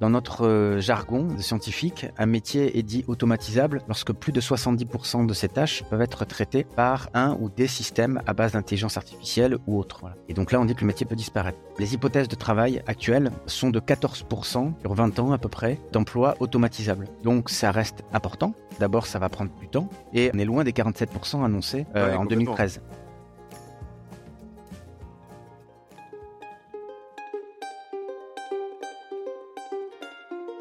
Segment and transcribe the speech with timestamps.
[0.00, 5.26] Dans notre euh, jargon de scientifique, un métier est dit automatisable lorsque plus de 70%
[5.26, 9.58] de ces tâches peuvent être traitées par un ou des systèmes à base d'intelligence artificielle
[9.66, 10.06] ou autre.
[10.30, 11.58] Et donc là, on dit que le métier peut disparaître.
[11.78, 16.34] Les hypothèses de travail actuelles sont de 14% sur 20 ans à peu près d'emplois
[16.40, 17.06] automatisables.
[17.22, 18.54] Donc ça reste important.
[18.78, 22.24] D'abord, ça va prendre du temps et on est loin des 47% annoncés euh, en
[22.24, 22.80] 2013.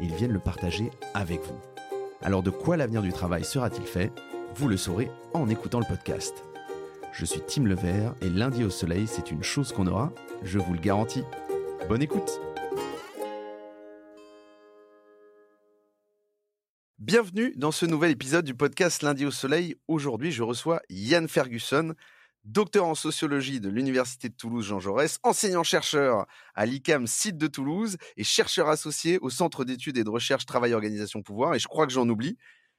[0.00, 1.60] ils viennent le partager avec vous.
[2.22, 4.12] Alors de quoi l'avenir du travail sera-t-il fait?
[4.54, 6.44] Vous le saurez en écoutant le podcast.
[7.12, 10.72] Je suis Tim Levert et lundi au soleil, c'est une chose qu'on aura, je vous
[10.72, 11.22] le garantis.
[11.88, 12.40] Bonne écoute
[16.98, 19.76] Bienvenue dans ce nouvel épisode du podcast Lundi au Soleil.
[19.88, 21.92] Aujourd'hui, je reçois Yann Ferguson,
[22.44, 27.96] docteur en sociologie de l'Université de Toulouse Jean Jaurès, enseignant-chercheur à l'ICAM site de Toulouse
[28.16, 31.54] et chercheur associé au Centre d'études et de recherche Travail Organisation Pouvoir.
[31.54, 32.36] Et je crois que j'en oublie.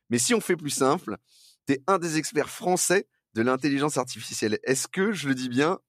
[0.10, 1.18] Mais si on fait plus simple,
[1.68, 4.60] tu es un des experts français de l'intelligence artificielle.
[4.64, 5.80] Est-ce que je le dis bien?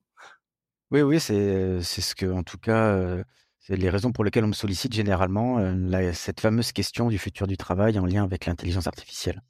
[0.91, 3.23] Oui, oui, c'est ce que, en tout cas, euh,
[3.59, 7.47] c'est les raisons pour lesquelles on me sollicite généralement euh, cette fameuse question du futur
[7.47, 9.43] du travail en lien avec l'intelligence artificielle.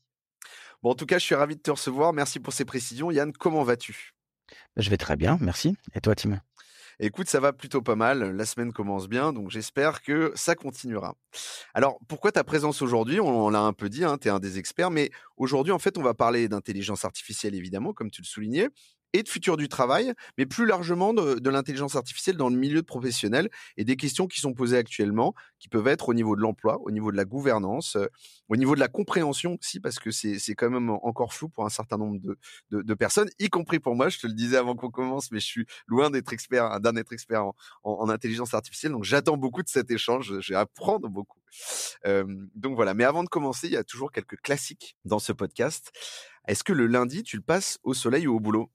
[0.83, 2.13] Bon, en tout cas, je suis ravi de te recevoir.
[2.13, 3.11] Merci pour ces précisions.
[3.11, 4.16] Yann, comment vas-tu?
[4.77, 5.77] Je vais très bien, merci.
[5.95, 6.41] Et toi, Tim?
[6.99, 8.35] Écoute, ça va plutôt pas mal.
[8.35, 11.15] La semaine commence bien, donc j'espère que ça continuera.
[11.75, 13.21] Alors, pourquoi ta présence aujourd'hui?
[13.21, 15.99] On, l'a un peu dit, hein, tu es un des experts, mais aujourd'hui, en fait,
[15.99, 18.69] on va parler d'intelligence artificielle, évidemment, comme tu le soulignais,
[19.13, 23.49] et de futur du travail, mais plus largement de, l'intelligence artificielle dans le milieu professionnel
[23.77, 26.91] et des questions qui sont posées actuellement, qui peuvent être au niveau de l'emploi, au
[26.91, 28.07] niveau de la gouvernance, euh,
[28.49, 31.71] au niveau de la compréhension aussi, parce que c'est quand même encore flou pour un
[31.71, 34.09] certain nombre de, de, personnes, y compris pour moi.
[34.09, 37.13] Je te le disais avant qu'on commence, mais je suis loin d'être expert, d'un être
[37.13, 40.41] expert en, en, intelligence artificielle, donc j'attends beaucoup de cet échange.
[40.41, 41.39] Je vais apprendre beaucoup.
[42.07, 42.25] Euh,
[42.55, 42.95] donc voilà.
[42.95, 45.93] Mais avant de commencer, il y a toujours quelques classiques dans ce podcast.
[46.47, 48.71] Est-ce que le lundi, tu le passes au soleil ou au boulot?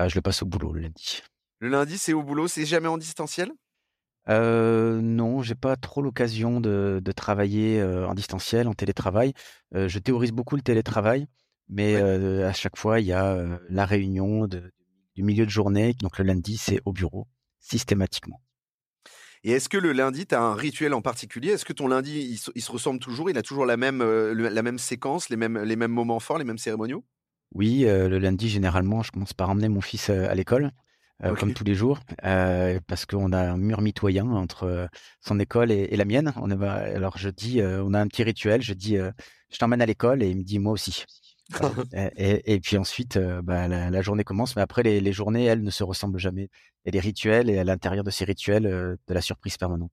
[0.00, 1.22] Euh, je le passe au boulot le lundi.
[1.60, 3.52] Le lundi, c'est au boulot, c'est jamais en distanciel?
[4.28, 9.34] Euh, non, j'ai pas trop l'occasion de, travailler euh, en distanciel, en télétravail.
[9.74, 11.26] Euh, je théorise beaucoup le télétravail,
[11.68, 15.94] mais à chaque fois, il y a la réunion du milieu de journée.
[16.00, 17.26] Donc le lundi, c'est au bureau,
[17.60, 18.40] systématiquement.
[19.46, 21.50] Et est-ce que le lundi, tu as un rituel en particulier?
[21.50, 23.28] Est-ce que ton lundi, il, se ressemble toujours?
[23.28, 26.44] Il a toujours la même, la même séquence, les mêmes, les mêmes moments forts, les
[26.44, 27.04] mêmes cérémoniaux?
[27.54, 30.72] Oui, euh, le lundi, généralement, je commence par emmener mon fils euh, à l'école,
[31.22, 34.88] euh, comme tous les jours, parce qu'on a un mur mitoyen entre
[35.20, 36.32] son école et, la mienne.
[36.36, 38.62] On alors je dis, on a un petit rituel.
[38.62, 41.04] Je dis, je t'emmène à l'école, et il me dit moi aussi.
[42.16, 44.56] et, puis ensuite, bah, la, journée commence.
[44.56, 46.50] Mais après, les, journées, elles, ne se ressemblent jamais.
[46.84, 49.92] A des rituels, et à l'intérieur de ces rituels, de la surprise permanente.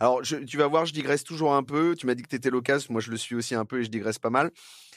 [0.00, 1.94] Alors, tu vas voir, je digresse toujours un peu.
[1.96, 2.92] Tu m'as dit que tu étais l'occasion.
[2.92, 4.50] Moi, je le suis aussi un peu et je digresse pas mal.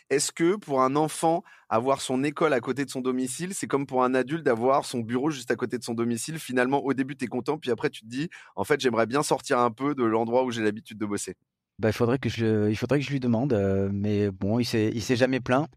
[0.09, 3.85] Est-ce que pour un enfant, avoir son école à côté de son domicile, c'est comme
[3.85, 6.39] pour un adulte d'avoir son bureau juste à côté de son domicile?
[6.39, 9.21] Finalement, au début, tu es content, puis après, tu te dis, en fait, j'aimerais bien
[9.21, 11.35] sortir un peu de l'endroit où j'ai l'habitude de bosser.
[11.77, 14.65] Bah, il faudrait que je, il faudrait que je lui demande, euh, mais bon, il
[14.65, 15.67] s'est, il s'est jamais plaint.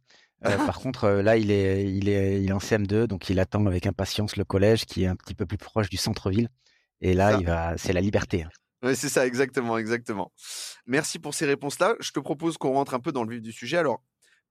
[0.44, 3.38] Euh, par contre, euh, là, il est, il est, il est en CM2, donc il
[3.38, 6.48] attend avec impatience le collège qui est un petit peu plus proche du centre-ville.
[7.00, 8.44] Et là, il va, c'est la liberté.
[8.44, 8.50] Hein.
[8.84, 10.32] Oui, c'est ça, exactement, exactement.
[10.86, 11.94] Merci pour ces réponses-là.
[12.00, 13.76] Je te propose qu'on rentre un peu dans le vif du sujet.
[13.76, 14.02] Alors,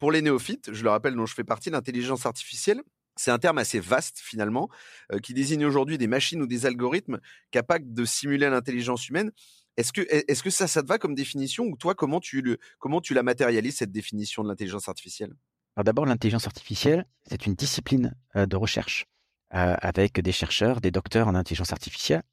[0.02, 2.82] pour les néophytes, je le rappelle, dont je fais partie, l'intelligence artificielle,
[3.18, 4.68] c'est un terme assez vaste finalement,
[5.14, 7.20] euh, qui désigne aujourd'hui des machines ou des algorithmes
[7.52, 9.32] capables de simuler l'intelligence humaine.
[9.78, 12.58] Est-ce que, est-ce que ça, ça te va comme définition ou toi, comment tu, le,
[12.80, 15.34] comment tu la matérialises, cette définition de l'intelligence artificielle?
[15.76, 19.06] Alors d'abord, l'intelligence artificielle, c'est une discipline euh, de recherche
[19.54, 22.24] euh, avec des chercheurs, des docteurs en intelligence artificielle.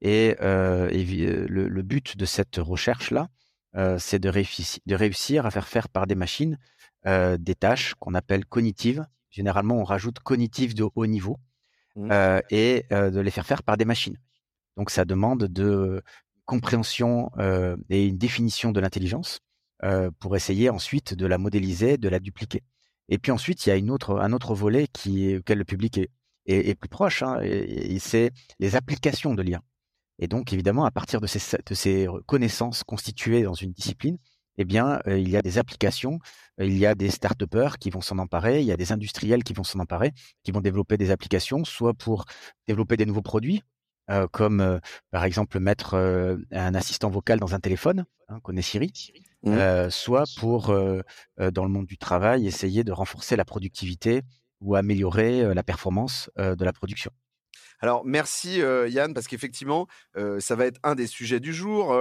[0.00, 3.30] Et, le, but de cette recherche-là,
[3.98, 6.56] c'est de réussir à faire faire par des machines
[7.06, 9.06] euh, des tâches qu'on appelle cognitives.
[9.30, 11.38] Généralement, on rajoute cognitives de haut niveau
[11.94, 12.10] mmh.
[12.10, 14.18] euh, et euh, de les faire faire par des machines.
[14.76, 16.02] Donc, ça demande de
[16.44, 17.30] compréhension
[17.90, 19.40] et une définition de l'intelligence
[20.20, 22.62] pour essayer ensuite de la modéliser, de la dupliquer.
[23.08, 25.98] Et puis ensuite, il y a une autre, un autre volet qui auquel le public
[25.98, 26.10] est,
[26.46, 28.30] est, plus proche, hein, et, c'est
[28.60, 29.60] les applications de l'IA.
[30.18, 34.18] Et donc, évidemment, à partir de ces, de ces connaissances constituées dans une discipline,
[34.58, 36.18] eh bien, euh, il y a des applications,
[36.60, 39.44] euh, il y a des start-upers qui vont s'en emparer, il y a des industriels
[39.44, 40.12] qui vont s'en emparer,
[40.42, 42.24] qui vont développer des applications, soit pour
[42.66, 43.62] développer des nouveaux produits,
[44.10, 44.80] euh, comme
[45.10, 45.94] par exemple mettre
[46.52, 48.92] un assistant vocal dans un téléphone, hein, connaît Siri,
[49.42, 49.90] mmh.
[49.90, 54.22] soit pour, dans le monde du travail, essayer de renforcer la productivité
[54.60, 57.10] ou améliorer la performance de la production.
[57.80, 59.86] Alors merci Yann parce qu'effectivement
[60.38, 61.94] ça va être un des sujets du jour.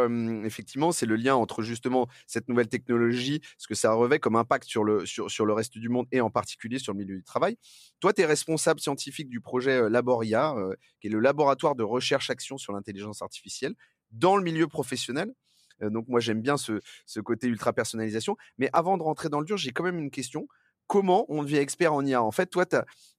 [0.43, 4.67] effectivement c'est le lien entre justement cette nouvelle technologie, ce que ça revêt comme impact
[4.67, 7.23] sur le sur, sur le reste du monde et en particulier sur le milieu du
[7.23, 7.57] travail.
[7.99, 10.55] Toi tu es responsable scientifique du projet Laboria
[10.99, 13.73] qui est le laboratoire de recherche action sur l'intelligence artificielle
[14.11, 15.33] dans le milieu professionnel.
[15.81, 18.37] donc moi j'aime bien ce, ce côté ultra personnalisation.
[18.57, 20.47] Mais avant de rentrer dans le dur, j'ai quand même une question
[20.87, 22.65] comment on devient expert en IA En fait, toi,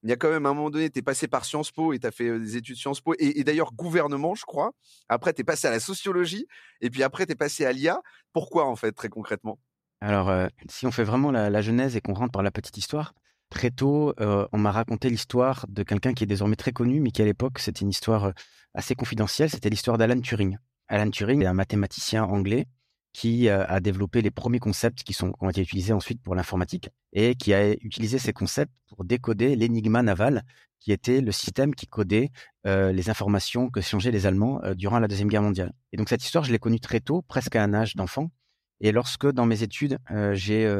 [0.03, 1.99] il y a quand même un moment donné, tu es passé par Sciences Po et
[1.99, 4.71] tu as fait des études Sciences Po et, d'ailleurs gouvernement, je crois.
[5.09, 6.47] Après, tu es passé à la sociologie
[6.81, 8.01] et puis après, tu es passé à l'IA.
[8.33, 9.59] Pourquoi, en fait, très concrètement?
[10.01, 10.31] Alors,
[10.69, 13.13] si on fait vraiment la, genèse et qu'on rentre par la petite histoire,
[13.49, 17.21] très tôt, on m'a raconté l'histoire de quelqu'un qui est désormais très connu, mais qui
[17.21, 18.33] à l'époque, c'était une histoire
[18.73, 19.49] assez confidentielle.
[19.49, 20.57] C'était l'histoire d'Alan Turing.
[20.87, 22.67] Alan Turing est un mathématicien anglais
[23.17, 26.91] qui euh, a développé les premiers concepts qui, sont, ont été utilisés ensuite pour l'informatique
[27.13, 30.43] et qui a utilisé ces concepts pour décoder l'énigma naval,
[30.79, 32.29] qui était le système qui codait
[32.67, 35.73] euh, les informations que changeaient les Allemands euh, durant la Deuxième Guerre mondiale.
[35.93, 38.29] Et donc cette histoire, je l'ai connue très tôt, presque à un âge d'enfant.
[38.81, 39.97] Et lorsque dans mes études,
[40.33, 40.71] j'ai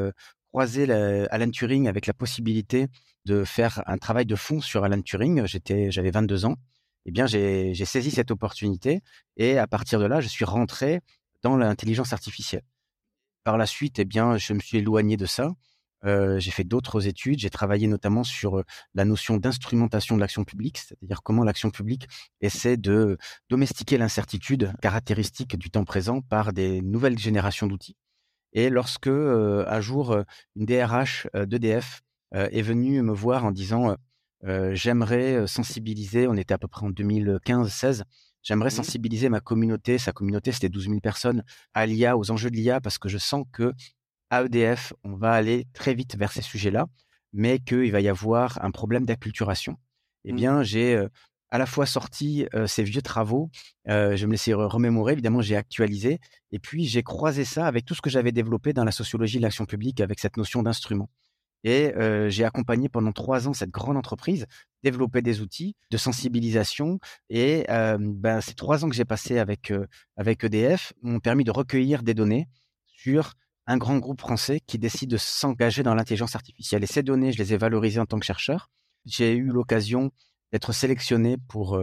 [0.52, 0.88] croisé
[1.32, 2.86] Alan Turing avec la possibilité
[3.24, 6.54] de faire un travail de fond sur Alan Turing, j'étais, j'avais 22 ans.
[7.06, 9.00] Eh bien, j'ai saisi cette opportunité
[9.36, 11.00] et à partir de là, je suis rentré
[11.42, 12.64] dans l'intelligence artificielle.
[13.44, 15.52] Par la suite, eh bien, je me suis éloigné de ça.
[16.04, 17.38] Euh, j'ai fait d'autres études.
[17.40, 18.64] J'ai travaillé notamment sur euh,
[18.94, 22.06] la notion d'instrumentation de l'action publique, c'est-à-dire comment l'action publique
[22.40, 23.18] essaie de
[23.48, 27.96] domestiquer l'incertitude caractéristique du temps présent par des nouvelles générations d'outils.
[28.52, 30.16] Et lorsque euh, un jour
[30.56, 32.02] une DRH d'EDF
[32.32, 33.96] est venue me voir en disant
[34.42, 38.02] j'aimerais sensibiliser, on était à peu près en 2015-16,
[38.42, 41.44] J'aimerais mmh sensibiliser ma communauté, sa communauté, c'était 12 000 personnes,
[41.74, 43.72] à l'IA, aux enjeux de l'IA, parce que je sens que
[44.30, 46.86] à EDF, on va aller très vite vers ces sujets-là,
[47.32, 49.76] mais qu'il va y avoir un problème d'acculturation.
[50.24, 50.36] Eh mmh.
[50.36, 51.06] bien, j'ai
[51.50, 53.50] à la fois sorti ces vieux travaux,
[53.86, 56.20] je me laissais remémorer, évidemment, j'ai actualisé,
[56.52, 59.42] et puis j'ai croisé ça avec tout ce que j'avais développé dans la sociologie de
[59.42, 61.08] l'action publique, avec cette notion d'instrument.
[61.64, 61.92] Et
[62.28, 64.46] j'ai accompagné pendant trois ans cette grande entreprise,
[64.82, 66.98] développer des outils de sensibilisation.
[67.30, 69.72] Et ben, ces trois ans que j'ai passés avec,
[70.16, 72.48] avec EDF m'ont permis de recueillir des données
[72.86, 73.34] sur
[73.66, 76.84] un grand groupe français qui décide de s'engager dans l'intelligence artificielle.
[76.84, 78.70] Et ces données, je les ai valorisées en tant que chercheur.
[79.04, 80.10] J'ai eu l'occasion
[80.52, 81.78] d'être sélectionné pour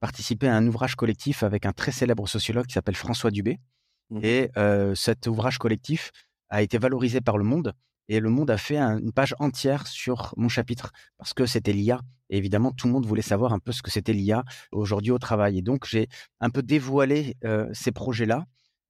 [0.00, 3.58] participer à un ouvrage collectif avec un très célèbre sociologue qui s'appelle François Dubé.
[4.10, 4.50] Mmh et
[4.94, 6.12] cet ouvrage collectif
[6.48, 7.74] a été valorisé par le monde
[8.08, 12.00] et Le Monde a fait une page entière sur mon chapitre parce que c'était l'IA.
[12.30, 15.18] Et évidemment, tout le monde voulait savoir un peu ce que c'était l'IA aujourd'hui au
[15.18, 15.58] travail.
[15.58, 16.08] Et donc, j'ai
[16.40, 18.44] un peu dévoilé euh, ces projets-là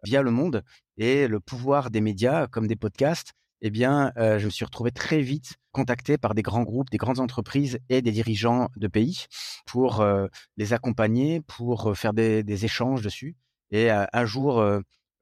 [0.05, 0.63] via Le Monde
[0.97, 3.33] et le pouvoir des médias comme des podcasts.
[3.61, 6.97] Eh bien, euh, je me suis retrouvé très vite contacté par des grands groupes, des
[6.97, 9.27] grandes entreprises et des dirigeants de pays
[9.67, 13.37] pour euh, les accompagner, pour faire des, échanges dessus.
[13.71, 14.65] Et un jour,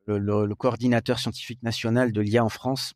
[0.07, 2.95] le coordinateur scientifique national de l'IA en France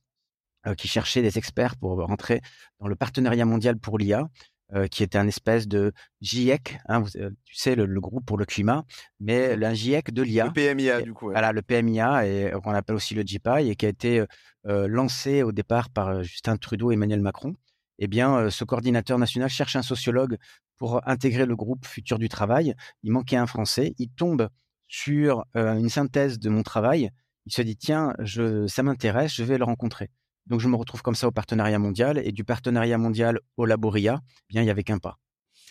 [0.77, 2.43] qui cherchait des experts pour rentrer
[2.81, 4.29] dans le partenariat mondial pour l'IA,
[4.73, 8.45] euh, qui était un espèce de GIEC, hein, euh, tu sais, le, groupe pour le
[8.45, 8.85] climat,
[9.19, 10.45] mais un GIEC de l'IA.
[10.45, 11.29] Le PMIA, du coup.
[11.29, 14.25] Voilà, le PMIA, et qu'on appelle aussi le GPI, et qui a été
[14.65, 17.55] lancé au départ par Justin Trudeau et Emmanuel Macron.
[17.99, 20.37] Eh bien, ce coordinateur national cherche un sociologue
[20.77, 22.75] pour intégrer le groupe Futur du Travail.
[23.03, 23.95] Il manquait un Français.
[23.99, 24.49] Il tombe
[24.87, 27.11] sur une synthèse de mon travail.
[27.47, 30.11] Il se dit, tiens, je, ça m'intéresse, je vais le rencontrer.
[30.51, 34.21] Donc je me retrouve comme ça au partenariat mondial et du partenariat mondial au Laboria,
[34.23, 35.17] eh bien il y avait qu'un pas.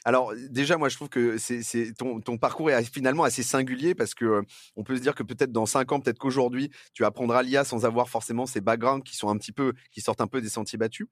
[0.06, 4.26] Alors déjà, moi, je trouve que c'est ton, parcours est finalement assez singulier parce que
[4.26, 4.42] euh,
[4.78, 7.86] on peut se dire que peut-être dans cinq ans, peut-être qu'aujourd'hui, tu apprendras l'IA sans
[7.86, 10.78] avoir forcément ces backgrounds qui sont un petit peu, qui sortent un peu des sentiers
[10.78, 11.08] battus.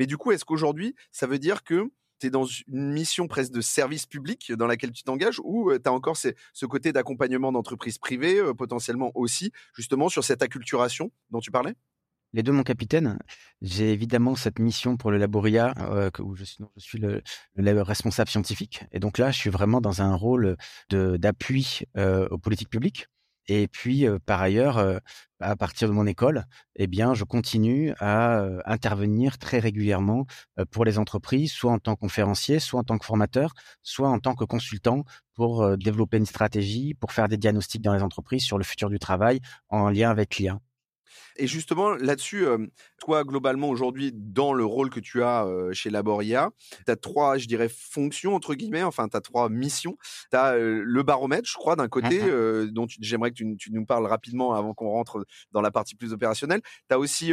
[0.00, 1.88] Mais du coup, est-ce qu'aujourd'hui, ça veut dire que
[2.18, 5.78] tu es dans une mission presque de service public dans laquelle tu t'engages ou euh,
[5.78, 11.12] tu as encore ce côté d'accompagnement d'entreprises privées, euh, potentiellement aussi, justement, sur cette acculturation
[11.30, 11.74] dont tu parlais?
[12.32, 13.18] Les deux, mon capitaine.
[13.60, 18.84] J'ai évidemment cette mission pour le Laboria, euh, où je suis, le, responsable scientifique.
[18.92, 20.56] Et donc là, je suis vraiment dans un rôle
[20.90, 23.06] d'appui euh, aux politiques publiques.
[23.48, 25.00] Et puis, par ailleurs,
[25.40, 26.44] à partir de mon école,
[26.76, 30.26] eh bien, je continue à intervenir très régulièrement
[30.70, 34.20] pour les entreprises, soit en tant que conférencier, soit en tant que formateur, soit en
[34.20, 38.58] tant que consultant pour développer une stratégie, pour faire des diagnostics dans les entreprises sur
[38.58, 40.60] le futur du travail en lien avec l'IA.
[41.36, 42.44] Et justement, là-dessus,
[42.98, 46.50] toi, globalement, aujourd'hui, dans le rôle que tu as chez Laboria,
[46.86, 49.96] tu as trois, je dirais, fonctions, entre guillemets, enfin, tu as trois missions.
[50.30, 54.06] Tu as le baromètre, je crois, d'un côté, mmh dont j'aimerais que tu, nous parles
[54.06, 56.60] rapidement avant qu'on rentre dans la partie plus opérationnelle.
[56.88, 57.32] Tu as aussi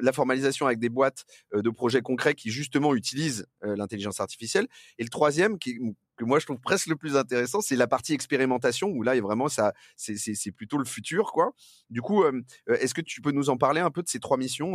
[0.00, 1.24] la formalisation avec des boîtes
[1.54, 4.66] de projets concrets qui, justement, utilisent l'intelligence artificielle.
[4.98, 5.78] Et le troisième, qui,
[6.16, 9.48] que moi je trouve presque le plus intéressant, c'est la partie expérimentation où là, vraiment,
[9.48, 11.52] ça, c'est plutôt le futur, quoi.
[11.90, 14.36] Du coup, euh, est-ce que tu peux nous en parler un peu de ces trois
[14.36, 14.74] missions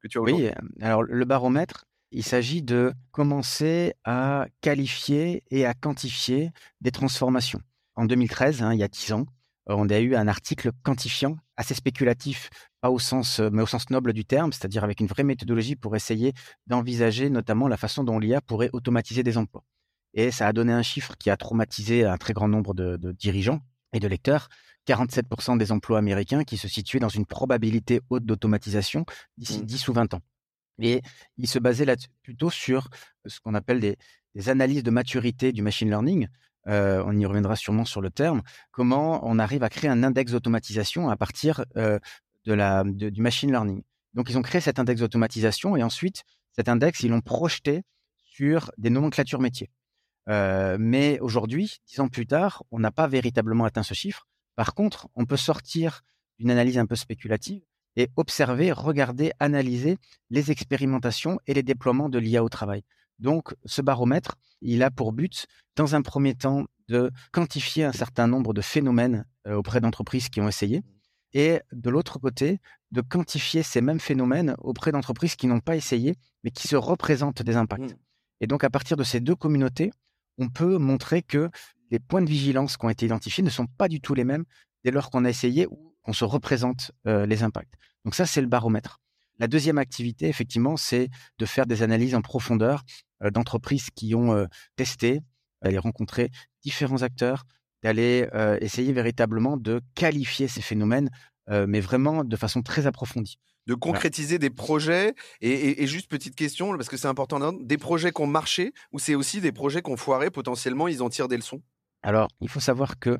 [0.00, 0.48] que tu as Oui,
[0.80, 6.50] alors le baromètre, il s'agit de commencer à qualifier et à quantifier
[6.80, 7.60] des transformations.
[7.96, 9.26] En 2013, hein, il y a dix ans,
[9.66, 12.50] on a eu un article quantifiant assez spéculatif,
[12.80, 15.96] pas au sens, mais au sens noble du terme, c'est-à-dire avec une vraie méthodologie pour
[15.96, 16.32] essayer
[16.66, 19.64] d'envisager notamment la façon dont l'IA pourrait automatiser des emplois.
[20.12, 23.60] Et ça a donné un chiffre qui a traumatisé un très grand nombre de, dirigeants
[23.94, 24.48] et de lecteurs.
[24.86, 29.06] 47% des emplois américains qui se situaient dans une probabilité haute d'automatisation
[29.38, 29.90] d'ici 10 mmh.
[29.90, 30.20] ou 20 ans.
[30.78, 31.00] Et
[31.38, 32.88] il se basait là plutôt sur
[33.24, 33.96] ce qu'on appelle des,
[34.48, 36.28] analyses de maturité du machine learning.
[36.66, 38.42] Euh, on y reviendra sûrement sur le terme.
[38.72, 41.98] Comment on arrive à créer un index d'automatisation à partir euh,
[42.44, 43.82] de la, du machine learning.
[44.14, 47.82] Donc, ils ont créé cet index d'automatisation et ensuite, cet index, ils l'ont projeté
[48.24, 49.70] sur des nomenclatures métiers.
[50.28, 54.26] Euh, mais aujourd'hui, dix ans plus tard, on n'a pas véritablement atteint ce chiffre.
[54.56, 56.02] Par contre, on peut sortir
[56.38, 57.62] d'une analyse un peu spéculative
[57.96, 59.98] et observer, regarder, analyser
[60.30, 62.82] les expérimentations et les déploiements de l'IA au travail.
[63.18, 68.26] Donc, ce baromètre, il a pour but, dans un premier temps, de quantifier un certain
[68.26, 70.82] nombre de phénomènes euh, auprès d'entreprises qui ont essayé,
[71.32, 76.16] et de l'autre côté, de quantifier ces mêmes phénomènes auprès d'entreprises qui n'ont pas essayé,
[76.42, 77.92] mais qui se représentent des impacts.
[77.92, 77.96] Mmh.
[78.40, 79.92] Et donc, à partir de ces deux communautés,
[80.38, 81.50] on peut montrer que
[81.90, 84.44] les points de vigilance qui ont été identifiés ne sont pas du tout les mêmes
[84.84, 87.74] dès lors qu'on a essayé ou qu'on se représente euh, les impacts.
[88.04, 89.00] Donc ça, c'est le baromètre.
[89.38, 92.82] La deuxième activité, effectivement, c'est de faire des analyses en profondeur
[93.22, 95.20] euh, d'entreprises qui ont euh, testé,
[95.62, 96.30] d'aller rencontrer
[96.62, 97.44] différents acteurs,
[97.82, 98.26] d'aller
[98.62, 101.10] essayer véritablement de qualifier ces phénomènes,
[101.50, 106.88] mais vraiment de façon très approfondie de concrétiser des projets et, juste petite question parce
[106.88, 109.96] que c'est important des projets qui ont marché ou c'est aussi des projets qui ont
[109.96, 111.62] foiré potentiellement ils en tirent des leçons?
[112.02, 113.18] Alors il faut savoir que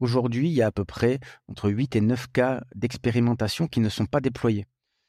[0.00, 3.88] aujourd'hui il y a à peu près entre 8 et 9 cas d'expérimentation qui ne
[3.88, 4.66] sont pas déployés.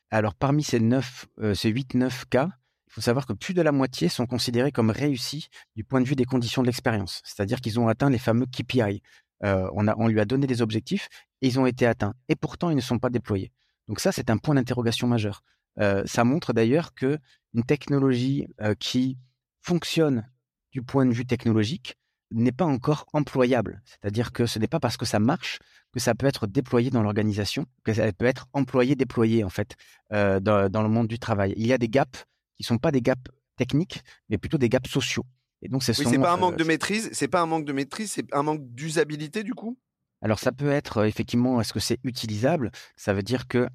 [0.09, 2.49] Alors parmi ces 9 euh, ces 8 9 cas
[2.89, 6.07] il faut savoir que plus de la moitié sont considérés comme réussis du point de
[6.07, 7.21] vue des conditions de l'expérience.
[7.25, 9.01] C'est-à-dire qu'ils ont atteint les fameux KPI
[9.43, 11.09] euh, on, a, on lui a donné des objectifs
[11.41, 12.15] et ils ont été atteints.
[12.27, 13.51] Et pourtant ils ne sont pas déployés
[13.87, 15.43] donc ça, c'est un point d'interrogation majeur.
[15.79, 17.19] Euh, ça montre d'ailleurs que
[17.53, 19.17] une technologie euh, qui
[19.61, 20.29] fonctionne
[20.71, 21.95] du point de vue technologique
[22.31, 23.81] n'est pas encore employable.
[23.85, 25.59] C'est-à-dire que ce n'est pas parce que ça marche
[25.93, 29.75] que ça peut être déployé dans l'organisation, que ça peut être employé, déployé en fait
[30.11, 31.53] euh, dans, le monde du travail.
[31.55, 32.25] Il y a des gaps
[32.55, 35.25] qui sont pas des gaps techniques, mais plutôt des gaps sociaux.
[35.61, 38.11] Et donc, c'est oui, pas un manque de maîtrise, c'est pas un manque de maîtrise,
[38.11, 39.77] c'est un manque d'usabilité du coup?
[40.21, 42.71] Alors ça peut être effectivement, est-ce que c'est utilisable?
[42.95, 43.67] Ça veut dire que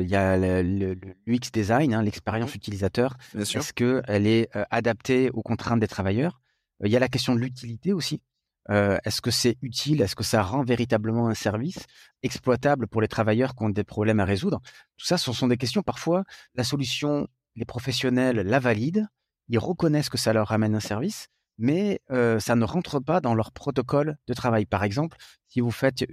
[0.00, 2.56] il y a le, l'UX design, hein, l'expérience mmh.
[2.56, 3.16] utilisateur.
[3.38, 6.40] Est-ce qu'elle est adaptée aux contraintes des travailleurs?
[6.84, 8.20] Il y a la question de l'utilité aussi.
[8.68, 10.02] est-ce que c'est utile?
[10.02, 11.86] Est-ce que ça rend véritablement un service
[12.22, 14.60] exploitable pour les travailleurs qui ont des problèmes à résoudre?
[14.96, 15.82] Tout ça, ce sont des questions.
[15.82, 16.24] Parfois,
[16.54, 19.06] la solution, les professionnels la valident,
[19.48, 23.52] ils reconnaissent que ça leur amène un service, mais ça ne rentre pas dans leur
[23.52, 24.66] protocole de travail.
[24.66, 25.16] Par exemple,
[25.48, 26.04] si vous faites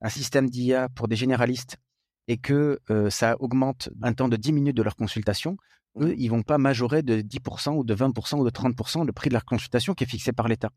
[0.00, 1.76] un système d'IA pour des généralistes
[2.28, 2.80] et que
[3.10, 5.56] ça augmente un temps de 10 minutes de leur consultation,
[6.00, 9.28] eux, ils vont pas majorer de 10% ou de 20% ou de 30% le prix
[9.28, 10.70] de leur consultation qui est fixé par l'État.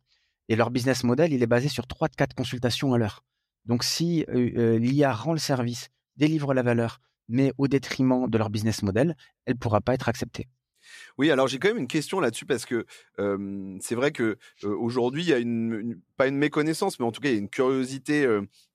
[0.49, 3.23] Et leur business model, il est basé sur 3 4 consultations à l'heure.
[3.65, 8.83] Donc si l'IA rend le service, délivre la valeur, mais au détriment de leur business
[8.83, 9.15] model,
[9.45, 10.49] elle ne pourra pas être acceptée.
[11.17, 12.85] Oui, alors j'ai quand même une question là-dessus parce que
[13.79, 17.29] c'est vrai que aujourd'hui il y a une, pas une méconnaissance, mais en tout cas
[17.29, 18.27] il y a une curiosité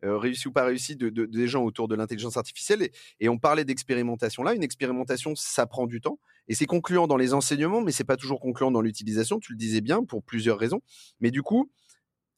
[0.03, 2.89] réussie ou pas réussie de, des gens autour de l'intelligence artificielle
[3.21, 4.55] et, on parlait d'expérimentation là.
[4.55, 8.17] Une expérimentation, ça prend du temps et c'est concluant dans les enseignements, mais c'est pas
[8.17, 9.39] toujours concluant dans l'utilisation.
[9.39, 10.81] Tu le disais bien pour plusieurs raisons.
[11.21, 11.71] Mais du coup,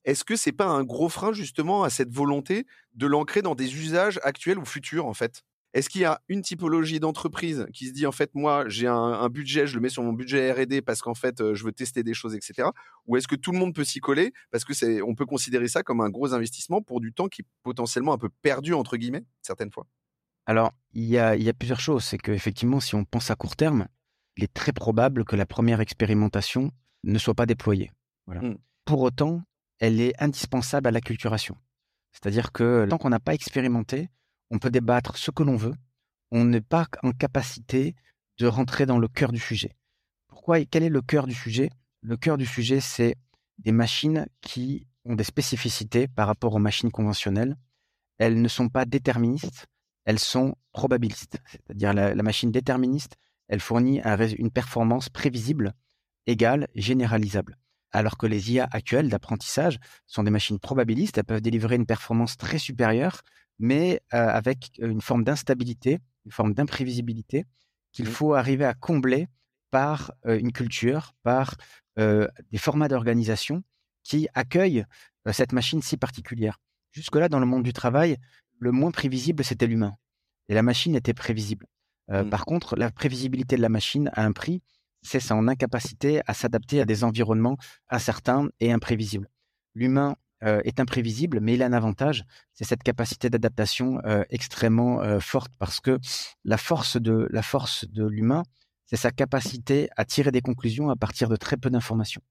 [0.04, 3.76] est-ce que c'est pas un gros frein justement à cette volonté de l'ancrer dans des
[3.76, 5.44] usages actuels ou futurs en fait?
[5.72, 9.28] Est-ce qu'il y a une typologie d'entreprise qui se dit en fait moi j'ai un,
[9.28, 12.02] budget, je le mets sur mon budget R&D parce qu'en fait euh, je veux tester
[12.02, 12.68] des choses, etc.
[13.06, 15.68] Ou est-ce que tout le monde peut s'y coller parce que c'est on peut considérer
[15.68, 18.96] ça comme un gros investissement pour du temps qui est potentiellement un peu perdu entre
[18.96, 19.86] guillemets certaines fois?
[20.46, 23.36] Alors il y a, il y a plusieurs choses, c'est qu'effectivement si on pense à
[23.36, 23.86] court terme,
[24.36, 26.72] il est très probable que la première expérimentation
[27.04, 27.92] ne soit pas déployée.
[28.26, 28.42] Voilà.
[28.42, 28.58] Mmh.
[28.84, 29.42] Pour autant,
[29.78, 31.56] elle est indispensable à l'acculturation.
[32.12, 34.08] C'est-à-dire que tant qu'on n'a pas expérimenté,
[34.50, 35.74] on peut débattre ce que l'on veut,
[36.30, 37.94] on n'est pas en capacité
[38.38, 39.76] de rentrer dans le cœur du sujet.
[40.28, 41.70] Pourquoi et quel est le cœur du sujet?
[42.02, 43.16] Le cœur du sujet, c'est
[43.58, 47.56] des machines qui ont des spécificités par rapport aux machines conventionnelles.
[48.18, 49.66] Elles ne sont pas déterministes,
[50.04, 51.38] elles sont probabilistes.
[51.50, 53.16] C'est-à-dire la, machine déterministe,
[53.48, 54.00] elle fournit
[54.38, 55.74] une performance prévisible,
[56.26, 57.56] égale, généralisable.
[57.92, 62.36] Alors que les IA actuelles d'apprentissage sont des machines probabilistes, elles peuvent délivrer une performance
[62.36, 63.22] très supérieure
[63.60, 67.44] mais euh, avec une forme d'instabilité, une forme d'imprévisibilité
[67.92, 68.12] qu'il mmh.
[68.12, 69.28] faut arriver à combler
[69.70, 71.54] par euh, une culture, par
[71.98, 73.62] euh, des formats d'organisation
[74.02, 74.84] qui accueillent
[75.30, 76.58] cette machine si particulière.
[76.92, 78.16] Jusque-là, dans le monde du travail,
[78.58, 79.94] le moins prévisible, c'était l'humain.
[80.48, 81.66] Et la machine était prévisible.
[82.08, 82.30] Mmh.
[82.30, 84.62] Par contre, la prévisibilité de la machine a un prix,
[85.02, 87.58] c'est son incapacité à s'adapter à des environnements
[87.90, 89.28] incertains et imprévisibles.
[89.74, 95.02] L'humain euh, est imprévisible, mais il a un avantage, c'est cette capacité d'adaptation euh, extrêmement
[95.02, 95.98] euh, forte parce que
[96.44, 97.42] la force de la
[98.08, 98.42] l'humain,
[98.86, 102.22] c'est sa capacité à tirer des conclusions à partir de très peu d'informations.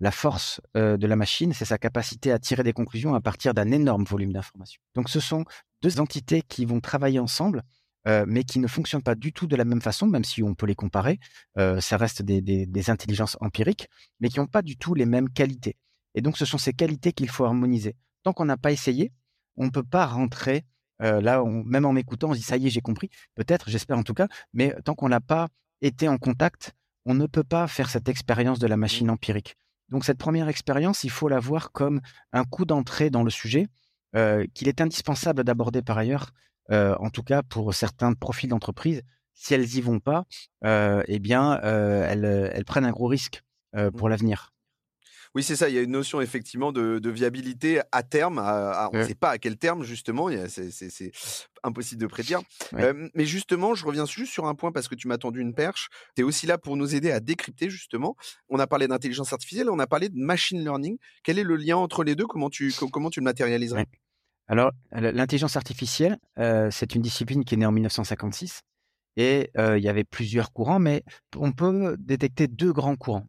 [0.00, 3.70] La force de la machine, c'est sa capacité à tirer des conclusions à partir d'un
[3.70, 4.80] énorme volume d'informations.
[4.94, 5.44] Donc ce sont
[5.82, 7.62] deux entités qui vont travailler ensemble,
[8.26, 10.66] mais qui ne fonctionnent pas du tout de la même façon, même si on peut
[10.66, 11.20] les comparer.
[11.56, 15.76] ça reste des, des intelligences empiriques, mais qui n'ont pas du tout les mêmes qualités.
[16.14, 17.96] Et donc, ce sont ces qualités qu'il faut harmoniser.
[18.22, 19.12] Tant qu'on n'a pas essayé,
[19.56, 20.64] on ne peut pas rentrer.
[21.02, 23.10] Euh, là, même en m'écoutant, on se dit ça y est, j'ai compris.
[23.34, 24.28] Peut-être, j'espère en tout cas.
[24.52, 25.48] Mais tant qu'on n'a pas
[25.80, 29.10] été en contact, on ne peut pas faire cette expérience de la machine mmh.
[29.10, 29.56] empirique.
[29.88, 32.00] Donc, cette première expérience, il faut la voir comme
[32.32, 33.68] un coup d'entrée dans le sujet
[34.14, 36.30] euh, qu'il est indispensable d'aborder par ailleurs,
[36.70, 39.02] euh, en tout cas pour certains profils d'entreprise.
[39.34, 40.24] Si elles y vont pas,
[40.62, 43.42] eh bien, elles, elles, prennent un gros risque
[43.72, 44.10] pour mmh.
[44.10, 44.51] l'avenir.
[45.34, 45.68] Oui, c'est ça.
[45.68, 48.38] Il y a une notion effectivement de, viabilité à terme.
[48.38, 50.28] on ne sait pas à quel terme justement.
[50.48, 51.12] C'est
[51.62, 52.40] impossible de prédire.
[52.72, 55.88] mais justement, je reviens juste sur un point parce que tu m'as tendu une perche.
[56.16, 58.16] Tu es aussi là pour nous aider à décrypter justement.
[58.48, 60.98] On a parlé d'intelligence artificielle, on a parlé de machine learning.
[61.22, 62.26] Quel est le lien entre les deux?
[62.26, 63.86] Comment tu comment tu le matérialiserais?
[64.48, 66.18] Alors, l'intelligence artificielle,
[66.70, 68.60] c'est une discipline qui est née en 1956
[69.16, 71.02] et il y avait plusieurs courants, mais
[71.36, 73.26] on peut détecter deux grands courants.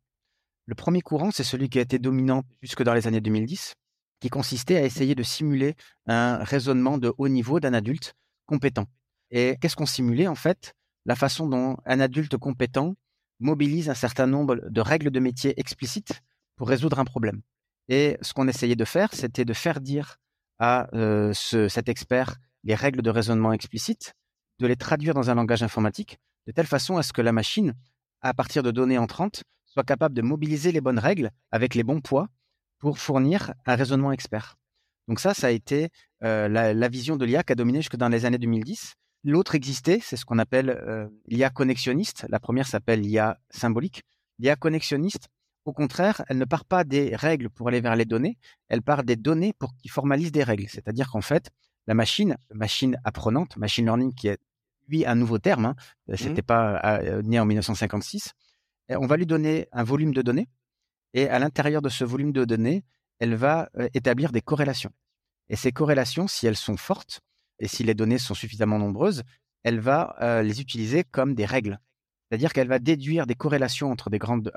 [0.65, 3.73] Le premier courant, c'est celui qui a été dominant jusque dans les années 2010,
[4.21, 5.76] qui consistait à essayer de simuler
[6.08, 8.13] un raisonnement de haut niveau d'un adulte
[8.45, 8.86] compétent.
[9.32, 10.73] Et qu'est-ce qu'on simulait en fait?
[11.06, 12.95] La façon dont un adulte compétent
[13.39, 16.21] mobilise un certain nombre de règles de métier explicites
[16.56, 17.41] pour résoudre un problème.
[17.89, 20.17] Et ce qu'on essayait de faire, c'était de faire dire
[20.60, 24.13] à euh, cet expert les règles de raisonnement explicites,
[24.60, 27.73] de les traduire dans un langage informatique, de telle façon à ce que la machine,
[28.21, 29.43] à partir de données entrantes,
[29.74, 32.30] soit capable de mobiliser les bonnes règles avec les bons poids
[32.78, 34.56] pour fournir un raisonnement expert.
[35.08, 35.90] Donc ça, ça a été
[36.24, 38.94] euh, la, vision de l'IA qui a dominé jusque dans les années 2010.
[39.24, 42.26] L'autre existait, c'est ce qu'on appelle euh, l'IA connexionniste.
[42.30, 44.04] La première s'appelle l'IA symbolique.
[44.38, 45.28] L'IA connexionniste,
[45.66, 48.38] au contraire, elle ne part pas des règles pour aller vers les données,
[48.70, 50.68] elle part des données pour qu'ils formalisent des règles.
[50.70, 51.50] C'est-à-dire qu'en fait,
[51.88, 54.40] la machine, machine apprenante, machine learning, qui est
[54.88, 55.76] lui un nouveau terme, hein,
[56.08, 56.16] mmh.
[56.18, 58.34] c'était pas euh, né en 1956,
[58.89, 60.48] on va lui donner un volume de données
[61.13, 62.84] et à l'intérieur de ce volume de données,
[63.19, 64.91] elle va euh, établir des corrélations.
[65.50, 67.22] Et ces corrélations, si elles sont fortes
[67.60, 69.24] et si les données sont suffisamment nombreuses,
[69.63, 71.80] elle va euh, les utiliser comme des règles.
[72.28, 74.50] C'est-à-dire qu'elle va déduire des corrélations entre des, grandes,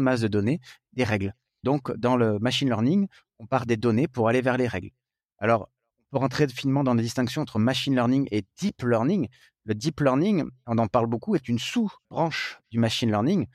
[0.00, 0.60] masses de données,
[0.94, 1.34] des règles.
[1.62, 3.06] Donc, dans le machine learning,
[3.38, 4.90] on part des données pour aller vers les règles.
[5.38, 9.28] Alors, on peut rentrer finement dans la distinction entre machine learning et deep learning.
[9.64, 13.46] Le deep learning, on en parle beaucoup, est une sous-branche du machine learning.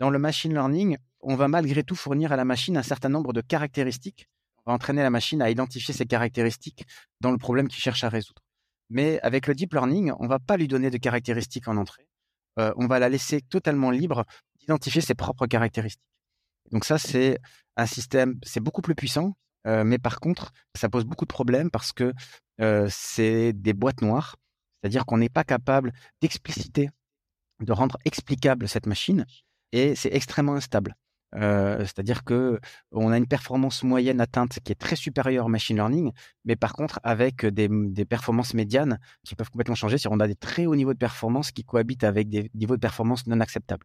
[0.00, 3.32] Dans le machine learning, on va malgré tout fournir à la machine un certain nombre
[3.32, 4.28] de caractéristiques.
[4.66, 6.84] On va entraîner la machine à identifier ces caractéristiques
[7.20, 8.42] dans le problème qu'il cherche à résoudre.
[8.90, 12.08] Mais avec le deep learning, on va pas lui donner de caractéristiques en entrée.
[12.58, 14.24] Euh, on va la laisser totalement libre
[14.60, 16.02] d'identifier ses propres caractéristiques.
[16.70, 17.38] Donc ça, c'est
[17.76, 21.70] un système, c'est beaucoup plus puissant, euh, mais par contre, ça pose beaucoup de problèmes
[21.70, 22.12] parce que
[22.60, 24.36] euh, c'est des boîtes noires,
[24.80, 26.90] c'est-à-dire qu'on n'est pas capable d'expliciter,
[27.60, 29.24] de rendre explicable cette machine
[29.74, 30.94] et c'est extrêmement instable.
[31.32, 32.60] C'est-à-dire que
[32.92, 36.12] on a une performance moyenne atteinte qui est très supérieure au machine learning,
[36.44, 39.98] mais par contre avec des, des performances médianes qui peuvent complètement changer.
[39.98, 42.80] C'est-à-dire on a des très hauts niveaux de performance qui cohabitent avec des niveaux de
[42.80, 43.84] performance non acceptables.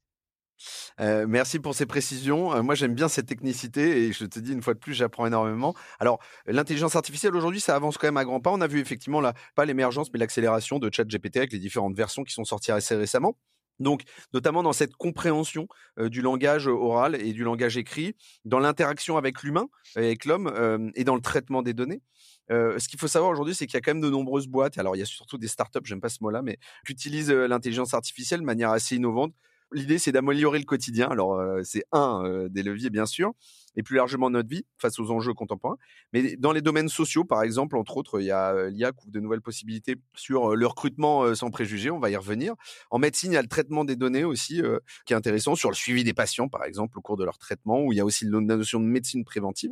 [0.99, 2.53] Euh, merci pour ces précisions.
[2.53, 5.25] Euh, moi, j'aime bien cette technicité et je te dis une fois de plus, j'apprends
[5.25, 5.73] énormément.
[5.99, 8.51] Alors, l'intelligence artificielle aujourd'hui, ça avance quand même à grands pas.
[8.51, 12.23] On a vu effectivement là, pas l'émergence, mais l'accélération de ChatGPT avec les différentes versions
[12.23, 13.37] qui sont sorties assez récemment.
[13.79, 18.15] Donc, notamment dans cette compréhension du langage oral et du langage écrit,
[18.45, 22.01] dans l'interaction avec l'humain, avec l'homme, et dans le traitement des données.
[22.49, 24.77] ce qu'il faut savoir aujourd'hui, c'est qu'il y a quand même de nombreuses boîtes.
[24.77, 27.93] Alors, il y a surtout des startups, j'aime pas ce mot-là, mais qui utilisent l'intelligence
[27.93, 29.33] artificielle de manière assez innovante
[29.71, 31.09] L'idée, c'est d'améliorer le quotidien.
[31.09, 33.33] Alors, c'est un des leviers, bien sûr,
[33.75, 35.77] et plus largement notre vie face aux enjeux contemporains.
[36.13, 39.05] Mais dans les domaines sociaux, par exemple, entre autres, il y a euh, l'IA qui
[39.05, 41.91] ouvre de nouvelles possibilités sur le recrutement sans préjugés.
[41.91, 42.53] On va y revenir.
[42.89, 44.61] En médecine, il y a le traitement des données aussi,
[45.05, 47.83] qui est intéressant, sur le suivi des patients, par exemple, au cours de leur traitement,
[47.83, 49.71] où il y a aussi la notion de médecine préventive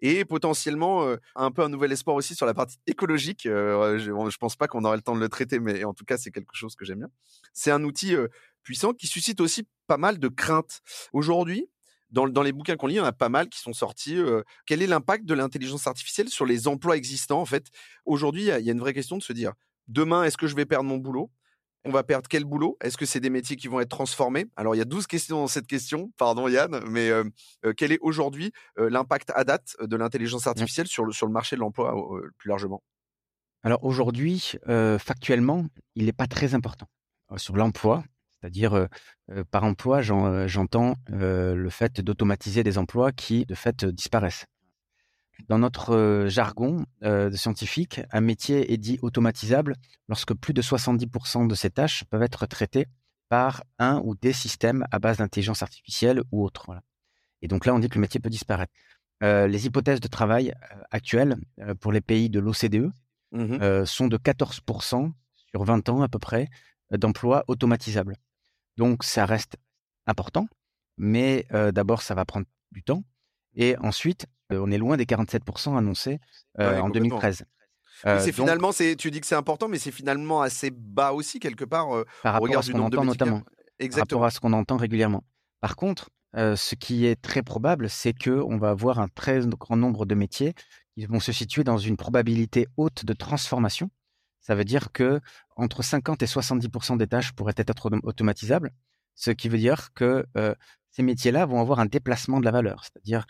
[0.00, 3.42] et potentiellement un peu un nouvel espoir aussi sur la partie écologique.
[3.44, 6.16] je, je pense pas qu'on aurait le temps de le traiter, mais en tout cas,
[6.16, 7.10] c'est quelque chose que j'aime bien.
[7.52, 8.14] C'est un outil
[8.62, 10.82] puissant qui suscite aussi pas mal de craintes.
[11.12, 11.68] Aujourd'hui,
[12.10, 14.18] dans, les bouquins qu'on lit, il y en a pas mal qui sont sortis.
[14.66, 17.66] quel est l'impact de l'intelligence artificielle sur les emplois existants En fait,
[18.06, 19.52] aujourd'hui, il y, a une vraie question de se dire
[19.88, 21.30] demain, est-ce que je vais perdre mon boulot?
[21.84, 22.76] On va perdre quel boulot?
[22.82, 24.46] Est-ce que c'est des métiers qui vont être transformés?
[24.56, 27.10] Alors, il y a 12 questions dans cette question, pardon Yann, mais
[27.76, 30.50] quel est aujourd'hui l'impact à date de l'intelligence mmh.
[30.50, 31.94] artificielle sur le, sur le marché de l'emploi
[32.36, 32.82] plus largement?
[33.62, 34.52] Alors aujourd'hui,
[34.98, 36.86] factuellement, il n'est pas très important.
[37.36, 38.02] Sur l'emploi,
[38.40, 38.88] c'est-à-dire,
[39.50, 44.46] par emploi, j'entends le fait d'automatiser des emplois qui, de fait, disparaissent.
[45.48, 49.76] Dans notre jargon de scientifique, un métier est dit automatisable
[50.08, 52.86] lorsque plus de 70% de ses tâches peuvent être traitées
[53.28, 56.70] par un ou des systèmes à base d'intelligence artificielle ou autre.
[57.42, 58.72] Et donc là, on dit que le métier peut disparaître.
[59.20, 60.54] les hypothèses de travail
[60.90, 61.36] actuelles
[61.80, 62.90] pour les pays de l'OCDE
[63.32, 65.12] mmh sont de 14%
[65.50, 66.48] sur 20 ans à peu près
[66.90, 68.16] d'emplois automatisables.
[68.78, 69.56] Donc ça reste
[70.06, 70.48] important,
[70.96, 73.02] mais d'abord ça va prendre du temps.
[73.54, 76.20] Et ensuite, on est loin des 47% annoncés
[76.58, 77.44] en 2013.
[78.04, 81.64] c'est finalement, c'est, tu dis que c'est important, mais c'est finalement assez bas aussi quelque
[81.64, 81.88] part.
[82.22, 83.42] par rapport à ce qu'on entend notamment.
[83.80, 84.06] Exactement.
[84.06, 85.24] Par rapport à ce qu'on entend régulièrement.
[85.60, 89.76] Par contre, ce qui est très probable, c'est que on va avoir un très grand
[89.76, 90.54] nombre de métiers
[90.96, 93.90] qui vont se situer dans une probabilité haute de transformation
[94.48, 95.20] ça veut dire que
[95.56, 98.70] entre 50 et 70% des tâches pourraient être automatisables,
[99.14, 100.24] ce qui veut dire que
[100.90, 102.82] ces métiers-là vont avoir un déplacement de la valeur.
[102.82, 103.26] C'est-à-dire,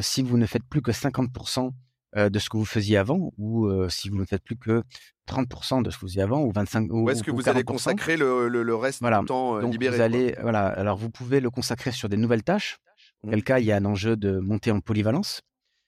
[0.00, 1.70] si vous ne faites plus que 50%
[2.16, 4.84] de ce que vous faisiisiez avant, ou si vous ne faites plus que
[5.28, 8.16] 30% de ce que vous faisiez avant, ou 25 ou est-ce que vous allez consacrer
[8.16, 10.68] le, reste du temps Donc libéré vous allez, voilà.
[10.68, 12.78] Alors vous pouvez le consacrer sur des nouvelles tâches.
[13.22, 13.42] Dans quel mmh.
[13.42, 15.42] cas, il y a un enjeu de montée en polyvalence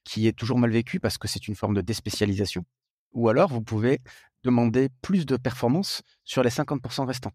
[0.04, 2.66] qui est toujours mal vécu parce que c'est une forme de déspécialisation.
[3.12, 4.00] Ou alors, vous pouvez
[4.46, 7.32] demander plus de performance sur les 50% restants.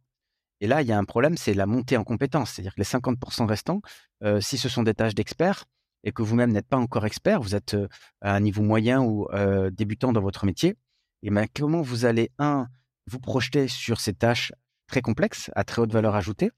[0.61, 2.51] Et là, il y a un problème, c'est la montée en compétence.
[2.51, 3.81] C'est-à-dire que les 50% restants,
[4.23, 5.65] euh, si ce sont des tâches d'experts
[6.03, 7.87] et que vous-même n'êtes pas encore expert, vous êtes euh,
[8.21, 10.75] à un niveau moyen ou euh, débutant dans votre métier,
[11.23, 12.67] et bien comment vous allez, un,
[13.07, 14.53] vous projeter sur ces tâches
[14.87, 16.51] très complexes, à très haute valeur ajoutée,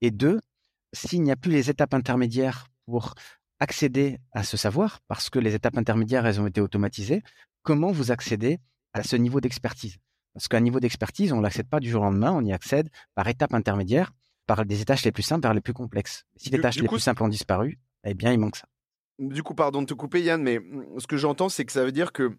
[0.00, 0.40] et deux,
[0.92, 3.14] s'il n'y a plus les étapes intermédiaires pour
[3.60, 7.22] accéder à ce savoir, parce que les étapes intermédiaires, elles ont été automatisées,
[7.62, 8.58] comment vous accédez
[8.92, 9.96] à ce niveau d'expertise.
[10.34, 12.90] Parce qu'un niveau d'expertise, on ne l'accède pas du jour au lendemain, on y accède
[13.14, 14.12] par étapes intermédiaires,
[14.46, 16.24] par des tâches les plus simples vers les plus complexes.
[16.36, 18.66] Si les tâches les plus simples ont disparu, eh bien, il manque ça.
[19.18, 20.60] Du coup, pardon de te couper, Yann, mais
[20.98, 22.36] ce que j'entends, c'est que ça veut dire que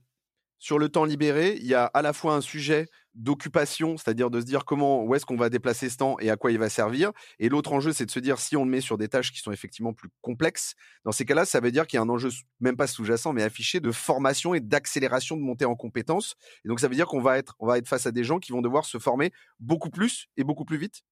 [0.59, 4.39] sur le temps libéré, il y a à la fois un sujet d'occupation, c'est-à-dire de
[4.39, 6.69] se dire comment, où est-ce qu'on va déplacer ce temps et à quoi il va
[6.69, 7.11] servir.
[7.39, 9.39] Et l'autre enjeu, c'est de se dire si on le met sur des tâches qui
[9.39, 12.29] sont effectivement plus complexes, dans ces cas-là, ça veut dire qu'il y a un enjeu,
[12.59, 16.35] même pas sous-jacent, mais affiché de formation et d'accélération de montée en compétences.
[16.65, 18.39] Et donc, ça veut dire qu'on va être, on va être face à des gens
[18.39, 21.03] qui vont devoir se former beaucoup plus et beaucoup plus vite.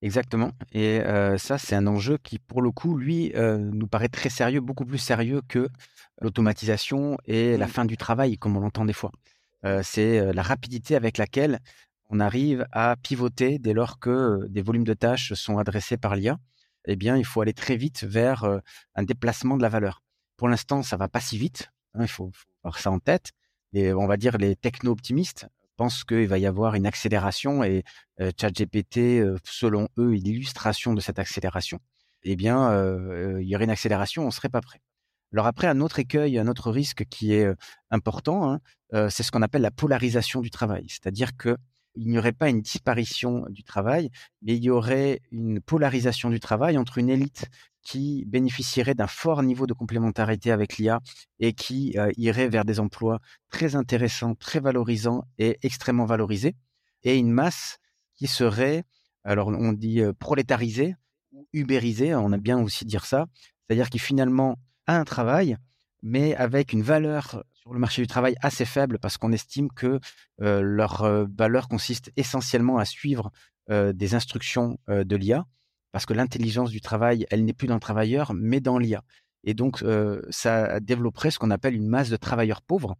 [0.00, 0.52] Exactement.
[0.72, 1.00] Et
[1.38, 4.98] ça, c'est un enjeu qui, pour le coup, lui, nous paraît très sérieux, beaucoup plus
[4.98, 5.68] sérieux que
[6.20, 7.70] l'automatisation et la mmh.
[7.70, 9.10] fin du travail, comme on l'entend des fois.
[9.82, 11.58] c'est la rapidité avec laquelle
[12.10, 16.38] on arrive à pivoter dès lors que des volumes de tâches sont adressés par l'IA.
[16.86, 18.44] Eh bien, il faut aller très vite vers
[18.94, 20.02] un déplacement de la valeur.
[20.36, 21.70] Pour l'instant, ça va pas si vite.
[21.94, 23.32] Hein, il faut, faut avoir ça en tête.
[23.72, 25.46] Et on va dire les techno-optimistes
[25.78, 27.84] pense qu'il va y avoir une accélération et
[28.20, 31.78] euh, ChatGPT, euh, selon eux, est l'illustration de cette accélération.
[32.24, 34.80] Eh bien, euh, il y aurait une accélération, on ne serait pas prêt.
[35.32, 37.46] Alors après, un autre écueil, un autre risque qui est
[37.90, 40.86] important, hein, c'est ce qu'on appelle la polarisation du travail.
[40.88, 41.56] C'est-à-dire que
[41.96, 44.10] il n'y aurait pas une disparition du travail,
[44.40, 47.46] mais il y aurait une polarisation du travail entre une élite
[47.88, 51.00] qui bénéficieraient d'un fort niveau de complémentarité avec l'IA
[51.40, 56.54] et qui iraient vers des emplois très intéressants, très valorisants et extrêmement valorisés,
[57.02, 57.78] et une masse
[58.14, 58.84] qui serait,
[59.24, 60.96] alors on dit prolétarisée
[61.32, 63.24] ou ubérisée, on a bien aussi dire ça,
[63.62, 65.56] c'est-à-dire qui finalement a un travail,
[66.02, 69.98] mais avec une valeur sur le marché du travail assez faible parce qu'on estime que
[70.38, 73.32] leur valeur consiste essentiellement à suivre
[73.70, 75.46] des instructions de l'IA,
[75.92, 79.02] parce que l'intelligence du travail, elle n'est plus dans le travailleur, mais dans l'IA.
[79.44, 79.84] Et donc,
[80.30, 82.96] ça développerait ce qu'on appelle une masse de travailleurs pauvres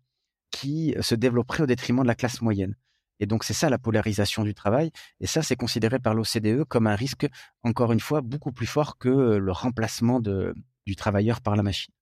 [0.51, 2.75] qui se développerait au détriment de la classe moyenne.
[3.21, 4.93] Et donc, c'est ça la polarisation du travail.
[5.21, 7.27] Et ça, c'est considéré par l'OCDE comme un risque,
[7.65, 11.93] encore une fois, beaucoup plus fort que le remplacement du travailleur par la machine.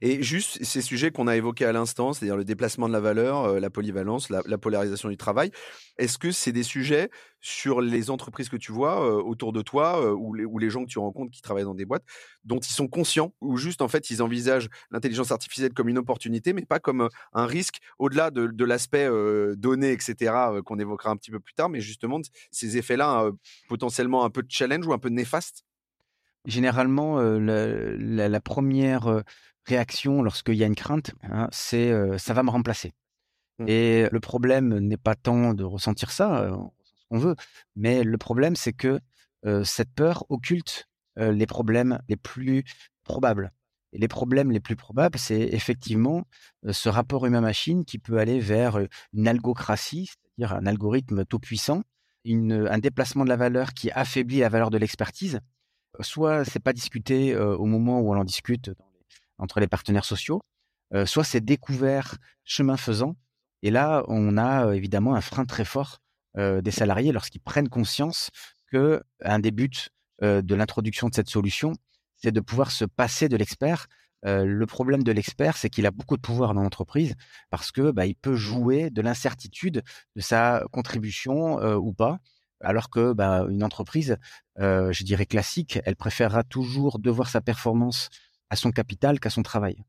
[0.00, 3.44] Et juste ces sujets qu'on a évoqués à l'instant, c'est-à-dire le déplacement de la valeur,
[3.44, 5.50] euh, la polyvalence, la, polarisation du travail,
[5.98, 7.10] est-ce que c'est des sujets
[7.40, 10.90] sur les entreprises que tu vois euh, autour de toi euh, ou, les, gens que
[10.90, 12.04] tu rencontres qui travaillent dans des boîtes
[12.44, 16.52] dont ils sont conscients ou juste en fait ils envisagent l'intelligence artificielle comme une opportunité
[16.52, 19.08] mais pas comme un risque au-delà de, l'aspect
[19.56, 20.32] données, etc.
[20.64, 23.30] qu'on évoquera un petit peu plus tard, mais justement ces effets-là
[23.68, 25.64] potentiellement un peu de challenge ou un peu néfaste?
[26.46, 29.22] Généralement, la, première
[29.66, 32.94] réaction lorsqu'il y a une crainte, hein, c'est ça va me remplacer.
[33.58, 33.64] Mmh.
[33.68, 36.48] Et le problème n'est pas tant de ressentir ça,
[36.84, 37.36] ce qu'on veut,
[37.74, 39.00] mais le problème c'est que
[39.64, 42.64] cette peur occulte les problèmes les plus
[43.04, 43.52] probables.
[43.92, 46.26] Et les problèmes les plus probables, c'est effectivement
[46.68, 48.78] ce rapport humain-machine qui peut aller vers
[49.14, 51.82] une algocratie, c'est-à-dire un algorithme tout puissant,
[52.26, 55.40] un déplacement de la valeur qui affaiblit la valeur de l'expertise.
[56.00, 58.70] Soit c'est pas discuté au moment où on en discute
[59.38, 60.42] entre les partenaires sociaux,
[60.94, 63.16] euh, soit c'est découvert chemin faisant.
[63.62, 65.98] Et là, on a euh, évidemment un frein très fort
[66.36, 68.30] euh, des salariés lorsqu'ils prennent conscience
[68.70, 69.88] que un des buts
[70.22, 71.74] de l'introduction de cette solution,
[72.16, 73.86] c'est de pouvoir se passer de l'expert.
[74.24, 77.14] le problème de l'expert, c'est qu'il a beaucoup de pouvoir dans l'entreprise
[77.50, 79.82] parce que bah, il peut jouer de l'incertitude
[80.16, 82.18] de sa contribution ou pas.
[82.62, 84.16] Alors que bah, une entreprise,
[84.56, 88.08] je dirais classique, elle préférera toujours devoir sa performance
[88.50, 89.84] à son capital qu'à son travail.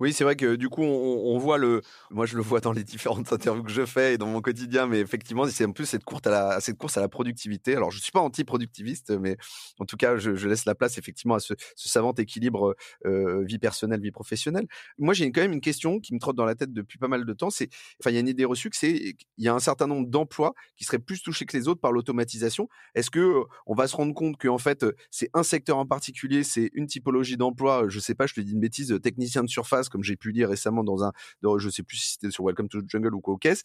[0.00, 1.82] Oui, c'est vrai que du coup, on, voit le.
[2.10, 4.86] Moi, je le vois dans les différentes interviews que je fais et dans mon quotidien,
[4.86, 7.76] mais effectivement, c'est un peu cette course à la, cette course à la productivité.
[7.76, 9.36] Alors, je suis pas anti-productiviste, mais
[9.78, 12.74] en tout cas, je, laisse la place effectivement à ce, savant équilibre
[13.06, 14.66] euh, vie personnelle, vie professionnelle.
[14.98, 17.24] Moi, j'ai quand même une question qui me trotte dans la tête depuis pas mal
[17.24, 17.50] de temps.
[17.50, 17.68] C'est,
[18.00, 20.08] enfin, il y a une idée reçue que c'est, il y a un certain nombre
[20.08, 22.68] d'emplois qui seraient plus touchés que les autres par l'automatisation.
[22.94, 26.70] Est-ce que on va se rendre compte qu'en fait, c'est un secteur en particulier, c'est
[26.74, 27.84] une typologie d'emploi.
[27.88, 30.48] Je sais pas, je te dis une bêtise, technicien de surface, comme j'ai pu lire
[30.48, 33.20] récemment dans un, dans, je sais plus si c'était sur Welcome to the Jungle ou
[33.20, 33.62] quoi au caisse.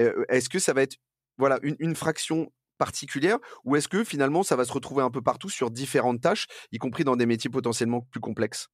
[0.00, 0.96] Euh, est-ce que ça va être
[1.38, 5.48] voilà une, fraction particulière ou est-ce que finalement ça va se retrouver un peu partout
[5.48, 8.68] sur différentes tâches, y compris dans des métiers potentiellement plus complexes?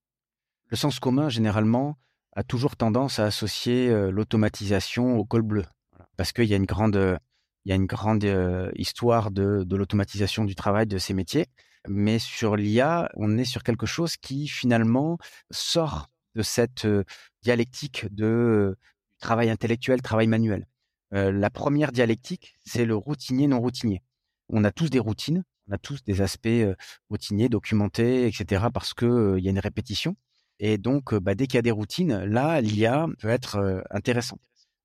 [0.69, 1.99] Le sens commun, généralement,
[2.35, 5.65] a toujours tendance à associer euh, l'automatisation au col bleu.
[6.17, 7.19] Parce qu'il y a une grande,
[7.65, 11.47] y a une grande euh, histoire de l'automatisation du travail de ces métiers.
[11.89, 15.19] Mais sur l'IA, on est sur quelque chose qui finalement
[15.51, 16.87] sort de cette
[17.42, 18.77] dialectique de
[19.21, 20.66] travail intellectuel, travail manuel.
[21.12, 24.03] la première dialectique, c'est le routinier non routinier.
[24.49, 26.49] On a tous des routines, on a tous des aspects
[27.11, 28.66] routiniers, documentés, etc.
[28.73, 30.16] parce que il y a une répétition.
[30.59, 34.38] Et donc, bah, dès qu'il y a des routines, là, l'IA peut être intéressant.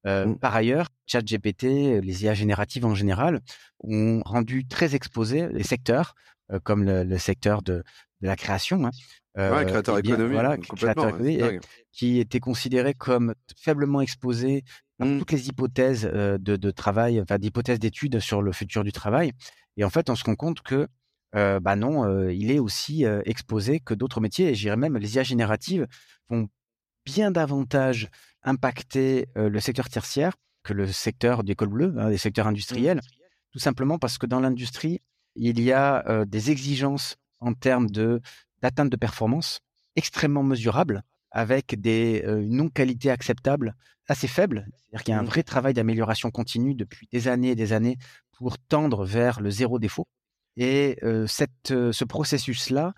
[0.05, 0.36] Mmh.
[0.36, 3.41] Par ailleurs, ChatGPT, les IA génératives en général,
[3.79, 6.15] ont rendu très exposés les secteurs,
[6.63, 7.83] comme le, secteur de,
[8.21, 8.91] la création, hein,
[9.38, 10.34] euh, créateur économique.
[10.34, 14.63] Voilà, créateur économique, qui était considéré comme faiblement exposé
[14.97, 15.19] par mmh.
[15.19, 19.32] toutes les hypothèses euh, de, de, travail, enfin d'hypothèses d'études sur le futur du travail.
[19.78, 20.88] Et en fait, on se rend compte que
[21.36, 24.50] euh, bah non, euh, il est aussi euh, exposé que d'autres métiers.
[24.50, 25.88] Et j'irais même les IA génératives
[26.30, 26.47] vont
[27.06, 28.10] bien davantage
[28.43, 32.50] impacter le secteur tertiaire que le secteur du col bleu, hein, des secteurs mmh.
[32.50, 33.02] industriels,
[33.52, 35.02] tout simplement parce que dans l'industrie,
[35.36, 38.21] il y a des exigences en termes de
[38.61, 39.59] d'atteinte de performance
[39.95, 43.75] extrêmement mesurable avec des euh, non-qualités acceptables
[44.07, 44.65] assez faibles.
[44.77, 45.27] C'est-à-dire qu'il y a un mmh.
[45.27, 47.97] vrai travail d'amélioration continue depuis des années et des années
[48.37, 50.07] pour tendre vers le zéro défaut.
[50.55, 52.93] Et euh, cette, euh, ce processus-là,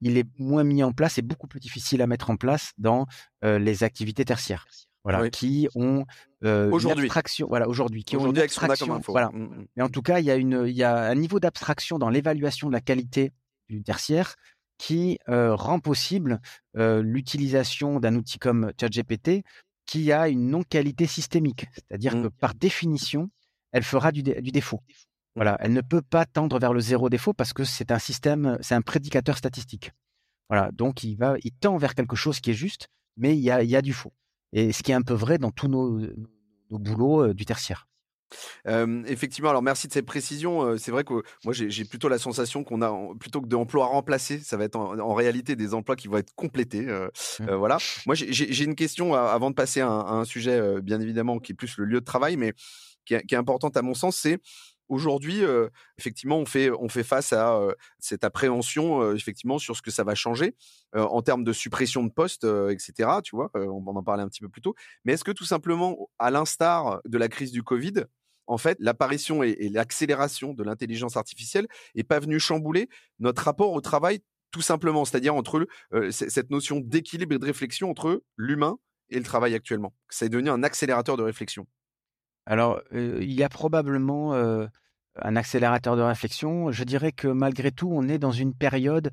[0.00, 3.06] il est moins mis en place et beaucoup plus difficile à mettre en place dans
[3.42, 4.66] les activités tertiaires.
[5.02, 6.04] Voilà, qui ont
[6.42, 7.04] aujourd'hui.
[7.04, 7.46] abstraction.
[7.48, 9.00] Voilà, aujourd'hui, qui ont une abstraction.
[9.06, 9.30] Voilà.
[9.32, 9.66] Mmh, mmh.
[9.76, 12.10] Mais en tout cas, il y a une, il y a un niveau d'abstraction dans
[12.10, 13.32] l'évaluation de la qualité
[13.68, 14.34] du tertiaire
[14.78, 16.40] qui rend possible
[16.74, 19.44] l'utilisation d'un outil comme ChatGPT
[19.86, 21.66] qui a une non-qualité systémique.
[21.74, 22.30] C'est-à-dire que mmh.
[22.40, 23.30] par définition,
[23.72, 24.80] elle fera du, défaut.
[25.34, 28.56] Voilà, elle ne peut pas tendre vers le zéro défaut parce que c'est un système,
[28.60, 29.90] c'est un prédicateur statistique.
[30.48, 33.50] Voilà, donc il va, il tend vers quelque chose qui est juste, mais il y
[33.50, 34.12] a, il y a du faux.
[34.52, 36.00] Et ce qui est un peu vrai dans tous nos,
[36.70, 37.88] nos boulots du tertiaire
[38.66, 40.76] effectivement, alors merci de cette précision.
[40.78, 44.56] c'est vrai que moi j'ai plutôt la sensation qu'on a plutôt que d'emplois remplacés, ça
[44.56, 46.82] va être en, réalité des emplois qui vont être complétés.
[46.82, 47.54] Mmh.
[47.54, 47.78] voilà.
[48.06, 51.76] Moi j'ai une question avant de passer à un, sujet bien évidemment qui est plus
[51.78, 52.54] le lieu de travail, mais
[53.04, 54.38] qui est, qui est importante à mon sens, c'est
[54.88, 55.42] Aujourd'hui,
[55.98, 57.60] effectivement, on fait, on face à
[57.98, 60.54] cette appréhension, effectivement, sur ce que ça va changer
[60.92, 63.10] en termes de suppression de postes, etc.
[63.22, 64.74] Tu vois, on en parlait un petit peu plus tôt.
[65.04, 68.04] Mais est-ce que tout simplement, à l'instar de la crise du Covid,
[68.46, 73.80] en fait, l'apparition et, l'accélération de l'intelligence artificielle n'est pas venue chambouler notre rapport au
[73.80, 74.20] travail
[74.50, 75.66] tout simplement, c'est-à-dire entre
[76.10, 78.78] cette notion d'équilibre et de réflexion entre l'humain
[79.10, 79.92] et le travail actuellement.
[80.08, 81.66] Ça est devenu un accélérateur de réflexion.
[82.46, 86.70] Alors, il y a probablement un accélérateur de réflexion.
[86.72, 89.10] Je dirais que malgré tout, on est dans une période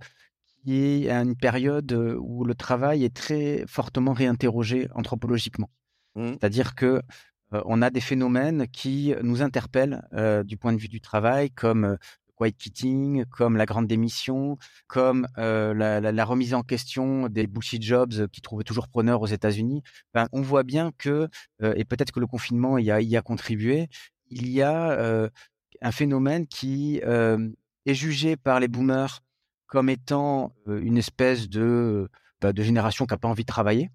[0.64, 5.70] qui est une période où le travail est très fortement réinterrogé anthropologiquement.
[6.16, 6.32] Mmh.
[6.32, 7.02] C'est-à-dire que
[7.52, 10.02] on a des phénomènes qui nous interpellent
[10.46, 11.98] du point de vue du travail, comme
[12.42, 18.42] white quitting, comme la grande démission, comme la, remise en question des bullshit jobs qui
[18.42, 19.84] trouvent toujours preneur aux États-Unis.
[20.14, 21.30] Ben, on voit bien que,
[21.62, 23.88] et peut-être que le confinement y a, contribué,
[24.30, 25.30] il y a
[25.82, 27.02] un phénomène qui
[27.86, 29.22] est jugé par les boomers
[29.68, 32.10] comme étant une espèce de,
[32.42, 33.90] bah, génération qui n'a pas envie de travailler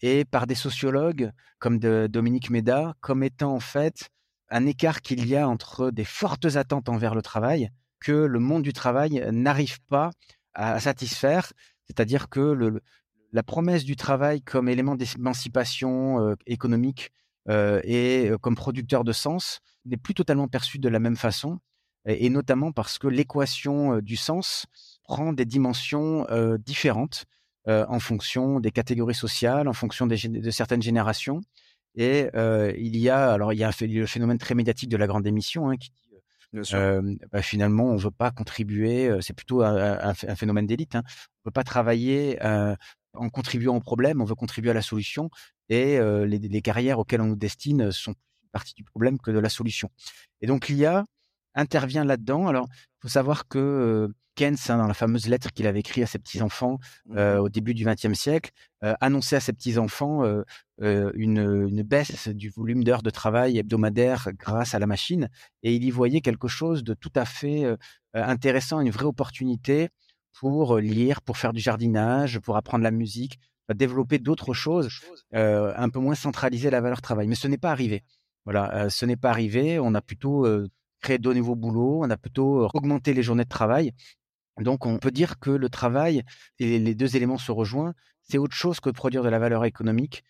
[0.00, 4.10] et par des sociologues comme Dominique Méda comme étant en fait
[4.50, 8.62] un écart qu'il y a entre des fortes attentes envers le travail que le monde
[8.62, 10.10] du travail n'arrive pas
[10.54, 11.52] à satisfaire,
[11.86, 12.80] c'est-à-dire que
[13.32, 17.10] la promesse du travail comme élément d'émancipation euh, économique
[17.48, 21.58] euh, et euh, comme producteur de sens n'est plus totalement perçue de la même façon,
[22.06, 24.66] et, notamment parce que l'équation du sens
[25.04, 26.26] prend des dimensions
[26.58, 27.24] différentes
[27.66, 31.40] en fonction des catégories sociales, en fonction de certaines générations.
[31.98, 35.08] Et euh, il y a, alors il y a le phénomène très médiatique de la
[35.08, 39.62] grande émission hein, qui dit euh, bah, finalement on ne veut pas contribuer, c'est plutôt
[39.62, 40.94] un, phénomène d'élite.
[40.94, 41.02] Hein.
[41.04, 45.28] On ne veut pas travailler en contribuant au problème, on veut contribuer à la solution.
[45.70, 49.40] Et les, les, carrières auxquelles on nous destine sont plus partie du problème que de
[49.40, 49.90] la solution.
[50.40, 51.04] Et donc l'IA
[51.54, 52.46] intervient là-dedans.
[52.46, 54.08] Alors il faut savoir que
[54.38, 57.48] Keynes, hein, dans la fameuse lettre qu'il avait écrite à ses petits-enfants mmh euh, au
[57.48, 58.52] début du XXe siècle,
[58.84, 64.74] euh, annonçait à ses petits-enfants euh, une, baisse du volume d'heures de travail hebdomadaire grâce
[64.74, 65.28] à la machine.
[65.64, 67.64] Et il y voyait quelque chose de tout à fait
[68.14, 69.88] intéressant, une vraie opportunité
[70.38, 73.40] pour lire, pour faire du jardinage, pour apprendre la musique,
[73.74, 74.88] développer d'autres choses,
[75.32, 77.26] un peu moins centraliser la valeur travail.
[77.26, 78.04] Mais ce n'est pas arrivé.
[78.44, 79.80] Voilà, ce n'est pas arrivé.
[79.80, 80.46] On a plutôt
[81.00, 83.92] créé de nouveaux boulots, on a plutôt augmenté les journées de travail.
[84.60, 86.22] Donc, on peut dire que le travail,
[86.58, 90.24] et les deux éléments se rejoignent, c'est autre chose que produire de la valeur économique.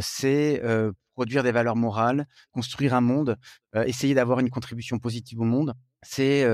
[0.00, 0.62] C'est
[1.14, 3.36] produire des valeurs morales, construire un monde,
[3.74, 5.74] essayer d'avoir une contribution positive au monde.
[6.02, 6.46] C'est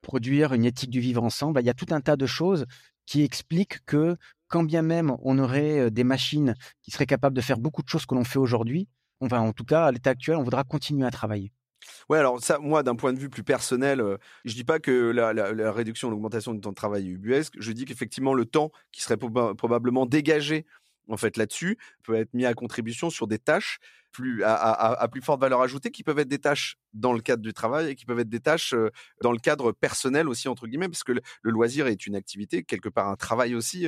[0.00, 1.60] produire une éthique du vivre ensemble.
[1.60, 2.66] Il y a tout un tas de choses
[3.06, 4.16] qui expliquent que
[4.48, 8.06] quand bien même on aurait des machines qui seraient capables de faire beaucoup de choses
[8.06, 8.88] que l'on fait aujourd'hui,
[9.20, 11.52] enfin, en tout cas, à l'état actuel, on voudra continuer à travailler.
[12.08, 15.10] Ouais, alors ça, moi, d'un point de vue plus personnel, euh, je dis pas que
[15.10, 17.54] la, la réduction, l'augmentation du temps de travail est ubuesque.
[17.58, 20.66] Je dis qu'effectivement, le temps qui serait probablement dégagé
[21.08, 23.80] en fait là-dessus peut être mis à contribution sur des tâches
[24.12, 27.52] plus à, plus forte valeur ajoutée qui peuvent être des tâches dans le cadre du
[27.52, 28.74] travail et qui peuvent être des tâches
[29.22, 32.88] dans le cadre personnel aussi entre guillemets parce que le, loisir est une activité quelque
[32.88, 33.86] part un travail aussi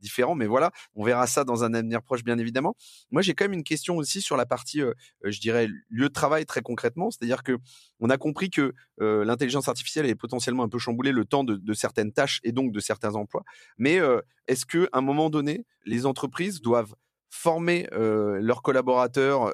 [0.00, 0.34] différent.
[0.34, 2.74] Mais voilà on verra ça dans un avenir proche bien évidemment.
[3.10, 4.82] Moi j'ai quand même une question aussi sur la partie
[5.24, 7.10] je dirais lieu de travail très concrètement.
[7.10, 7.56] C'est-à-dire que
[8.00, 11.72] on a compris que l'intelligence artificielle est potentiellement un peu chamboulé le temps de, de,
[11.72, 13.44] certaines tâches et donc de certains emplois.
[13.78, 14.00] Mais
[14.46, 16.94] est-ce que à un moment donné les entreprises doivent
[17.30, 19.52] former leurs collaborateurs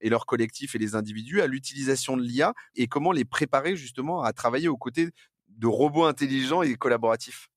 [0.00, 4.22] et leurs collectifs et les individus à l'utilisation de l'IA et comment les préparer justement
[4.22, 5.10] à travailler aux côtés
[5.48, 7.48] de robots intelligents et collaboratifs?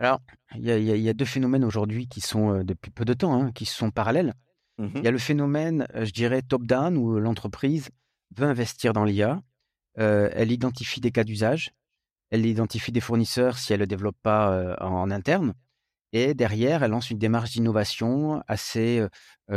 [0.00, 0.20] Alors,
[0.56, 3.90] il y, a deux phénomènes aujourd'hui qui sont depuis peu de temps, hein, qui sont
[3.90, 4.34] parallèles.
[4.78, 7.90] Mmh il y a le phénomène, je dirais, top-down, où l'entreprise
[8.36, 9.40] veut investir dans l'IA.
[9.96, 11.70] elle identifie des cas d'usage,
[12.30, 15.54] elle identifie des fournisseurs si elle ne le développe pas en interne.
[16.16, 19.04] Et derrière, elle lance une démarche d'innovation assez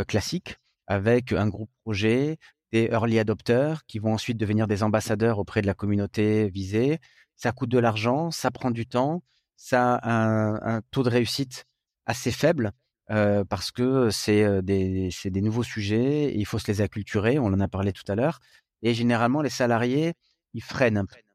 [0.07, 2.39] classique avec un groupe projet,
[2.71, 6.97] des early adopters qui vont ensuite devenir des ambassadeurs auprès de la communauté visée.
[7.35, 9.21] Ça coûte de l'argent, ça prend du temps,
[9.55, 11.65] ça a un, taux de réussite
[12.08, 12.71] assez faible
[13.08, 17.60] parce que c'est des, des, nouveaux sujets, et il faut se les acculturer, on en
[17.60, 18.39] a parlé tout à l'heure.
[18.81, 20.15] Et généralement, les salariés,
[20.55, 21.27] ils freinent un peu.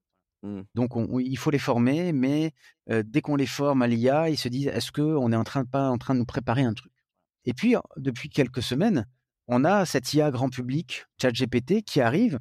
[0.43, 0.62] Mmh.
[0.74, 0.90] Donc,
[1.20, 2.53] il faut les former, mais
[2.88, 5.68] dès qu'on les forme à l'IA, ils se disent est-ce qu'on est en train de
[5.68, 6.93] pas en train de nous préparer un truc?
[7.45, 9.07] Et puis, depuis quelques semaines,
[9.49, 12.38] on a cette IA grand public, ChatGPT, qui arrive,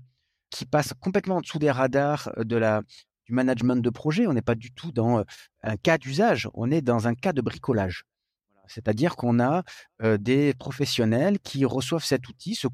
[0.49, 2.81] qui passe complètement en dessous des radars de la,
[3.25, 4.27] du management de projet.
[4.27, 5.23] On n'est pas du tout dans
[5.63, 8.05] un cas d'usage, on est dans un cas de bricolage.
[8.67, 9.63] C'est-à-dire qu'on a
[10.17, 12.55] des professionnels qui reçoivent cet outil.
[12.55, 12.67] Ce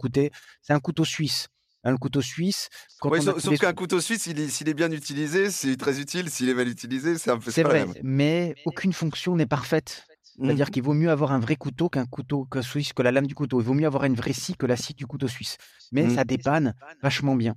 [0.61, 1.47] c'est un couteau suisse.
[1.87, 2.67] Un couteau suisse.
[3.01, 6.29] sauf, qu'un couteau suisse, s'il est, bien utilisé, c'est très utile.
[6.29, 7.49] S'il est mal utilisé, c'est un peu.
[7.49, 10.05] C'est vrai, mais aucune fonction n'est parfaite.
[10.37, 10.69] C'est-à-dire mmh.
[10.69, 13.33] qu'il vaut mieux avoir un vrai couteau qu'un couteau que suisse, que la lame du
[13.33, 13.61] couteau.
[13.61, 15.57] Il vaut mieux avoir une vraie scie que la scie du couteau suisse.
[15.93, 16.15] Mais mmh.
[16.15, 17.55] ça dépanne vachement bien.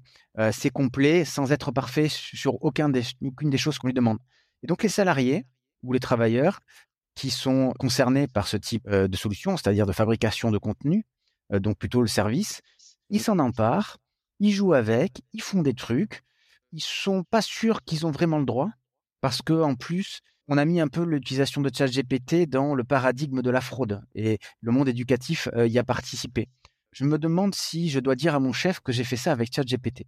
[0.53, 4.19] c'est complet sans être parfait sur aucun des, aucune des choses qu'on lui demande.
[4.63, 5.45] Et donc les salariés
[5.83, 6.61] ou les travailleurs
[7.17, 11.05] qui sont concernés par ce type de solution, c'est-à-dire de fabrication de contenu,
[11.51, 12.63] donc plutôt le service,
[13.11, 13.99] ils s'en emparent,
[14.41, 16.23] ils jouent avec, ils font des trucs,
[16.73, 18.71] ils sont pas sûrs qu'ils ont vraiment le droit,
[19.21, 23.43] parce que en plus, on a mis un peu l'utilisation de ChatGPT dans le paradigme
[23.43, 26.49] de la fraude, et le monde éducatif y a participé
[26.93, 29.55] je me demande si je dois dire à mon chef que j'ai fait ça avec
[29.55, 30.07] ChatGPT.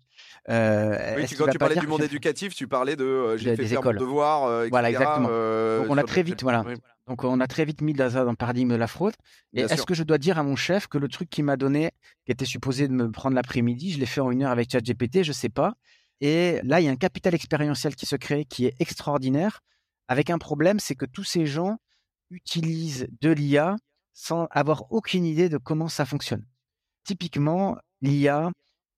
[0.49, 3.83] Euh, oui, quand tu parlais du monde éducatif, tu parlais de euh, j'ai fait faire
[3.85, 5.29] mon devoir, euh, Voilà, exactement.
[5.29, 6.65] Donc on a très vite, voilà.
[7.07, 9.15] Donc on a très vite mis dans, dans le paradigme de la fraude.
[9.53, 11.93] Et est-ce que je dois dire à mon chef que le truc qu'il m'a donné,
[12.27, 15.23] qui était supposé de me prendre l'après-midi, je l'ai fait en une heure avec ChatGPT,
[15.23, 15.75] je sais pas.
[16.21, 19.61] Et là, il y a un capital expérientiel qui se crée, qui est extraordinaire.
[20.07, 21.79] Avec un problème, c'est que tous ces gens
[22.31, 23.77] utilisent de l'IA
[24.13, 26.45] sans avoir aucune idée de comment ça fonctionne.
[27.05, 28.51] Typiquement, l'IA,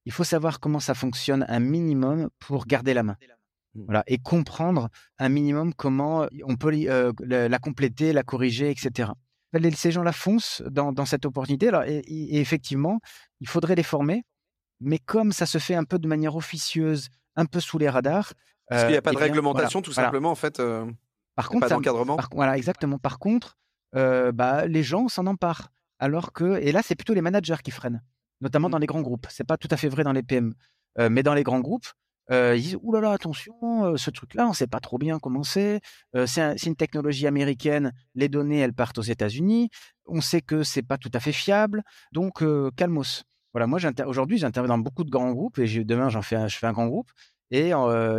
[0.05, 3.16] il faut savoir comment ça fonctionne un minimum pour garder la main.
[3.74, 3.84] Mmh.
[3.86, 4.88] Voilà, et comprendre
[5.18, 9.11] un minimum comment on peut euh, la compléter, la corriger, etc.
[9.74, 11.68] Ces gens-là foncent dans, cette opportunité.
[11.68, 12.02] Alors, et,
[12.40, 13.00] effectivement,
[13.40, 14.24] il faudrait les former,
[14.80, 18.32] mais comme ça se fait un peu de manière officieuse, un peu sous les radars.
[18.68, 20.59] Parce qu'il n'y a pas de eh réglementation, tout simplement, en fait.
[20.59, 20.90] Euh,
[21.36, 22.16] par contre, pas d'encadrement.
[22.32, 22.98] Voilà, exactement.
[22.98, 23.57] Par contre,
[23.94, 25.70] euh, bah, les gens s'en emparent.
[26.05, 28.02] Alors que, et là, c'est plutôt les managers qui freinent,
[28.42, 28.72] notamment mmh.
[28.72, 29.26] dans les grands groupes.
[29.30, 30.52] C'est pas tout à fait vrai dans les PM,
[30.98, 31.86] euh, mais dans les grands groupes,
[32.30, 33.55] euh, ils disent Ouh là là, attention,
[33.86, 35.80] euh, ce truc-là, on ne sait pas trop bien comment c'est.
[36.26, 37.94] c'est une technologie américaine.
[38.14, 39.70] Les données, elles partent aux États-Unis.
[40.05, 41.82] On sait que c'est pas tout à fait fiable.
[42.12, 42.44] Donc,
[42.76, 43.24] calmos.
[43.55, 46.66] Voilà, moi, aujourd'hui, j'interviens dans beaucoup de grands groupes et demain, j'en fais, je fais
[46.66, 47.11] un grand groupe.
[47.50, 47.72] Et,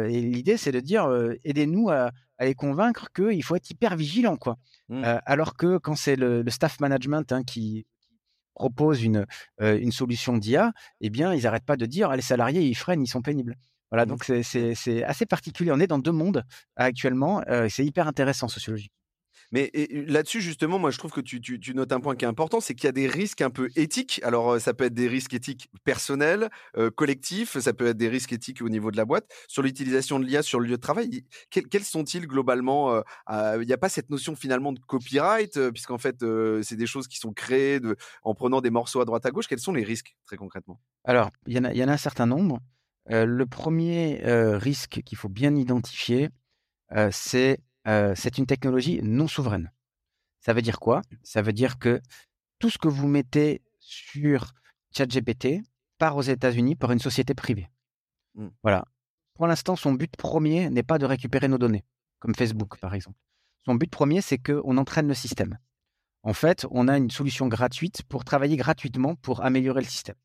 [0.07, 1.07] l'idée, c'est de dire
[1.43, 4.57] aidez-nous à, à, les convaincre qu'il faut être hyper vigilant, quoi.
[4.89, 5.03] Mmh.
[5.03, 7.85] Euh, alors que quand c'est le, staff management hein, qui
[8.53, 9.25] propose une,
[9.61, 10.71] euh, une solution d'IA,
[11.01, 13.55] eh bien, ils n'arrêtent pas de dire ah, les salariés, ils freinent, ils sont pénibles.
[13.91, 14.09] Voilà, mmh.
[14.09, 15.71] donc c'est assez particulier.
[15.71, 16.43] On est dans deux mondes
[16.75, 17.43] actuellement.
[17.49, 19.04] Euh, c'est hyper intéressant sociologiquement.
[19.51, 22.73] Mais là-dessus, justement, moi, je trouve que tu, notes un point qui est important, c'est
[22.73, 24.21] qu'il y a des risques un peu éthiques.
[24.23, 26.49] Alors, ça peut être des risques éthiques personnels,
[26.95, 30.25] collectifs, ça peut être des risques éthiques au niveau de la boîte, sur l'utilisation de
[30.25, 31.25] l'IA sur le lieu de travail.
[31.49, 36.23] Quels, sont-ils globalement Il n'y a pas cette notion finalement de copyright, puisqu'en fait,
[36.63, 37.79] c'est des choses qui sont créées
[38.23, 39.47] en prenant des morceaux à droite à gauche.
[39.47, 40.79] Quels sont les risques, très concrètement?
[41.03, 42.59] Alors, il y, en a un certain nombre.
[43.09, 46.29] le premier risque qu'il faut bien identifier,
[47.11, 49.71] c'est euh, c'est une technologie non souveraine.
[50.39, 51.01] Ça veut dire quoi?
[51.23, 52.01] Ça veut dire que
[52.59, 54.53] tout ce que vous mettez sur
[54.95, 55.61] ChatGPT
[55.97, 57.69] part aux États-Unis par une société privée.
[58.35, 58.47] Mmh.
[58.63, 58.85] Voilà.
[59.35, 61.83] Pour l'instant, son but premier n'est pas de récupérer nos données,
[62.19, 63.17] comme Facebook par exemple.
[63.65, 65.57] Son but premier, c'est qu'on entraîne le système.
[66.23, 70.15] En fait, on a une solution gratuite pour travailler gratuitement pour améliorer le système.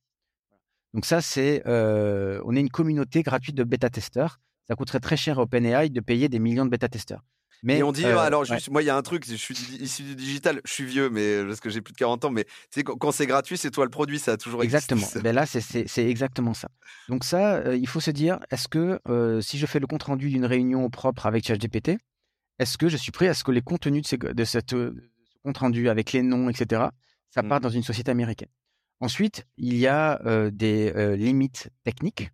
[0.94, 4.40] Donc ça, c'est, euh, on est une communauté gratuite de bêta-testeurs.
[4.66, 7.22] Ça coûterait très cher à OpenAI de payer des millions de bêta-testeurs.
[7.62, 9.54] Mais et on dit, euh, alors juste, moi, il y a un truc, je suis
[9.54, 12.44] issu du digital, je suis vieux, mais parce que j'ai plus de 40 ans, mais
[12.44, 15.06] tu sais, quand, c'est gratuit, c'est toi le produit, ça a toujours Exactement.
[15.22, 16.68] Ben là, c'est exactement ça.
[17.08, 20.04] Donc ça, euh, il faut se dire, est-ce que euh, si je fais le compte
[20.04, 21.98] rendu d'une réunion propre avec ChatGPT,
[22.58, 24.74] est-ce que je suis prêt à ce que les contenus de, ces, de cette
[25.44, 26.84] compte rendu avec les noms, etc.,
[27.30, 27.48] ça mmh.
[27.48, 28.48] part dans une société américaine.
[29.00, 32.30] Ensuite, il y a des limites techniques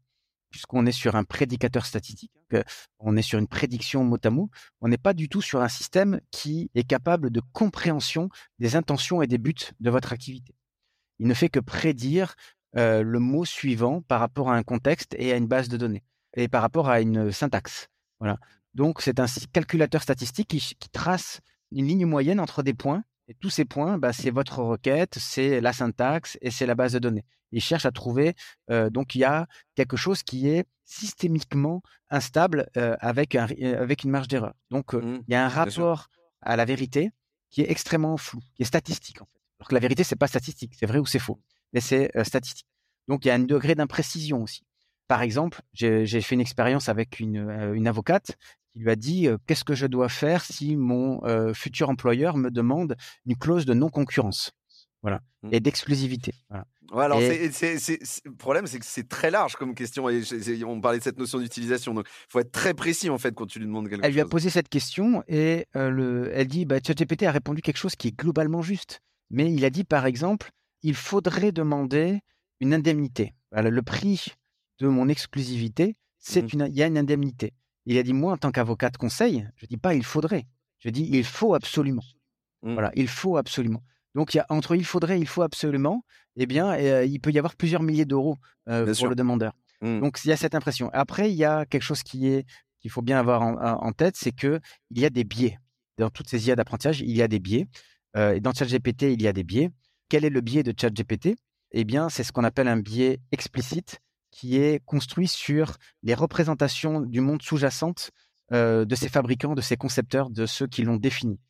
[0.56, 2.62] puisqu'on est sur un prédicateur statistique, hein,
[2.98, 4.48] on est sur une prédiction mot à mot,
[4.80, 9.20] on n'est pas du tout sur un système qui est capable de compréhension des intentions
[9.20, 10.54] et des buts de votre activité.
[11.18, 12.36] Il ne fait que prédire
[12.78, 16.04] euh, le mot suivant par rapport à un contexte et à une base de données,
[16.34, 17.88] et par rapport à une syntaxe.
[18.18, 18.38] Voilà.
[18.72, 23.34] Donc c'est un calculateur statistique qui, qui trace une ligne moyenne entre des points et
[23.34, 26.98] tous ces points, bah, c'est votre requête, c'est la syntaxe et c'est la base de
[26.98, 27.24] données.
[27.52, 28.34] Il cherche à trouver,
[28.70, 33.82] euh, donc il y a quelque chose qui est systémiquement instable euh, avec, un, euh,
[33.82, 34.54] avec une marge d'erreur.
[34.70, 36.08] Donc mmh, il y a un rapport
[36.42, 37.10] à la vérité
[37.50, 39.40] qui est extrêmement flou, qui est statistique en fait.
[39.58, 41.40] Alors que la vérité, c'est pas statistique, c'est vrai ou c'est faux,
[41.72, 42.68] mais c'est statistique.
[43.08, 44.62] Donc il y a un degré d'imprécision aussi.
[45.08, 48.36] Par exemple, j'ai fait une expérience avec une, une avocate
[48.72, 51.20] qui lui a dit qu'est-ce que je dois faire si mon
[51.54, 54.52] futur employeur me demande une clause de non-concurrence?
[55.02, 55.48] Voilà, mmh.
[55.52, 56.34] et d'exclusivité.
[56.90, 57.14] Voilà.
[57.14, 60.08] alors le problème, c'est que c'est très large comme question.
[60.08, 60.24] Et
[60.64, 63.46] on parlait de cette notion d'utilisation, donc il faut être très précis en fait quand
[63.46, 64.06] tu lui demandes quelque chose.
[64.06, 67.76] Elle lui a posé cette question et le, elle dit bah, ChatGPT a répondu quelque
[67.76, 69.00] chose qui est globalement juste.
[69.30, 70.50] Mais il a dit par exemple,
[70.82, 72.20] il faudrait demander
[72.60, 73.34] une indemnité.
[73.52, 74.26] le prix
[74.78, 77.52] de mon exclusivité, c'est mmh une, il y a une indemnité.
[77.86, 80.46] Il a dit moi en tant qu'avocat de conseil, je dis pas il faudrait,
[80.78, 82.02] je dis il faut absolument.
[82.62, 82.72] Mmh.
[82.72, 83.82] Voilà, il faut absolument.
[84.16, 86.02] Donc, il y a, entre il faudrait, il faut absolument,
[86.36, 89.52] eh bien, euh, il peut y avoir plusieurs milliers d'euros euh, pour le demandeur.
[89.82, 90.00] Mmh.
[90.00, 90.88] Donc, il y a cette impression.
[90.94, 92.46] Après, il y a quelque chose qui est
[92.80, 94.60] qu'il faut bien avoir en, tête, c'est que
[94.90, 95.58] il y a des biais.
[95.98, 97.66] Dans toutes ces IA d'apprentissage, il y a des biais.
[98.16, 99.70] Euh, et dans ChatGPT, il y a des biais.
[100.08, 101.36] Quel est le biais de ChatGPT?
[101.72, 103.98] Eh bien, c'est ce qu'on appelle un biais explicite
[104.36, 108.10] qui est construit sur les représentations du monde sous-jacente
[108.52, 111.40] de ses fabricants, de ses concepteurs, de ceux qui l'ont défini.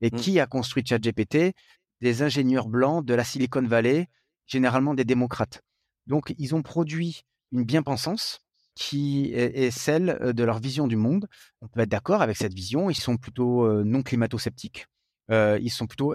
[0.00, 0.16] Et mmh.
[0.16, 1.54] qui a construit ChatGPT?
[2.00, 4.08] Des ingénieurs blancs de la Silicon Valley,
[4.46, 5.62] généralement des démocrates.
[6.06, 8.38] Donc, ils ont produit une bien-pensance
[8.76, 11.26] qui est, celle euh, de leur vision du monde.
[11.62, 12.90] On peut être d'accord avec cette vision.
[12.90, 14.86] Ils sont plutôt euh, non climato-sceptiques.
[15.32, 16.14] Euh, ils sont plutôt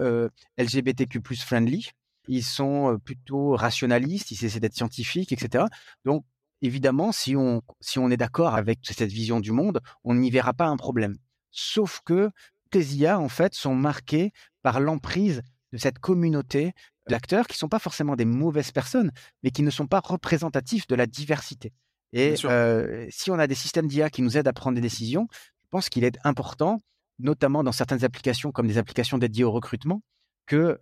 [0.56, 1.90] LGBTQ+ friendly.
[2.28, 4.30] Ils sont plutôt rationalistes.
[4.30, 5.64] Ils essaient d'être scientifiques, etc.
[6.04, 6.24] Donc,
[6.60, 10.52] évidemment, si on, si on est d'accord avec cette vision du monde, on n'y verra
[10.52, 11.16] pas un problème.
[11.50, 12.30] Sauf que
[12.72, 15.42] les IA, en fait, sont marquées par l'emprise
[15.72, 16.72] de cette communauté
[17.08, 19.10] d'acteurs qui ne sont pas forcément des mauvaises personnes,
[19.42, 21.72] mais qui ne sont pas représentatifs de la diversité.
[22.12, 25.26] Et euh, si on a des systèmes d'IA qui nous aident à prendre des décisions,
[25.32, 26.78] je pense qu'il est important,
[27.18, 30.02] notamment dans certaines applications comme des applications dédiées au recrutement,
[30.46, 30.78] que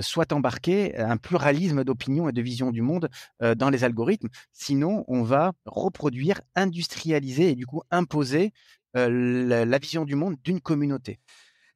[0.00, 3.08] soit embarqué un pluralisme d'opinions et de visions du monde
[3.40, 4.28] dans les algorithmes.
[4.52, 8.52] Sinon, on va reproduire, industrialiser et du coup imposer
[8.94, 11.20] la, vision du monde d'une communauté.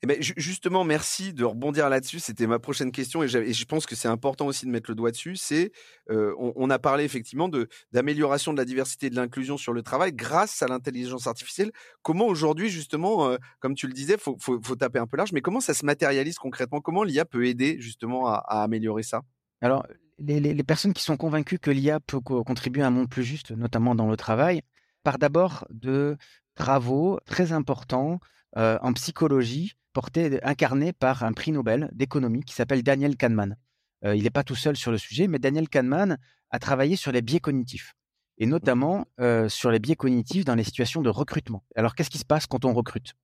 [0.03, 2.21] Eh ben, justement, merci de rebondir là-dessus.
[2.21, 5.11] C'était ma prochaine question et, je pense que c'est important aussi de mettre le doigt
[5.11, 5.37] dessus.
[5.37, 5.73] C'est,
[6.09, 7.51] on, a parlé effectivement
[7.93, 11.71] d'amélioration de la diversité et de l'inclusion sur le travail grâce à l'intelligence artificielle.
[12.01, 15.61] Comment aujourd'hui, justement, comme tu le disais, faut, faut, taper un peu large, mais comment
[15.61, 16.81] ça se matérialise concrètement?
[16.81, 19.21] Comment l'IA peut aider justement à, améliorer ça?
[19.61, 19.87] Alors,
[20.19, 23.51] les, les, personnes qui sont convaincues que l'IA peut contribuer à un monde plus juste,
[23.51, 24.63] notamment dans le travail,
[25.03, 26.17] partent d'abord de
[26.55, 28.19] travaux très importants
[28.57, 33.57] en psychologie porté, incarné par un prix Nobel d'économie qui s'appelle Daniel Kahneman.
[34.05, 36.19] Euh, il n'est pas tout seul sur le sujet, mais Daniel Kahneman
[36.51, 37.95] a travaillé sur les biais cognitifs,
[38.39, 41.65] et notamment euh, sur les biais cognitifs dans les situations de recrutement.
[41.77, 43.15] Alors, qu'est-ce qui se passe quand on recrute?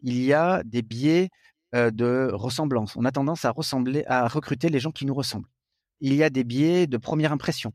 [0.00, 1.30] Il y a des biais
[1.74, 2.96] euh, de ressemblance.
[2.96, 5.48] On a tendance à ressembler, à recruter les gens qui nous ressemblent.
[6.00, 7.72] Il y a des biais de première impression.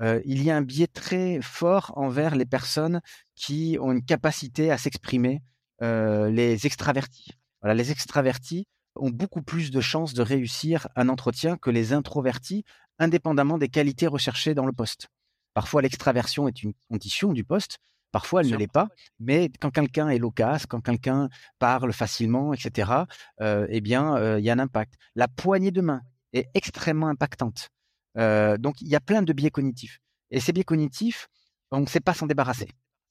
[0.00, 3.00] il y a un biais très fort envers les personnes
[3.34, 5.42] qui ont une capacité à s'exprimer,
[5.80, 7.30] les extravertis.
[7.60, 8.66] Voilà, les extravertis
[8.96, 12.64] ont beaucoup plus de chances de réussir un entretien que les introvertis,
[12.98, 15.08] indépendamment des qualités recherchées dans le poste.
[15.54, 17.78] Parfois, l'extraversion est une condition du poste,
[18.12, 22.92] parfois elle ne l'est pas, mais quand quelqu'un est loquace, quand quelqu'un parle facilement, etc.,
[23.40, 24.94] euh, eh bien, euh, il y a un impact.
[25.14, 26.02] La poignée de main
[26.32, 27.70] est extrêmement impactante.
[28.16, 30.00] Euh, donc, il y a plein de biais cognitifs.
[30.30, 31.28] Et ces biais cognitifs,
[31.70, 32.68] on ne sait pas s'en débarrasser.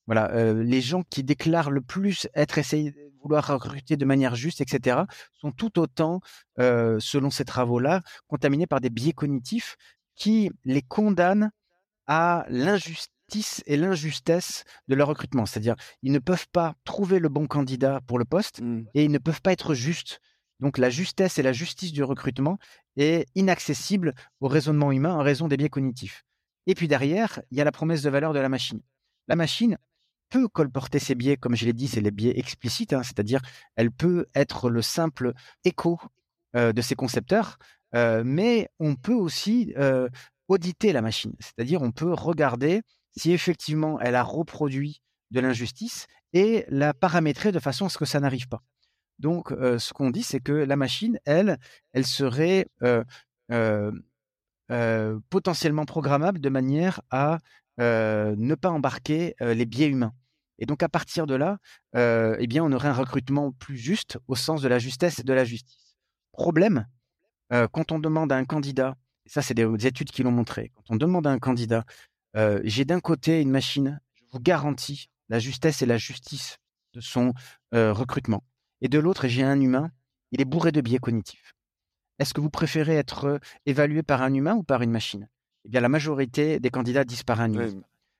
[0.08, 4.36] Voilà, euh, les gens qui déclarent le plus être essayés de vouloir recruter de manière
[4.36, 5.02] juste, etc.,
[5.34, 6.22] sont tout autant,
[6.60, 9.76] euh, selon ces travaux-là, contaminés par des biais cognitifs
[10.16, 11.52] qui les condamnent
[12.08, 15.46] à l'injustice et l'injustesse de leur recrutement.
[15.46, 18.86] C'est-à-dire, ils ne peuvent pas trouver le bon candidat pour le poste mmh.
[18.94, 20.22] et ils ne peuvent pas être justes.
[20.60, 22.58] Donc la justesse et la justice du recrutement
[22.96, 26.24] est inaccessible au raisonnement humain en raison des biais cognitifs.
[26.66, 28.82] Et puis derrière, il y a la promesse de valeur de la machine.
[29.28, 29.78] La machine,
[30.30, 33.42] peut colporter ces biais, comme je l'ai dit, c'est les biais explicites, hein, c'est-à-dire
[33.76, 36.00] elle peut être le simple écho
[36.56, 37.58] euh, de ses concepteurs,
[37.96, 40.10] euh, mais on peut aussi euh,
[40.48, 42.82] auditer la machine, c'est-à-dire on peut regarder
[43.16, 45.02] si effectivement elle a reproduit
[45.32, 48.62] de l'injustice et la paramétrer de façon à ce que ça n'arrive pas.
[49.20, 51.58] Donc, ce qu'on dit, c'est que la machine, elle,
[51.92, 52.68] elle serait
[55.30, 57.40] potentiellement programmable de manière à
[57.78, 60.14] ne pas embarquer euh, les biais humains.
[60.60, 61.60] Et donc à partir de là,
[61.96, 65.24] euh, eh bien, on aurait un recrutement plus juste au sens de la justesse et
[65.24, 65.96] de la justice.
[66.32, 66.88] Problème,
[67.50, 70.96] quand on demande à un candidat, ça c'est des, études qui l'ont montré, quand on
[70.98, 71.86] demande à un candidat,
[72.64, 76.58] j'ai d'un côté une machine, je vous garantis la justesse et la justice
[76.94, 77.34] de son
[77.72, 78.44] recrutement,
[78.82, 79.90] et de l'autre j'ai un humain,
[80.32, 81.56] il est bourré de biais cognitifs.
[82.20, 85.28] Est-ce que vous préférez être évalué par un humain ou par une machine?
[85.68, 87.54] Eh bien, la majorité des candidats un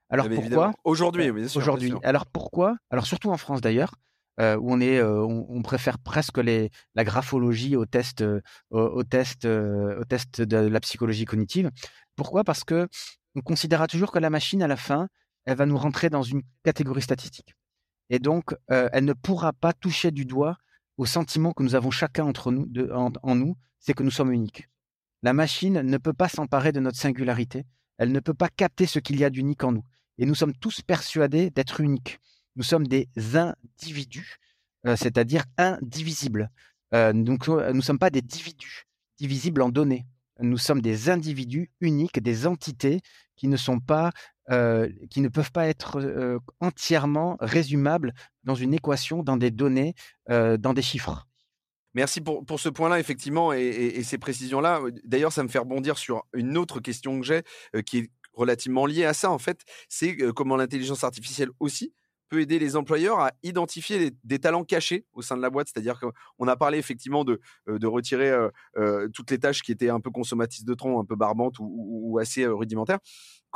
[0.10, 1.94] Alors pourquoi Aujourd'hui, oui, Aujourd'hui.
[2.04, 2.76] Alors pourquoi?
[2.90, 3.94] Alors surtout en France d'ailleurs,
[4.42, 9.04] euh, où on est, euh, on, préfère presque les, la graphologie au test, euh, au,
[9.04, 11.72] test, au test de la psychologie cognitive.
[12.18, 12.44] Pourquoi?
[12.44, 12.90] Parce que
[13.36, 15.08] on considérera toujours que la machine à la fin,
[15.46, 17.56] elle va nous rentrer dans une catégorie statistique,
[18.10, 20.58] et donc elle ne pourra pas toucher du doigt
[20.98, 24.34] au sentiment que nous avons chacun entre nous, de, en nous, c'est que nous sommes
[24.34, 24.68] uniques.
[25.24, 27.66] La machine ne peut pas s'emparer de notre singularité,
[27.98, 29.84] elle ne peut pas capter ce qu'il y a d'unique en nous.
[30.18, 32.20] Et nous sommes tous persuadés d'être uniques.
[32.56, 34.38] Nous sommes des individus,
[34.86, 36.50] euh, c'est-à-dire indivisibles.
[36.94, 38.86] Euh, donc, nous ne sommes pas des dividus,
[39.18, 40.06] divisibles en données.
[40.40, 43.02] Nous sommes des individus uniques, des entités
[43.36, 44.12] qui ne sont pas,
[44.50, 48.14] euh, qui ne peuvent pas être entièrement résumables
[48.44, 49.96] dans une équation, dans des données,
[50.28, 51.27] dans des chiffres.
[51.98, 54.82] Merci pour, ce point-là, effectivement, et, ces précisions-là.
[55.04, 57.42] D'ailleurs, ça me fait rebondir sur une autre question que j'ai,
[57.88, 59.62] qui est relativement liée à ça, en fait.
[59.90, 61.96] C'est comment l'intelligence artificielle aussi
[62.30, 65.70] peut aider les employeurs à identifier des talents cachés au sein de la boîte.
[65.74, 68.34] C'est-à-dire qu'on a parlé effectivement de, de retirer
[69.14, 72.46] toutes les tâches qui étaient un peu consommatrices de tronc, un peu barbantes ou assez
[72.46, 73.00] rudimentaires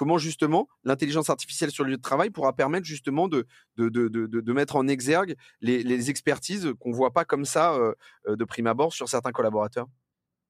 [0.02, 3.46] comment justement l'intelligence artificielle sur le lieu de travail pourra permettre justement de,
[3.78, 7.94] de, de, de mettre en exergue les, expertises qu'on ne voit pas comme ça euh,
[8.28, 9.88] euh, de prime abord sur certains collaborateurs?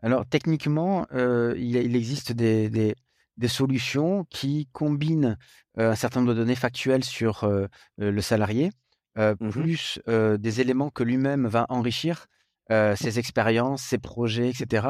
[0.02, 2.96] Alors techniquement, euh, il, existe des,
[3.42, 5.38] des, solutions qui combinent
[5.78, 7.50] un certain nombre de données factuelles sur
[7.98, 8.72] le salarié,
[9.18, 12.28] mmh plus des éléments que lui-même va enrichir
[12.70, 14.88] ses expériences, ses projets, etc.,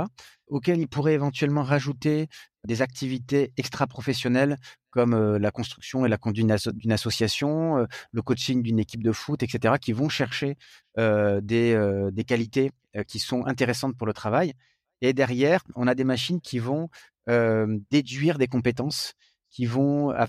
[0.47, 2.27] auxquels il pourrait éventuellement rajouter
[2.67, 4.57] des activités extra-professionnelles
[4.91, 9.75] comme la construction et la conduite d'une association, le coaching d'une équipe de foot, etc.,
[9.81, 10.57] qui vont chercher
[10.97, 12.71] des, des, qualités
[13.07, 14.53] qui sont intéressantes pour le travail.
[15.01, 16.89] Et derrière, on a des machines qui vont
[17.27, 19.13] déduire des compétences
[19.51, 20.27] qui vont, à,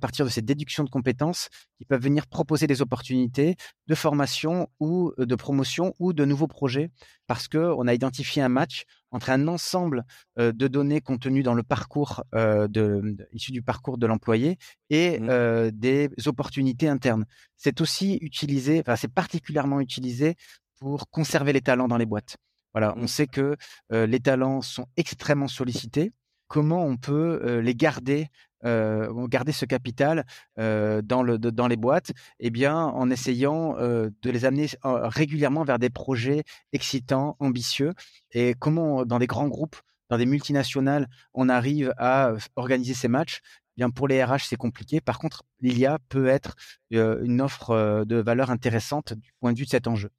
[0.00, 3.56] partir de cette déduction de compétences, qui peuvent venir proposer des opportunités
[3.88, 6.90] de formation ou de promotion ou de nouveaux projets,
[7.26, 10.04] parce qu'on a identifié un match entre un ensemble
[10.38, 14.56] euh, de données contenues dans le parcours euh, de, issu du parcours de l'employé
[14.88, 15.70] et mmh.
[15.72, 17.26] des opportunités internes.
[17.56, 20.36] C'est aussi utilisé, enfin c'est particulièrement utilisé
[20.78, 22.36] pour conserver les talents dans les boîtes.
[22.72, 23.08] Voilà, on mmh.
[23.08, 23.56] sait que
[23.90, 26.12] les talents sont extrêmement sollicités
[26.50, 28.26] comment on peut les garder
[28.62, 30.26] garder ce capital
[30.58, 32.12] dans, le, dans les boîtes?
[32.40, 36.42] Eh bien, en essayant de les amener régulièrement vers des projets
[36.72, 37.94] excitants, ambitieux.
[38.32, 39.76] Et comment, dans des grands groupes,
[40.10, 43.40] dans des multinationales, on arrive à organiser ces matchs?
[43.44, 45.00] Eh Bien pour les RH, c'est compliqué.
[45.00, 46.54] Par contre, l'IA peut être
[46.90, 50.10] une offre de valeur intéressante du point de vue de cet enjeu.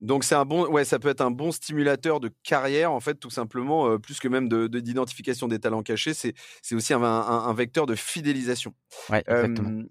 [0.00, 3.14] Donc c'est un bon, ouais, ça peut être un bon stimulateur de carrière en fait,
[3.14, 6.12] tout simplement, euh, plus que même de d'identification des talents cachés.
[6.12, 8.74] C'est c'est aussi un, un, vecteur de fidélisation.
[9.08, 9.70] Ouais, exactement.
[9.70, 9.82] Euh,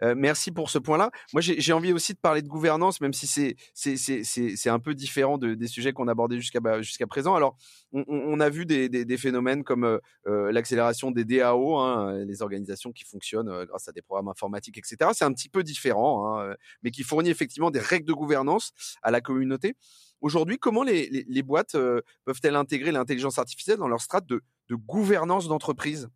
[0.00, 1.10] merci pour ce point-là.
[1.32, 5.54] Moi, j'ai envie aussi de parler de gouvernance, même si c'est un peu différent de,
[5.54, 7.34] des sujets qu'on abordait jusqu'à bah, jusqu'à présent.
[7.34, 7.56] Alors,
[7.92, 13.88] on, a vu des, phénomènes comme l'accélération des DAO, hein, les organisations qui fonctionnent grâce
[13.88, 15.10] à des programmes informatiques, etc.
[15.14, 18.72] C'est un petit peu différent, hein, mais qui fournit effectivement des règles de gouvernance
[19.02, 19.74] à la communauté.
[20.20, 21.76] Aujourd'hui, comment les, boîtes
[22.24, 26.08] peuvent-elles intégrer l'intelligence artificielle dans leur strate de gouvernance d'entreprise?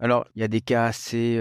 [0.00, 1.38] Alors, il y a des cas assez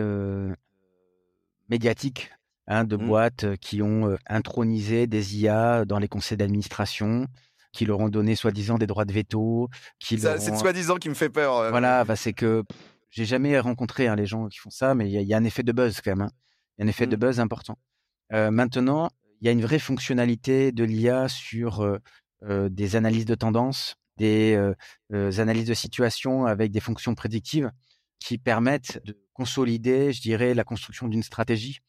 [1.70, 2.32] médiatiques
[2.68, 3.08] hein, de mmh.
[3.08, 7.28] boîtes qui ont intronisé des IA dans les conseils d'administration,
[7.72, 9.70] qui leur ont donné soi-disant des droits de veto.
[10.00, 10.18] C'est
[10.56, 11.70] soi-disant qui me fait peur.
[11.70, 12.64] Voilà, bah, c'est que
[13.10, 15.64] j'ai jamais rencontré hein, les gens qui font ça, mais il y, a un effet
[15.64, 16.22] de buzz quand même.
[16.22, 16.32] Hein.
[16.78, 17.20] Il y a un effet de mmh.
[17.20, 17.78] buzz important.
[18.32, 19.10] maintenant,
[19.42, 22.00] il y a une vraie fonctionnalité de l'IA sur
[22.48, 24.58] des analyses de tendance, des
[25.12, 27.72] analyses de situation avec des fonctions prédictives
[28.20, 31.80] qui permettent de consolider, je dirais, la construction d'une stratégie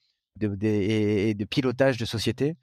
[0.40, 2.56] et, de pilotage de société.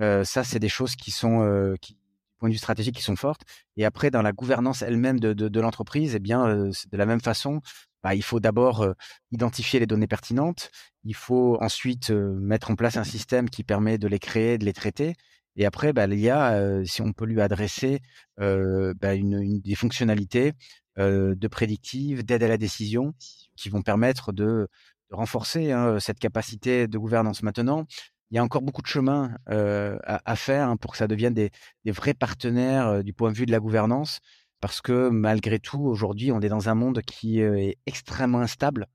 [0.00, 1.94] Euh, ça, c'est des choses qui sont, euh, du
[2.40, 3.42] point de vue stratégique, qui sont fortes.
[3.76, 7.60] Et après, dans la gouvernance elle-même de, l'entreprise, eh bien, euh, de la même façon,
[8.02, 8.84] bah, il faut d'abord
[9.30, 10.72] identifier les données pertinentes.
[11.04, 14.72] Il faut ensuite mettre en place un système qui permet de les créer, de les
[14.72, 15.14] traiter.
[15.54, 18.00] Et après, bah, l'IA, si on peut lui adresser
[18.38, 20.54] bah, des fonctionnalités
[20.96, 23.14] de prédictive, d'aide à la décision,
[23.62, 24.68] qui vont permettre de,
[25.10, 27.42] de renforcer hein, cette capacité de gouvernance.
[27.42, 27.86] Maintenant,
[28.30, 31.06] il y a encore beaucoup de chemin euh, à, à, faire hein, pour que ça
[31.06, 31.50] devienne des,
[31.84, 34.20] des vrais partenaires euh, du point de vue de la gouvernance,
[34.60, 38.86] parce que malgré tout, aujourd'hui, on est dans un monde qui est extrêmement instable.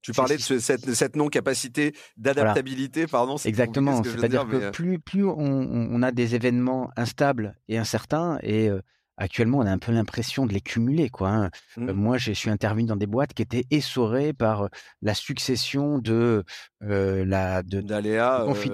[0.00, 3.36] Tu parlais de, cette, cette non-capacité d'adaptabilité, pardon.
[3.36, 4.02] Exactement.
[4.02, 8.68] C'est-à-dire que, plus, plus on, on, a des événements instables et incertains, et
[9.16, 11.30] actuellement, on a un peu l'impression de les cumuler, quoi.
[11.30, 11.50] Hein.
[11.76, 11.92] Mmh.
[11.92, 14.68] moi, je suis intervenu dans des boîtes qui étaient essorées par
[15.00, 16.44] la succession de
[16.80, 17.80] la de,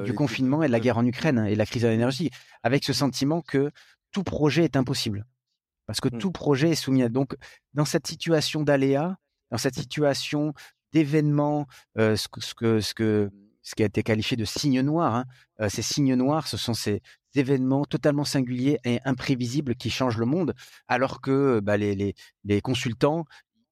[0.04, 2.30] du, confinement et de la guerre en Ukraine hein, et la crise de l'énergie,
[2.62, 3.70] avec ce sentiment que
[4.12, 5.26] tout projet est impossible,
[5.86, 6.18] parce que mmh.
[6.18, 7.34] tout projet est soumis à donc
[7.74, 9.16] dans cette situation d'aléa,
[9.50, 10.54] dans cette situation
[10.92, 11.66] d'événements,
[11.96, 13.30] ce que ce que ce que
[13.62, 15.14] ce qui a été qualifié de signes noirs.
[15.14, 15.68] Hein.
[15.68, 17.02] ces signes noirs, ce sont ces
[17.38, 20.54] événements totalement singuliers et imprévisibles qui changent le monde,
[20.88, 22.14] alors que bah, les,
[22.62, 23.24] consultants,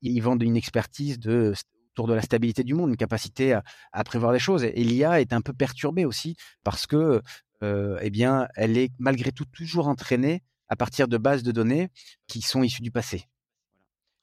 [0.03, 1.53] ils vendent une expertise de,
[1.93, 3.59] autour de la stabilité du monde, une capacité
[3.93, 4.65] à, prévoir des choses.
[4.65, 7.23] Et, l'IA est un peu perturbée aussi parce que,
[7.63, 11.89] eh bien, elle est malgré tout toujours entraînée à partir de bases de données
[12.27, 13.25] qui sont issues du passé.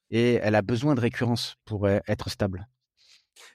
[0.09, 2.67] Et elle a besoin de récurrence pour être stable.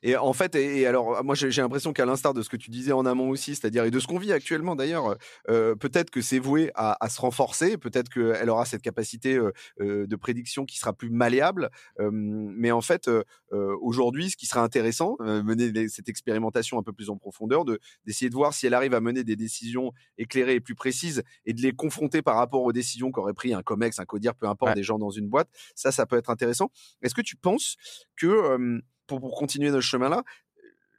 [0.02, 2.92] Et en fait, et, alors, moi, j'ai l'impression qu'à l'instar de ce que tu disais
[2.92, 5.16] en amont aussi, c'est-à-dire, et de ce qu'on vit actuellement d'ailleurs,
[5.48, 10.16] euh, peut-être que c'est voué à, se renforcer, peut-être qu'elle aura cette capacité euh, de
[10.16, 11.70] prédiction qui sera plus malléable.
[11.98, 13.10] mais en fait,
[13.50, 17.64] aujourd'hui, ce qui serait intéressant, mener cette expérimentation un peu plus en profondeur,
[18.04, 21.52] d'essayer de voir si elle arrive à mener des décisions éclairées et plus précises et
[21.52, 24.74] de les confronter par rapport aux décisions qu'aurait pris un COMEX, un CODIR, peu importe,
[24.74, 25.48] des gens dans une boîte.
[25.74, 26.70] Ça, ça peut être intéressant.
[27.02, 27.76] Est-ce que tu penses
[28.16, 30.22] que pour, continuer notre chemin-là,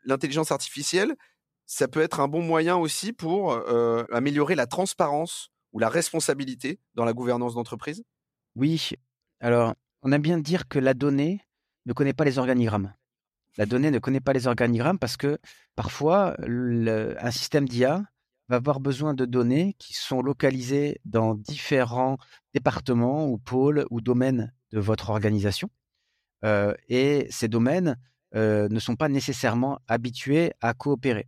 [0.04, 1.16] l'intelligence artificielle,
[1.66, 6.80] ça peut être un bon moyen aussi pour euh, améliorer la transparence ou la responsabilité
[6.96, 8.04] dans la gouvernance d'entreprise?
[8.56, 8.90] Oui.
[9.40, 11.42] Alors, on aime bien dire que la donnée
[11.86, 12.94] ne connaît pas les organigrammes.
[13.58, 15.38] La donnée ne connaît pas les organigrammes parce que
[15.76, 18.04] parfois, un système d'IA
[18.48, 22.18] va avoir besoin de données qui sont localisées dans différents
[22.54, 25.70] départements ou pôles ou domaines de votre organisation
[26.44, 27.98] et ces domaines
[28.34, 31.28] ne sont pas nécessairement habitués à coopérer.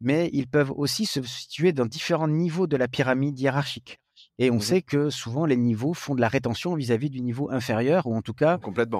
[0.00, 3.98] Mais ils peuvent aussi se situer dans différents niveaux de la pyramide hiérarchique.
[4.38, 7.50] Et on mmh sait que souvent les niveaux font de la rétention vis-à-vis du niveau
[7.50, 8.58] inférieur, ou en tout cas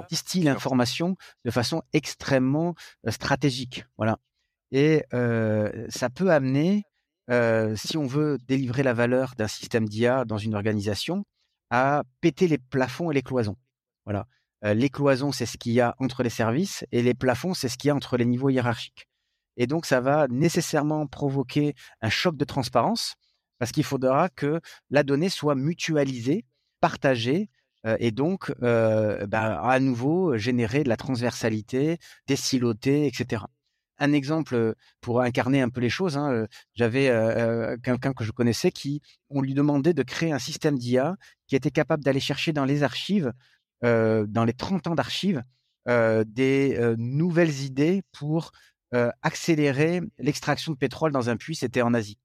[0.09, 2.73] distillent l'information de façon extrêmement
[3.07, 3.85] stratégique.
[3.97, 4.17] Voilà.
[4.71, 5.05] Et
[5.89, 6.83] ça peut amener,
[7.75, 11.23] si on veut délivrer la valeur d'un système d'IA dans une organisation,
[11.69, 13.57] à péter les plafonds et les cloisons.
[14.05, 14.25] Voilà
[14.63, 17.77] les cloisons, c'est ce qu'il y a entre les services, et les plafonds, c'est ce
[17.77, 19.07] qu'il y a entre les niveaux hiérarchiques.
[19.55, 23.15] Et donc, ça va nécessairement provoquer un choc de transparence,
[23.59, 26.45] parce qu'il faudra que la donnée soit mutualisée,
[26.79, 27.49] partagée,
[27.99, 31.97] et donc, bah, à nouveau, générer de la transversalité,
[32.27, 33.43] des silotés, etc.
[33.99, 36.45] Un exemple pour incarner un peu les choses, hein,
[36.75, 37.07] j'avais
[37.81, 41.15] quelqu'un que je connaissais qui, on lui demandait de créer un système d'IA
[41.47, 43.33] qui était capable d'aller chercher dans les archives
[43.81, 45.43] dans les 30 ans d'archives
[45.87, 48.51] des nouvelles idées pour
[49.21, 52.17] accélérer l'extraction de pétrole dans un puits, c'était en Asie.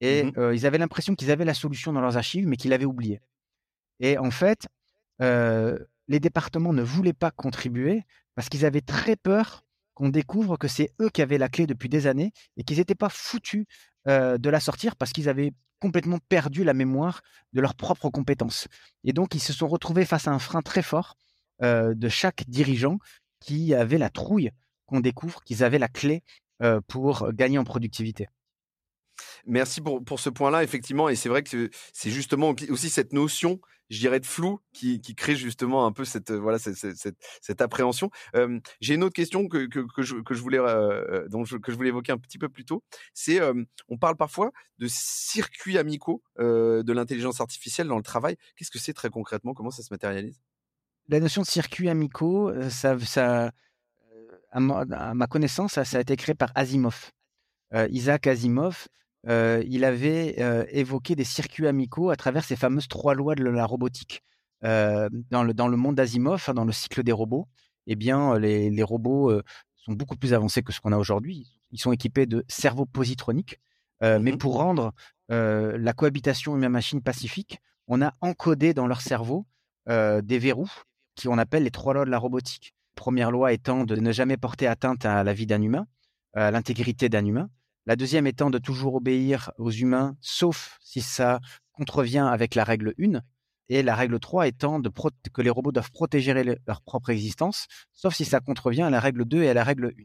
[0.00, 2.84] Et mmh ils avaient l'impression qu'ils avaient la solution dans leurs archives, mais qu'ils l'avaient
[2.84, 3.20] oublié.
[4.00, 4.68] Et en fait,
[5.20, 9.64] les départements ne voulaient pas contribuer parce qu'ils avaient très peur
[9.98, 12.94] qu'on découvre que c'est eux qui avaient la clé depuis des années et qu'ils n'étaient
[12.94, 13.66] pas foutus
[14.06, 17.20] de la sortir parce qu'ils avaient complètement perdu la mémoire
[17.52, 18.68] de leurs propres compétences.
[19.04, 21.16] Et donc, ils se sont retrouvés face à un frein très fort
[21.62, 22.98] euh, de chaque dirigeant
[23.40, 24.50] qui avait la trouille
[24.86, 26.22] qu'on découvre qu'ils avaient la clé
[26.62, 28.28] euh, pour gagner en productivité.
[29.46, 31.08] Merci pour, pour ce point-là, effectivement.
[31.08, 33.60] Et c'est vrai que c'est justement aussi cette notion,
[33.90, 37.60] je dirais, de flou qui, qui crée justement un peu cette, voilà, cette, cette, cette
[37.60, 38.10] appréhension.
[38.80, 41.88] J'ai une autre question que, que, que, je, voulais, euh, dont je, que je voulais
[41.88, 42.82] évoquer un petit peu plus tôt.
[43.14, 43.40] C'est,
[43.88, 48.36] on parle parfois de circuits amicaux euh, de l'intelligence artificielle dans le travail.
[48.56, 49.54] Qu'est-ce que c'est très concrètement?
[49.54, 50.40] Comment ça se matérialise?
[51.08, 52.96] La notion de circuits amicaux, ça
[54.50, 57.12] à, ma, connaissance, ça, ça, a été créé par Asimov.
[57.90, 58.88] Isaac Asimov,
[59.28, 60.36] il avait
[60.70, 64.22] évoqué des circuits amicaux à travers ces fameuses trois lois de la robotique.
[64.62, 67.46] dans, le, dans le monde d'Asimov, hein, dans le cycle des robots,
[67.86, 69.32] eh bien, les, les robots
[69.76, 71.60] sont beaucoup plus avancés que ce qu'on a aujourd'hui.
[71.70, 73.58] Ils sont équipés de cerveaux positroniques.
[74.00, 74.92] Mmh mais pour rendre
[75.28, 77.58] la cohabitation humain-machine pacifique,
[77.88, 79.46] on a encodé dans leur cerveau
[79.88, 80.70] des verrous
[81.16, 82.74] qui on appelle les trois lois de la robotique.
[82.94, 85.86] Première loi étant de ne jamais porter atteinte à la vie d'un humain,
[86.34, 87.50] à l'intégrité d'un humain.
[87.88, 91.40] La deuxième étant de toujours obéir aux humains, sauf si ça
[91.72, 93.22] contrevient avec la règle 1.
[93.70, 96.34] Et la règle 3 étant que les robots doivent protéger
[96.66, 99.94] leur propre existence, sauf si ça contrevient à la règle 2 et à la règle
[99.98, 100.02] 1.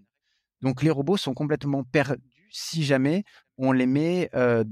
[0.62, 3.26] Donc les robots sont complètement perdus si jamais
[3.58, 4.64] on les met euh,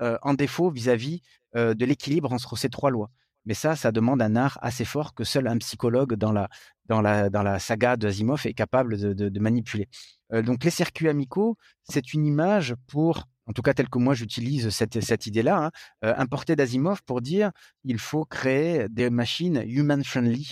[0.00, 1.22] euh, en défaut vis-à-vis
[1.56, 3.10] euh, de l'équilibre entre ces trois lois.
[3.46, 6.48] Mais ça, ça demande un art assez fort que seul un psychologue dans la,
[6.86, 9.88] dans la, dans la saga de Asimov est capable de, de manipuler.
[10.30, 14.70] donc les circuits amicaux, c'est une image pour en tout cas tel que moi j'utilise
[14.70, 15.70] cette, cette idée-là,
[16.02, 17.50] hein, importée d'Asimov pour dire
[17.84, 20.50] il faut créer des machines human-friendly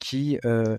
[0.00, 0.78] qui ne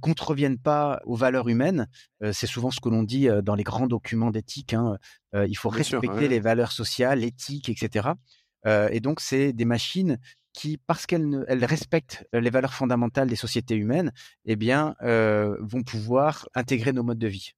[0.00, 1.86] contreviennent pas aux valeurs humaines.
[2.32, 4.74] c'est souvent ce que l'on dit dans les grands documents d'éthique.
[4.74, 4.96] Hein,
[5.34, 8.08] il faut respecter les valeurs sociales, l'éthique, etc.
[8.66, 10.18] et donc, c'est des machines
[10.52, 14.12] qui, parce qu'elles respectent les valeurs fondamentales des sociétés humaines,
[14.44, 17.52] eh bien, vont pouvoir intégrer nos modes de vie.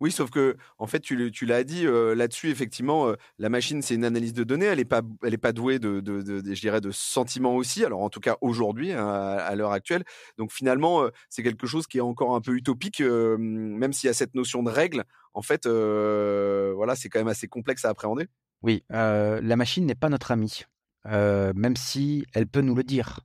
[0.00, 4.32] Oui, sauf que, en fait, tu, l'as dit là-dessus, effectivement, la machine, c'est une analyse
[4.32, 4.66] de données.
[4.66, 7.84] Elle n'est pas, elle est pas douée de, je dirais, de sentiments aussi.
[7.84, 10.04] Alors, en tout cas, aujourd'hui, hein, à, l'heure actuelle.
[10.36, 14.14] Donc, finalement, c'est quelque chose qui est encore un peu utopique, même s'il y a
[14.14, 15.04] cette notion de règle.
[15.34, 18.26] En fait, voilà, c'est quand même assez complexe à appréhender.
[18.62, 20.64] Oui, la machine n'est pas notre amie,
[21.08, 23.20] même si elle peut nous le dire,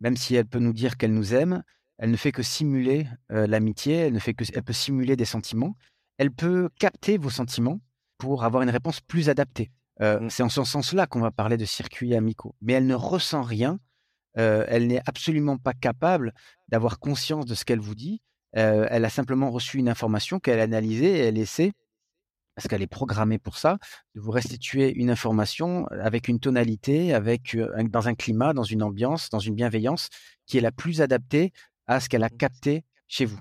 [0.00, 1.62] même si elle peut nous dire qu'elle nous aime
[2.00, 5.76] elle ne fait que simuler l'amitié, elle ne fait que, elle peut simuler des sentiments.
[6.16, 7.80] Elle peut capter vos sentiments
[8.16, 9.70] pour avoir une réponse plus adaptée.
[10.00, 10.30] Mmh.
[10.30, 12.54] C'est en ce sens-là qu'on va parler de circuits amicaux.
[12.62, 13.78] Mais elle ne ressent rien.
[14.34, 16.32] elle n'est absolument pas capable
[16.68, 18.22] d'avoir conscience de ce qu'elle vous dit.
[18.52, 21.72] elle a simplement reçu une information qu'elle a analysée et elle essaie,
[22.60, 23.78] parce qu'elle est programmée pour ça,
[24.14, 29.30] de vous restituer une information avec une tonalité, avec dans un climat, dans une ambiance,
[29.30, 30.10] dans une bienveillance
[30.44, 31.54] qui est la plus adaptée
[31.86, 32.36] à ce qu'elle a mmh.
[32.36, 33.38] capté chez vous.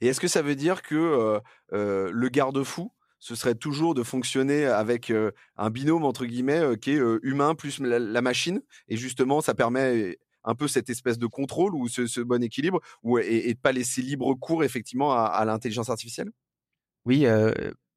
[0.00, 1.40] Et est-ce que ça veut dire que
[1.72, 5.12] le garde-fou, ce serait toujours de fonctionner avec
[5.56, 8.62] un binôme entre guillemets qui est humain plus la, machine?
[8.86, 13.18] Et justement ça permet un peu cette espèce de contrôle ou ce, bon équilibre ou,
[13.18, 16.30] et, de pas laisser libre cours effectivement à, l'intelligence artificielle?
[17.04, 17.26] Oui,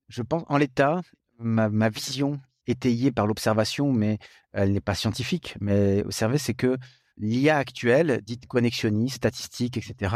[0.08, 1.02] je pense en l'état
[1.40, 4.18] ma, vision étayée par l'observation, mais
[4.54, 5.56] elle n'est pas scientifique.
[5.60, 6.78] Mais observer, c'est que
[7.18, 10.16] l'IA actuelle, dite connexionniste, statistique, etc.,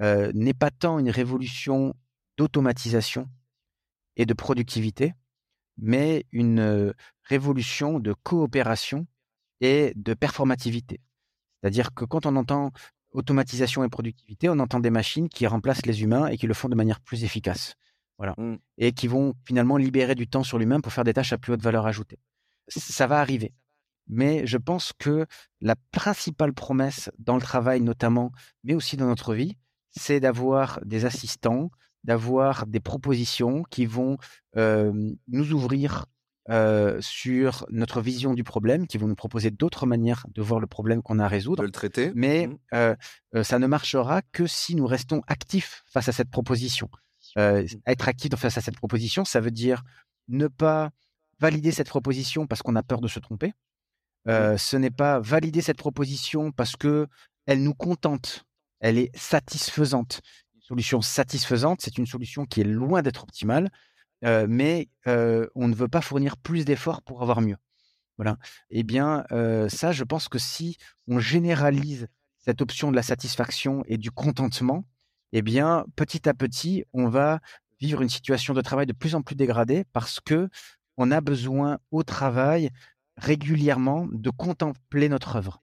[0.00, 1.94] euh, n'est pas tant une révolution
[2.36, 3.28] d'automatisation
[4.16, 5.14] et de productivité,
[5.76, 6.92] mais une euh,
[7.24, 9.06] révolution de coopération
[9.60, 11.00] et de performativité.
[11.60, 12.72] C'est-à-dire que quand on entend
[13.12, 16.68] automatisation et productivité, on entend des machines qui remplacent les humains et qui le font
[16.68, 17.74] de manière plus efficace.
[18.20, 18.34] Voilà.
[18.36, 18.56] Mmh.
[18.76, 21.54] Et qui vont finalement libérer du temps sur l'humain pour faire des tâches à plus
[21.54, 22.18] haute valeur ajoutée.
[22.68, 23.54] Ça va arriver
[24.10, 25.26] mais je pense que
[25.60, 28.32] la principale promesse dans le travail notamment,
[28.64, 29.56] mais aussi dans notre vie,
[29.92, 31.70] c'est d'avoir des assistants,
[32.02, 34.18] d'avoir des propositions qui vont
[34.56, 36.06] nous ouvrir
[37.00, 41.02] sur notre vision du problème, qui vont nous proposer d'autres manières de voir le problème
[41.02, 41.62] qu'on a à résoudre.
[41.62, 42.10] De le traiter.
[42.16, 43.42] Mais mmh.
[43.44, 46.90] ça ne marchera que si nous restons actifs face à cette proposition.
[47.36, 47.62] Mmh.
[47.86, 49.82] être actif face à cette proposition, ça veut dire
[50.28, 50.90] ne pas
[51.38, 53.52] valider cette proposition parce qu'on a peur de se tromper,
[54.26, 57.06] ce n'est pas valider cette proposition parce que
[57.46, 58.44] elle nous contente,
[58.80, 60.20] elle est satisfaisante.
[60.54, 63.70] Une solution satisfaisante, c'est une solution qui est loin d'être optimale,
[64.22, 67.56] mais on ne veut pas fournir plus d'efforts pour avoir mieux.
[68.18, 68.36] Voilà.
[68.70, 69.24] Eh bien,
[69.68, 70.76] ça, je pense que si
[71.06, 72.08] on généralise
[72.38, 74.84] cette option de la satisfaction et du contentement,
[75.32, 77.40] eh bien, petit à petit, on va
[77.80, 80.48] vivre une situation de travail de plus en plus dégradée parce que
[80.96, 82.70] on a besoin au travail
[83.16, 85.62] régulièrement de contempler notre œuvre,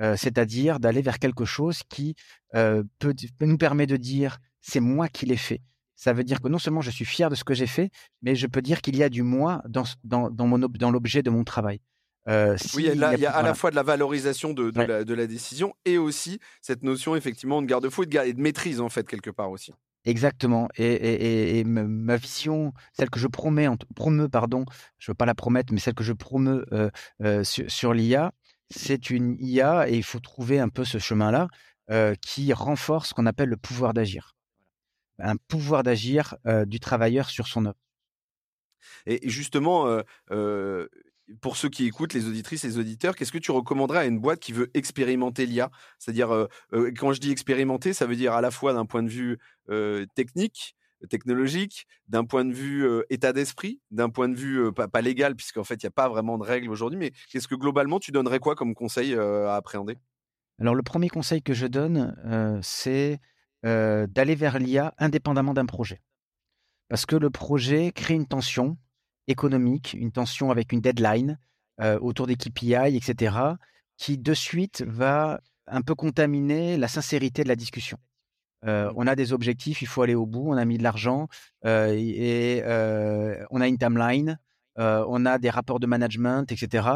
[0.00, 2.16] euh, c'est-à-dire d'aller vers quelque chose qui
[2.54, 2.82] euh,
[3.40, 5.60] nous permettre de dire c'est moi qui l'ai fait.
[5.94, 7.90] Ça veut dire que non seulement je suis fier de ce que j'ai fait,
[8.22, 11.80] mais je peux dire qu'il y a du moi dans l'objet de mon travail.
[12.28, 15.74] Euh, oui, il y a, à la fois de la valorisation de, de, la, décision
[15.84, 19.50] et aussi cette notion effectivement de garde-fou et, et de maîtrise en fait quelque part
[19.50, 19.72] aussi.
[20.04, 20.68] Exactement.
[20.76, 24.64] Et, ma vision, celle que je promets, promeux, pardon,
[24.98, 26.90] je ne veux pas la promettre, mais celle que je promeux euh,
[27.22, 28.32] euh, sur, l'IA,
[28.70, 31.48] c'est une IA et il faut trouver un peu ce chemin-là
[31.90, 34.34] euh, qui renforce ce qu'on appelle le pouvoir d'agir.
[35.18, 36.34] Un pouvoir d'agir
[36.66, 37.78] du travailleur sur son œuvre.
[39.06, 40.02] Et justement,
[41.40, 44.40] pour ceux qui écoutent, les auditrices, les auditeurs, qu'est-ce que tu recommanderais à une boîte
[44.40, 46.48] qui veut expérimenter l'IA C'est-à-dire,
[46.98, 49.38] quand je dis expérimenter, ça veut dire à la fois d'un point de vue
[50.14, 50.76] technique,
[51.10, 55.82] technologique, d'un point de vue état d'esprit, d'un point de vue pas, légal, puisqu'en fait,
[55.82, 58.54] il n'y a pas vraiment de règles aujourd'hui, mais qu'est-ce que globalement, tu donnerais quoi
[58.54, 59.98] comme conseil à appréhender?
[60.60, 63.18] Alors, le premier conseil que je donne, c'est
[63.64, 66.02] d'aller vers l'IA indépendamment d'un projet.
[66.88, 68.76] Parce que le projet crée une tension,
[69.32, 71.38] économique, une tension avec une deadline
[71.80, 73.36] euh, autour des KPI, etc.,
[73.96, 77.98] qui de suite va un peu contaminer la sincérité de la discussion.
[78.64, 81.28] Euh, on a des objectifs, il faut aller au bout, on a mis de l'argent
[81.64, 82.62] euh, et
[83.50, 84.38] on a une timeline,
[84.76, 86.88] on a des rapports de management, etc.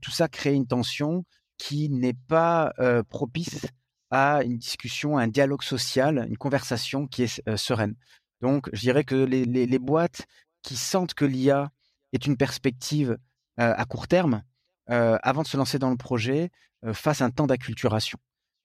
[0.00, 1.24] tout ça crée une tension
[1.56, 2.72] qui n'est pas
[3.08, 3.66] propice
[4.10, 7.94] à une discussion, un dialogue social, une conversation qui est sereine.
[8.40, 10.26] Donc, je dirais que les, les boîtes
[10.62, 11.70] qui sentent que l'IA
[12.12, 13.18] est une perspective
[13.56, 14.42] à court terme
[14.86, 16.50] avant de se lancer dans le projet,
[16.92, 18.18] fasse un temps d'acculturation.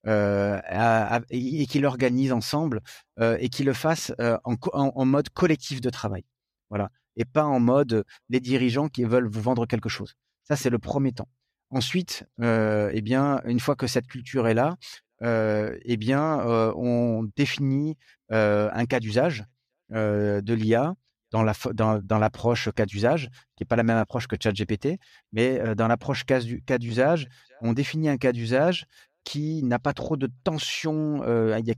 [0.05, 2.81] et qu'il organise ensemble
[3.19, 6.25] et qu'il le fasse en, en, mode collectif de travail.
[6.69, 6.89] Voilà.
[7.15, 10.13] Et pas en mode les dirigeants qui veulent vous vendre quelque chose.
[10.43, 11.29] Ça, c'est le premier temps.
[11.69, 14.77] Ensuite, eh bien, une fois que cette culture est là,
[15.21, 16.39] eh bien,
[16.75, 17.97] on définit
[18.29, 19.45] un cas d'usage
[19.89, 20.95] de l'IA
[21.33, 24.99] dans la dans, l'approche cas d'usage, qui n'est pas la même approche que ChatGPT,
[25.33, 26.39] mais dans l'approche cas,
[26.77, 27.27] d'usage,
[27.61, 28.85] on définit un cas d'usage
[29.23, 31.21] qui n'a pas trop de tension,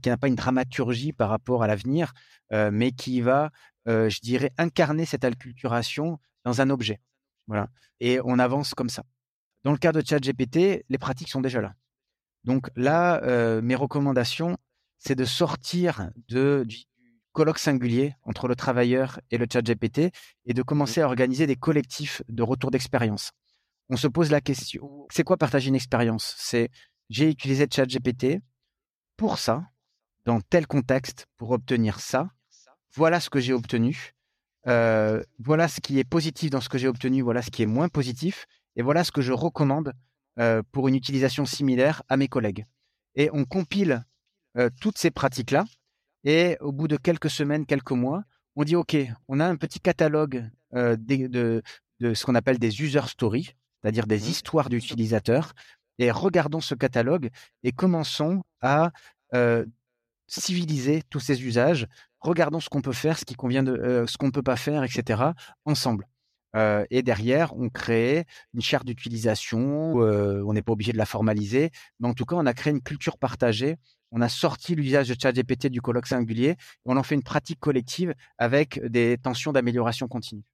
[0.00, 2.12] qui n'a pas une dramaturgie par rapport à l'avenir,
[2.52, 3.50] mais qui va,
[3.86, 7.00] je dirais, incarner cette acculturation dans un objet.
[7.46, 7.68] Voilà.
[8.00, 9.04] Et on avance comme ça.
[9.64, 11.72] Dans le cas de ChatGPT, les pratiques sont déjà là.
[12.44, 13.22] Donc là,
[13.62, 14.58] mes recommandations,
[14.98, 16.84] c'est de sortir de, du,
[17.36, 20.10] colloque singulier entre le travailleur et le chat GPT
[20.46, 23.32] et de commencer à organiser des collectifs de retour d'expérience.
[23.90, 26.34] On se pose la question, c'est quoi partager une expérience?
[26.38, 26.70] C'est
[27.10, 28.40] j'ai utilisé chat GPT
[29.18, 29.68] pour ça,
[30.24, 32.30] dans tel contexte, pour obtenir ça.
[32.94, 34.14] Voilà ce que j'ai obtenu.
[34.66, 37.66] Euh, voilà ce qui est positif dans ce que j'ai obtenu, voilà ce qui est
[37.66, 39.92] moins positif, et voilà ce que je recommande
[40.38, 42.64] euh, pour une utilisation similaire à mes collègues.
[43.14, 44.06] Et on compile
[44.56, 45.66] euh, toutes ces pratiques-là
[46.26, 48.24] et au bout de quelques semaines, quelques mois,
[48.56, 48.96] on dit OK,
[49.28, 51.62] on a un petit catalogue euh, de,
[52.00, 54.28] ce qu'on appelle des user stories, c'est-à-dire des mmh.
[54.28, 55.52] histoires d'utilisateurs.
[55.98, 57.30] Et regardons ce catalogue
[57.62, 58.90] et commençons à
[59.34, 59.64] euh,
[60.26, 61.86] civiliser tous ces usages.
[62.18, 64.56] Regardons ce qu'on peut faire, ce qui convient de euh, ce qu'on ne peut pas
[64.56, 65.22] faire, etc.
[65.64, 66.06] ensemble.
[66.90, 68.24] et derrière, on crée
[68.54, 69.94] une charte d'utilisation.
[69.94, 71.70] on n'est pas obligé de la formaliser,
[72.00, 73.76] mais en tout cas, on a créé une culture partagée
[74.12, 78.14] on a sorti l'usage de ChatGPT du colloque singulier on en fait une pratique collective
[78.38, 80.44] avec des tensions d'amélioration continue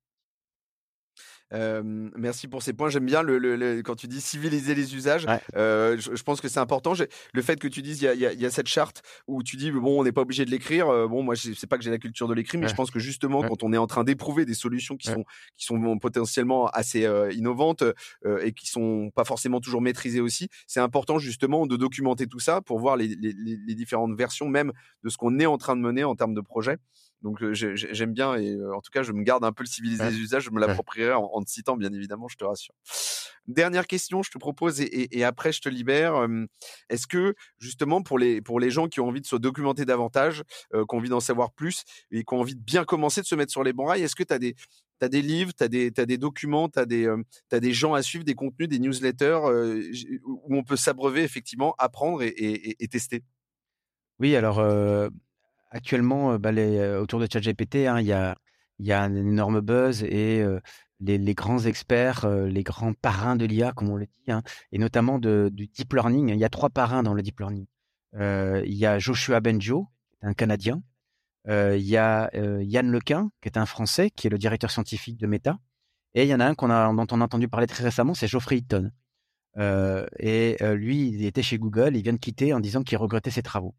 [1.53, 2.89] merci pour ces points.
[2.89, 5.27] J'aime bien le, quand tu dis civiliser les usages.
[5.55, 6.93] je, pense que c'est important.
[7.33, 10.05] Le fait que tu dises il y, a, cette charte où tu dis bon, on
[10.05, 10.87] n'est pas obligé de l'écrire.
[11.09, 12.99] bon, moi, je sais pas que j'ai la culture de l'écrire, mais je pense que
[12.99, 15.25] justement, quand on est en train d'éprouver des solutions qui sont
[15.57, 17.85] qui sont potentiellement assez innovantes
[18.41, 22.61] et qui sont pas forcément toujours maîtrisées aussi, c'est important justement de documenter tout ça
[22.61, 24.73] pour voir les, les différentes versions même
[25.03, 26.79] de ce qu'on est en train de mener en termes de projet.
[27.23, 30.19] Donc j'aime bien et en tout cas je me garde un peu le civiliser des
[30.19, 32.75] usages, je me l'approprierai en, te citant bien évidemment, je te rassure.
[33.47, 36.27] Dernière question, je te propose et, après je te libère.
[36.89, 40.43] Est-ce que justement pour les pour les gens qui ont envie de se documenter davantage,
[40.73, 43.35] qui ont envie d'en savoir plus et qui ont envie de bien commencer de se
[43.37, 44.57] mettre sur les bons rails, est-ce que tu as des
[45.01, 47.13] as des livres, tu as des, as des documents, tu as, des,
[47.51, 49.41] as des gens à suivre, des contenus, des newsletters
[50.25, 53.25] où on peut s'abreuver effectivement, apprendre et, tester?
[54.21, 54.61] Oui, alors
[55.73, 56.51] actuellement, bah,
[57.01, 58.37] autour de ChatGPT, hein, il y, a,
[59.03, 60.45] un énorme buzz et
[61.01, 65.19] les, grands experts, les grands parrains de l'IA, comme on le dit, hein, et notamment
[65.19, 66.29] du deep learning.
[66.29, 67.67] Il y a trois parrains dans le deep learning.
[68.15, 69.89] il y a Joshua Benjo,
[70.21, 70.83] un Canadien.
[71.49, 75.27] il y a Yann Lequin, qui est un Français, qui est le directeur scientifique de
[75.27, 75.59] Meta.
[76.15, 76.53] Et il y en a un
[76.95, 78.91] dont on a entendu parler très récemment, c'est Geoffrey Hinton.
[80.19, 83.43] et lui, il était chez Google, il vient de quitter en disant qu'il regrettait ses
[83.43, 83.75] travaux.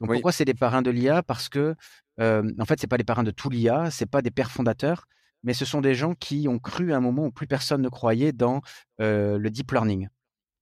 [0.00, 1.74] Donc pourquoi c'est des parrains de l'IA Parce que
[2.18, 5.06] en fait, c'est pas les parrains de tout l'IA, c'est pas des pères fondateurs,
[5.42, 7.88] mais ce sont des gens qui ont cru à un moment où plus personne ne
[7.88, 8.60] croyait dans
[8.98, 10.08] le deep learning.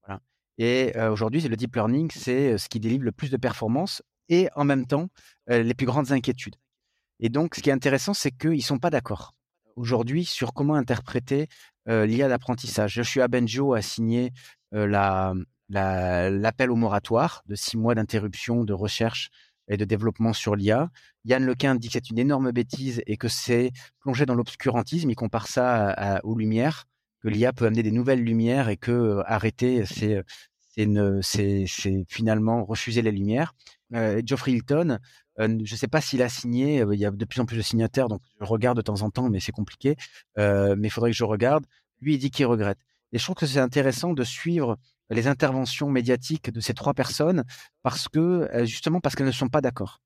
[0.07, 0.21] Voilà.
[0.59, 4.65] Et aujourd'hui, le deep learning, c'est ce qui délivre le plus de performance et en
[4.65, 5.09] même temps
[5.49, 6.57] les plus grandes inquiétudes.
[7.21, 9.33] Et donc, ce qui est intéressant, c'est qu'ils sont pas d'accord
[9.77, 11.49] aujourd'hui sur comment interpréter
[11.87, 12.95] l'IA d'apprentissage.
[12.95, 14.33] Joshua Benjo a signé
[14.73, 15.35] la,
[15.69, 19.31] l'appel au moratoire de six mois d'interruption de recherche
[19.69, 20.91] et de développement sur l'IA.
[21.25, 25.11] Yann Lequin dit que c'est une énorme bêtise et que c'est plongé dans l'obscurantisme.
[25.11, 26.85] Il compare ça aux lumières,
[27.25, 30.23] que l'IA peut amener des nouvelles lumières et que euh, arrêter, c'est
[30.77, 33.55] c'est finalement refuser les lumières.
[33.95, 34.99] Euh, Geoffrey Hilton,
[35.39, 37.57] euh, je ne sais pas s'il a signé, il y a de plus en plus
[37.57, 39.97] de signataires, donc je regarde de temps en temps, mais c'est compliqué.
[40.37, 41.65] mais il faudrait que je regarde.
[42.01, 42.79] Lui, il dit qu'il regrette.
[43.13, 44.77] Et je trouve que c'est intéressant de suivre
[45.11, 47.45] les interventions médiatiques de ces trois personnes
[47.83, 48.19] parce que
[48.53, 50.01] euh, justement parce qu'elles ne sont pas d'accord.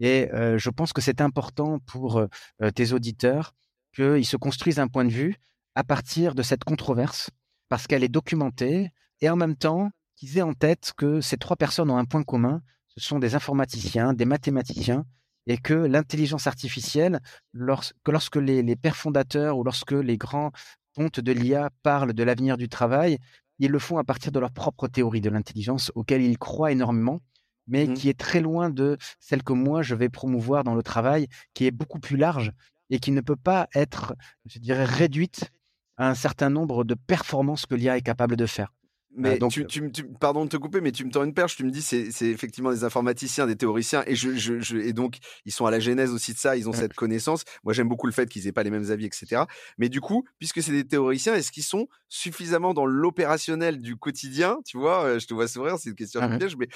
[0.00, 3.54] Et euh, je pense que c'est important pour euh, tes auditeurs
[3.94, 5.36] qu'ils se construisent un point de vue
[5.74, 7.30] à partir de cette controverse
[7.68, 8.90] parce qu'elle est documentée
[9.20, 12.22] et en même temps qu'ils aient en tête que ces trois personnes ont un point
[12.22, 12.60] commun,
[12.96, 15.04] ce sont des informaticiens, des mathématiciens
[15.46, 17.20] et que l'intelligence artificielle,
[17.52, 20.52] lorsque, lorsque les, les pères fondateurs ou lorsque les grands
[20.94, 23.18] pontes de l'IA parlent de l'avenir du travail,
[23.58, 27.20] ils le font à partir de leur propre théorie de l'intelligence, auquel ils croient énormément,
[27.66, 27.94] mais mmh.
[27.94, 31.66] qui est très loin de celle que moi je vais promouvoir dans le travail, qui
[31.66, 32.52] est beaucoup plus large
[32.90, 34.14] et qui ne peut pas être,
[34.46, 35.50] je dirais, réduite
[35.96, 38.72] à un certain nombre de performances que l'IA est capable de faire.
[39.16, 41.56] Mais donc, tu, tu, pardon de te couper, mais tu me tends une perche.
[41.56, 45.18] Tu me dis c'est, c'est effectivement des informaticiens, des théoriciens, et je, je, et donc
[45.44, 46.56] ils sont à la genèse aussi de ça.
[46.56, 47.44] Ils ont cette connaissance.
[47.64, 49.42] Moi, j'aime beaucoup le fait qu'ils aient pas les mêmes avis, etc.
[49.78, 54.58] Mais du coup, puisque c'est des théoriciens, est-ce qu'ils sont suffisamment dans l'opérationnel du quotidien
[54.64, 55.78] Tu vois, euh, je te vois sourire.
[55.78, 56.68] C'est une question de piège, mais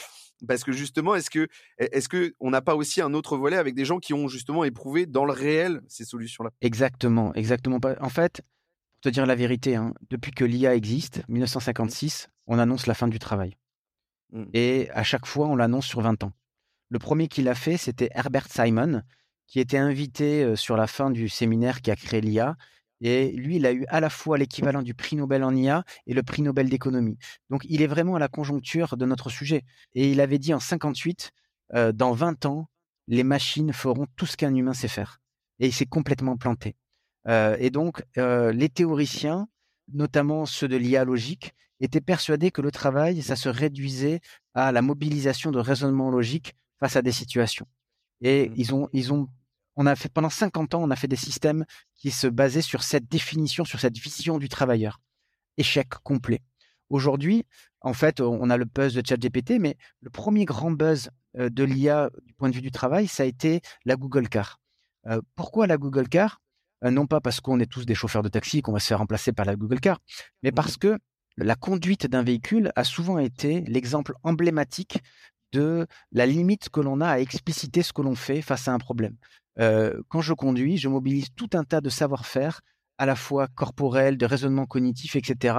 [0.47, 3.75] parce que justement, est-ce que est-ce que on n'a pas aussi un autre volet avec
[3.75, 6.51] des gens qui ont justement éprouvé dans le réel ces solutions-là?
[6.61, 7.81] Exactement, exactement.
[8.01, 8.43] En fait,
[9.01, 13.19] te dire la vérité, hein, depuis que l'IA existe, 1956, on annonce la fin du
[13.19, 13.57] travail.
[14.33, 14.45] Mmh.
[14.53, 16.33] Et à chaque fois, on l'annonce sur 20 ans.
[16.91, 19.03] Le premier qui l'a fait, c'était Herbert Simon,
[19.47, 22.57] qui était invité euh, sur la fin du séminaire qui a créé l'IA.
[23.01, 26.15] Et lui, il a eu à la fois l'équivalent du prix Nobel en IA et
[26.15, 27.17] le prix Nobel d'économie.
[27.49, 29.65] Donc, il est vraiment à la conjoncture de notre sujet.
[29.95, 31.31] Et il avait dit en 58,
[31.75, 32.69] euh, dans 20 ans,
[33.07, 35.21] les machines feront tout ce qu'un humain sait faire.
[35.61, 36.77] Et il s'est complètement planté.
[37.29, 39.49] Euh, et donc, euh, les théoriciens,
[39.93, 44.21] notamment ceux de l'IA logique, étaient persuadés que le travail, ça se réduisait
[44.55, 47.67] à la mobilisation de raisonnement logique face à des situations.
[48.21, 48.55] Et mmh.
[48.57, 49.29] ils ont, ils ont,
[49.77, 51.65] on a fait pendant 50 ans, on a fait des systèmes
[51.95, 55.01] qui se basaient sur cette définition, sur cette vision du travailleur.
[55.57, 56.41] Échec complet.
[56.89, 57.45] Aujourd'hui,
[57.81, 61.63] en fait, on a le buzz de ChatGPT, mais le premier grand buzz euh, de
[61.63, 64.59] l'IA du point de vue du travail, ça a été la Google Car.
[65.37, 66.41] pourquoi la Google Car?
[66.83, 69.33] Non pas parce qu'on est tous des chauffeurs de taxi qu'on va se faire remplacer
[69.33, 69.99] par la Google Car,
[70.43, 70.99] mais mmh parce que
[71.37, 74.99] la conduite d'un véhicule a souvent été l'exemple emblématique
[75.53, 78.79] de la limite que l'on a à expliciter ce que l'on fait face à un
[78.79, 79.17] problème.
[79.61, 82.61] Euh, quand je conduis, je mobilise tout un tas de savoir-faire,
[82.99, 85.59] à la fois corporel, de raisonnement cognitif, etc.,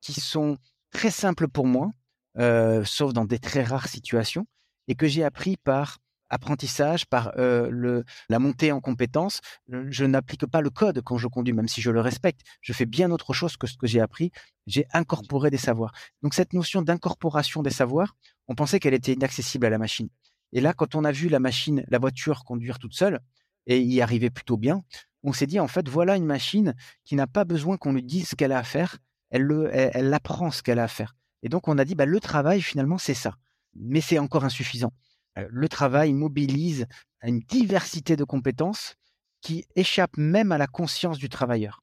[0.00, 0.56] qui sont
[0.90, 1.90] très simples pour moi,
[2.38, 4.46] euh, sauf dans des très rares situations,
[4.88, 5.98] et que j'ai appris par
[6.30, 9.40] apprentissage, par euh, le, la montée en compétences.
[9.68, 12.42] Je n'applique pas le code quand je conduis, même si je le respecte.
[12.60, 14.30] Je fais bien autre chose que ce que j'ai appris.
[14.66, 15.92] J'ai incorporé des savoirs.
[16.22, 18.16] Donc cette notion d'incorporation des savoirs,
[18.48, 20.08] on pensait qu'elle était inaccessible à la machine.
[20.52, 23.20] Et là, quand on a vu la machine, la voiture conduire toute seule
[23.66, 24.84] et y arriver plutôt bien,
[25.22, 26.74] on s'est dit en fait voilà une machine
[27.04, 28.98] qui n'a pas besoin qu'on lui dise ce qu'elle a à faire.
[29.30, 31.16] Elle, le, elle, apprend ce qu'elle a à faire.
[31.42, 33.36] Et donc on a dit bah, le travail finalement c'est ça.
[33.74, 34.92] Mais c'est encore insuffisant.
[35.38, 36.86] Euh, le travail mobilise
[37.22, 38.94] une diversité de compétences
[39.40, 41.82] qui échappent même à la conscience du travailleur.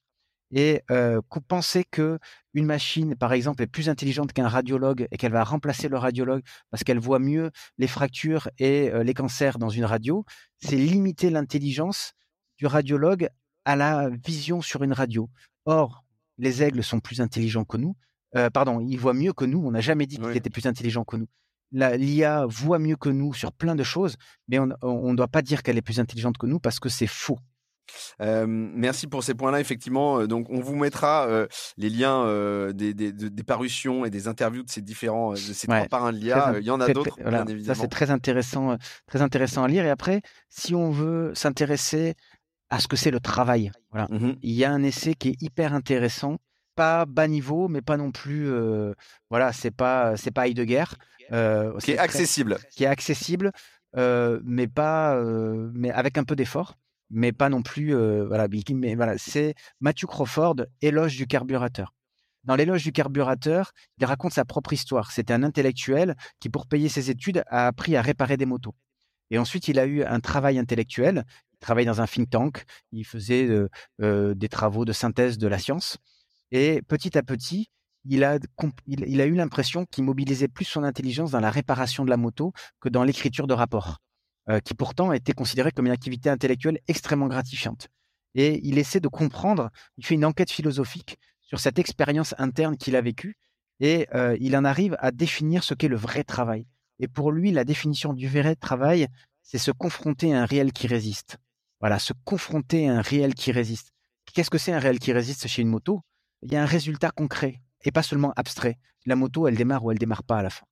[0.55, 2.19] Et euh, penser que
[2.53, 6.43] une machine, par exemple, est plus intelligente qu'un radiologue et qu'elle va remplacer le radiologue
[6.69, 7.49] parce qu'elle voit mieux
[7.79, 10.25] les fractures et euh, les cancers dans une radio,
[10.59, 12.13] c'est limiter l'intelligence
[12.59, 13.29] du radiologue
[13.65, 15.27] à la vision sur une radio.
[15.65, 16.05] Or,
[16.37, 17.95] les aigles sont plus intelligents que nous.
[18.53, 19.59] pardon, ils voient mieux que nous.
[19.65, 21.27] On n'a jamais dit qu'ils étaient plus intelligents que nous
[21.73, 24.15] l'IA voit mieux que nous sur plein de choses,
[24.47, 27.07] mais on ne doit pas dire qu'elle est plus intelligente que nous parce que c'est
[27.07, 27.39] faux.
[28.19, 29.59] merci pour ces points-là.
[29.59, 31.47] Effectivement, donc on vous mettra euh,
[31.77, 36.13] les liens euh, des, parutions et des interviews de ces différents de ces trois parrains
[36.13, 36.55] de l'IA.
[36.59, 37.75] Il y en a d'autres, bien évidemment.
[37.75, 39.85] Ça c'est très intéressant, très intéressant à lire.
[39.85, 42.15] Et après, si on veut s'intéresser
[42.69, 45.41] à ce que c'est le travail, voilà, mmh il y a un essai qui est
[45.41, 46.37] hyper intéressant
[46.75, 48.51] pas bas niveau, mais pas non plus.
[49.29, 50.85] voilà, c'est pas c'est pas Heidegger.
[51.31, 52.57] Euh, qui est accessible.
[52.71, 53.51] qui est accessible,
[53.95, 55.21] mais pas,
[55.73, 56.75] mais avec un peu d'effort,
[57.09, 57.93] mais pas non plus.
[58.25, 61.93] voilà, mais voilà, c'est Matthew Crawford, éloge du carburateur.
[62.43, 65.11] Dans l'éloge du carburateur, il raconte sa propre histoire.
[65.11, 68.75] C'était un intellectuel qui, pour payer ses études, a appris à réparer des motos.
[69.31, 71.23] Et ensuite, il a eu un travail intellectuel.
[71.53, 72.65] Il travaillait dans un think tank.
[72.91, 73.47] Il faisait
[73.99, 75.97] des travaux de synthèse de la science.
[76.53, 77.71] Et petit à petit,
[78.05, 82.53] il a, eu l'impression qu'il mobilisait plus son intelligence dans la réparation de la moto
[82.79, 83.97] que dans l'écriture de rapports,
[84.49, 87.87] euh, qui pourtant était considérée comme une activité intellectuelle extrêmement gratifiante.
[88.35, 92.95] Et il essaie de comprendre, il fait une enquête philosophique sur cette expérience interne qu'il
[92.95, 93.35] a vécue,
[93.79, 96.67] et euh, il en arrive à définir ce qu'est le vrai travail.
[96.99, 99.07] Et pour lui, la définition du vrai travail,
[99.41, 101.37] c'est se confronter à un réel qui résiste.
[101.79, 103.91] Voilà, se confronter à un réel qui résiste.
[104.33, 106.01] Qu'est-ce que c'est un réel qui résiste chez une moto?
[106.43, 108.77] Il y a un résultat concret et pas seulement abstrait.
[109.05, 110.65] La moto, elle démarre ou elle démarre pas à la fin.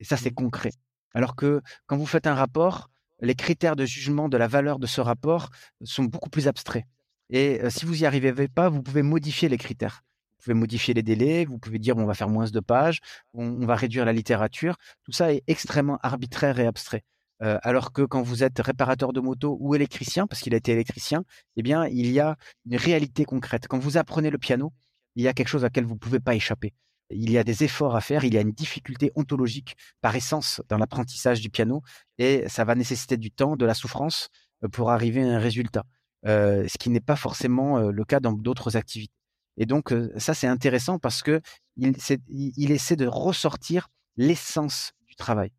[0.00, 0.34] Et ça, c'est mmh.
[0.34, 0.72] concret.
[1.14, 2.90] Alors que quand vous faites un rapport,
[3.20, 5.50] les critères de jugement de la valeur de ce rapport
[5.82, 6.84] sont beaucoup plus abstraits.
[7.30, 10.02] Et euh, si vous n'y arrivez pas, vous pouvez modifier les critères.
[10.38, 13.00] Vous pouvez modifier les délais, vous pouvez dire on va faire moins de pages,
[13.34, 14.76] on, va réduire la littérature.
[15.02, 17.02] Tout ça est extrêmement arbitraire et abstrait.
[17.42, 20.72] Euh, alors que quand vous êtes réparateur de moto ou électricien, parce qu'il a été
[20.72, 21.24] électricien,
[21.56, 22.36] eh bien, il y a
[22.66, 23.66] une réalité concrète.
[23.68, 24.72] Quand vous apprenez le piano,
[25.18, 26.72] il y a quelque chose à laquelle vous ne pouvez pas échapper.
[27.10, 30.62] Il y a des efforts à faire, il y a une difficulté ontologique par essence
[30.68, 31.82] dans l'apprentissage du piano
[32.18, 34.28] et ça va nécessiter du temps, de la souffrance
[34.62, 35.84] euh, pour arriver à un résultat,
[36.26, 39.12] euh, ce qui n'est pas forcément euh, le cas dans d'autres activités.
[39.56, 41.40] Et donc, ça, c'est intéressant parce que
[41.76, 41.96] il,
[42.28, 45.50] il, essaie de ressortir l'essence du travail.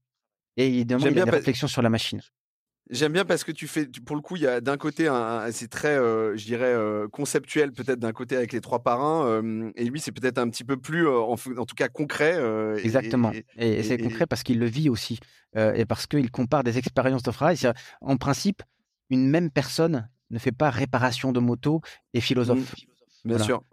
[0.55, 2.21] Et il demande des réflexions sur la machine.
[2.89, 5.07] J'aime bien parce que tu fais, pour le coup, il y a d'un côté,
[5.51, 6.75] c'est très, je dirais,
[7.11, 9.41] conceptuel peut-être d'un côté avec les trois parrains,
[9.75, 12.39] et lui, c'est peut-être un petit peu plus, en, tout cas, concret.
[12.83, 13.31] Exactement.
[13.57, 15.19] Et, c'est concret parce qu'il le vit aussi,
[15.55, 17.57] et parce qu'il compare des expériences de travail.
[18.01, 18.63] En principe,
[19.11, 21.81] une même personne ne fait pas réparation de moto
[22.15, 22.73] et philosophe.
[22.75, 22.85] Mmh.
[23.25, 23.63] Bien sûr,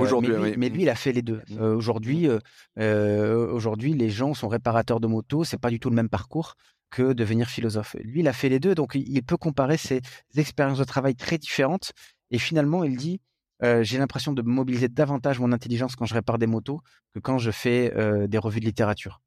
[0.00, 0.34] aujourd'hui.
[0.40, 1.40] Mais, mais, lui, il a fait les deux.
[1.50, 1.60] Mmh.
[1.60, 2.28] aujourd'hui,
[2.76, 5.44] aujourd'hui, les gens sont réparateurs de moto.
[5.44, 6.56] C'est pas du tout le même parcours
[6.96, 7.94] que devenir philosophe.
[8.02, 10.00] Lui, il a fait les deux, donc il peut comparer ses
[10.36, 11.92] expériences de travail très différentes.
[12.30, 13.20] Et finalement, il dit
[13.82, 16.80] j'ai l'impression de mobiliser davantage mon intelligence quand je répare des motos
[17.12, 17.92] que quand je fais
[18.28, 19.20] des revues de littérature.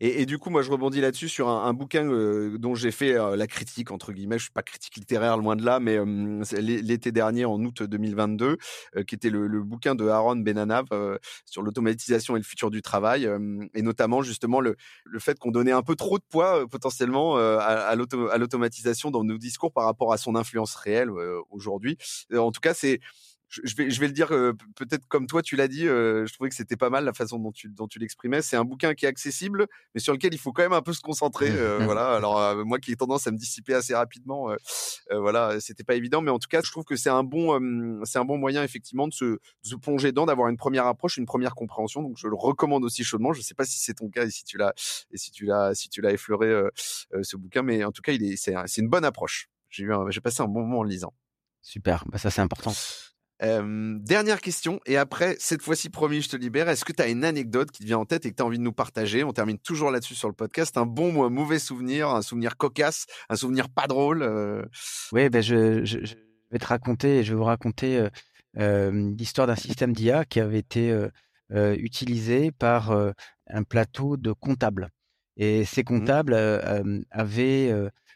[0.00, 2.04] Et, du coup, moi, je rebondis là-dessus sur un, bouquin
[2.58, 4.38] dont j'ai fait la critique, entre guillemets.
[4.38, 5.98] Je suis pas critique littéraire, loin de là, mais
[6.60, 8.56] l'été dernier, en août 2022,
[9.06, 10.86] qui était le, bouquin de Aaron Benanav
[11.44, 13.28] sur l'automatisation et le futur du travail,
[13.74, 14.76] et notamment justement le,
[15.18, 19.84] fait qu'on donnait un peu trop de poids potentiellement à l'automatisation dans nos discours par
[19.84, 21.10] rapport à son influence réelle
[21.50, 21.96] aujourd'hui.
[22.34, 23.00] En tout cas, c'est
[23.48, 25.84] je vais, je vais le dire peut-être comme toi tu l'as dit.
[25.84, 28.42] je trouvais que c'était pas mal la façon dont tu, dont tu l'exprimais.
[28.42, 30.92] C'est un bouquin qui est accessible, mais sur lequel il faut quand même un peu
[30.92, 31.50] se concentrer.
[31.50, 31.84] Mmh.
[31.84, 32.14] voilà.
[32.14, 34.54] Alors moi qui ai tendance à me dissiper assez rapidement,
[35.10, 37.58] voilà, c'était pas évident, mais en tout cas, je trouve que c'est un bon,
[38.04, 41.16] c'est un bon moyen effectivement de se, de se plonger dedans, d'avoir une première approche,
[41.16, 42.02] une première compréhension.
[42.02, 43.32] Donc je le recommande aussi chaudement.
[43.32, 44.74] Je sais pas si c'est ton cas et si tu l'as,
[45.10, 46.48] et si tu l'as, si tu l'as effleuré
[47.22, 49.48] ce bouquin, mais en tout cas, il est, c'est, c'est une bonne approche.
[49.70, 51.14] J'ai eu, j'ai passé un bon moment en lisant.
[51.60, 52.72] Super, bah ça c'est important
[53.40, 56.68] dernière question, et après, cette fois-ci, promis, je te libère.
[56.68, 58.46] Est-ce que tu as une anecdote qui te vient en tête et que tu as
[58.46, 59.22] envie de nous partager?
[59.22, 60.76] On termine toujours là-dessus sur le podcast.
[60.76, 64.68] Un bon ou un mauvais souvenir, un souvenir cocasse, un souvenir pas drôle
[65.12, 65.98] Oui, ben je, je,
[66.50, 68.08] vais te raconter, je vais vous raconter
[68.56, 70.96] l'histoire d'un système d'IA qui avait été
[71.50, 72.92] utilisé par
[73.48, 74.90] un plateau de comptables.
[75.36, 76.34] Et ces mmh comptables
[77.10, 77.72] avaient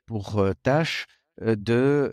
[0.06, 1.06] pour tâche
[1.40, 2.12] de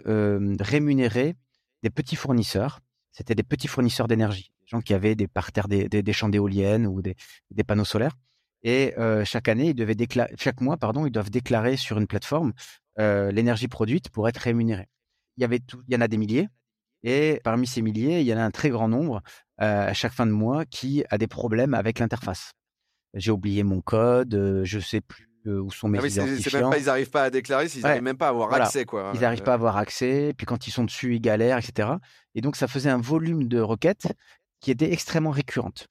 [0.60, 1.36] rémunérer
[1.82, 2.82] des petits fournisseurs
[3.12, 7.02] c'était des petits fournisseurs d'énergie, des gens qui avaient des parterres, des, champs d'éoliennes ou
[7.02, 7.16] des,
[7.66, 8.16] panneaux solaires.
[8.64, 12.08] Et euh, chaque année, ils devaient déclarer, chaque mois, pardon, ils doivent déclarer sur une
[12.08, 12.54] plateforme
[13.00, 14.90] euh, l'énergie produite pour être rémunérés.
[15.38, 16.50] Il y avait il y en a des milliers,
[17.04, 19.22] et parmi ces milliers, il y en a un très grand nombre
[19.62, 22.52] euh, à chaque fin de mois qui a des problèmes avec l'interface.
[23.14, 26.72] J'ai oublié mon code, je sais plus où sont mes ah identifiants.
[26.74, 28.86] ils n'arrivent pas à déclarer, ils n'arrivent même pas à avoir accès.
[28.86, 29.12] Quoi.
[29.14, 31.90] Ils n'arrivent pas à avoir accès, puis quand ils sont dessus, ils galèrent, etc.
[32.36, 34.08] Et donc, ça faisait un volume de requêtes
[34.60, 35.88] qui était extrêmement récurrente.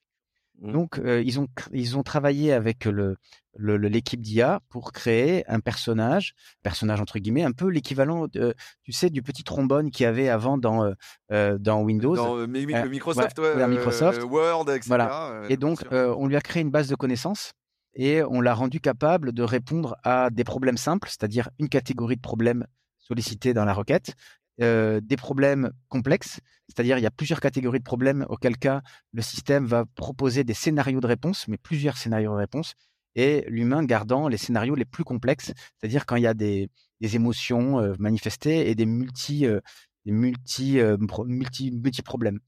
[0.60, 0.72] Mmh.
[0.72, 3.16] Donc, ils, ont, ils ont travaillé avec le,
[3.58, 9.22] l'équipe d'IA pour créer un personnage, personnage entre guillemets, un peu l'équivalent, tu sais, du
[9.22, 10.92] petit trombone qu'il y avait avant dans,
[11.30, 12.16] dans Windows.
[12.16, 14.22] Dans Microsoft, Microsoft.
[14.22, 14.84] Word, etc.
[14.88, 15.42] Voilà.
[15.48, 17.52] Et donc, on lui a créé une base de connaissances
[17.98, 22.20] et on l'a rendu capable de répondre à des problèmes simples, c'est-à-dire une catégorie de
[22.20, 22.64] problèmes
[22.98, 24.14] sollicités dans la requête,
[24.62, 29.20] euh, des problèmes complexes, c'est-à-dire il y a plusieurs catégories de problèmes, auquel cas le
[29.20, 32.74] système va proposer des scénarios de réponse, mais plusieurs scénarios de réponse,
[33.16, 36.70] et l'humain gardant les scénarios les plus complexes, c'est-à-dire quand il y a des,
[37.00, 39.60] émotions euh, manifestées et des multi, euh,
[40.04, 40.78] multi,
[41.26, 42.38] multi, multi problèmes.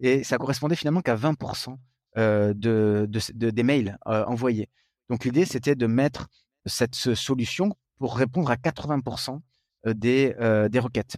[0.00, 1.76] Et ça correspondait finalement qu'à 20%
[2.16, 4.68] de, des mails envoyés.
[5.08, 6.28] Donc l'idée, c'était de mettre
[6.66, 9.40] cette solution pour répondre à 80%
[9.86, 10.34] des,
[10.70, 11.16] des requêtes.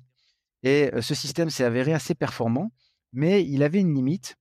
[0.63, 2.73] Et ce système s'est avéré assez performant,
[3.13, 4.37] mais il avait une limite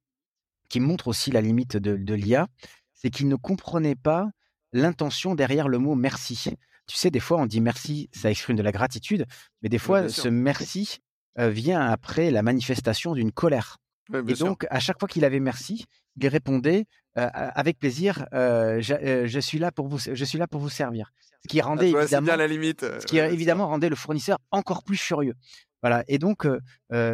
[0.69, 2.47] qui montre aussi la limite de, l'IA,
[2.93, 4.29] c'est qu'il ne comprenait pas
[4.71, 6.55] l'intention derrière le mot merci.
[6.85, 9.25] Tu sais, des fois, on dit merci, ça exprime de la gratitude,
[9.61, 10.99] mais des fois, ce merci
[11.37, 13.77] vient après la manifestation d'une colère.
[14.13, 15.85] Et donc, à chaque fois qu'il avait merci,
[16.17, 21.11] il répondait avec plaisir, je, suis là pour vous, je suis là pour vous servir.
[21.43, 22.81] Ce qui rendait évidemment, la limite.
[22.81, 25.35] Ce qui évidemment rendait le fournisseur encore plus furieux.
[25.81, 26.03] Voilà.
[26.07, 26.47] Et donc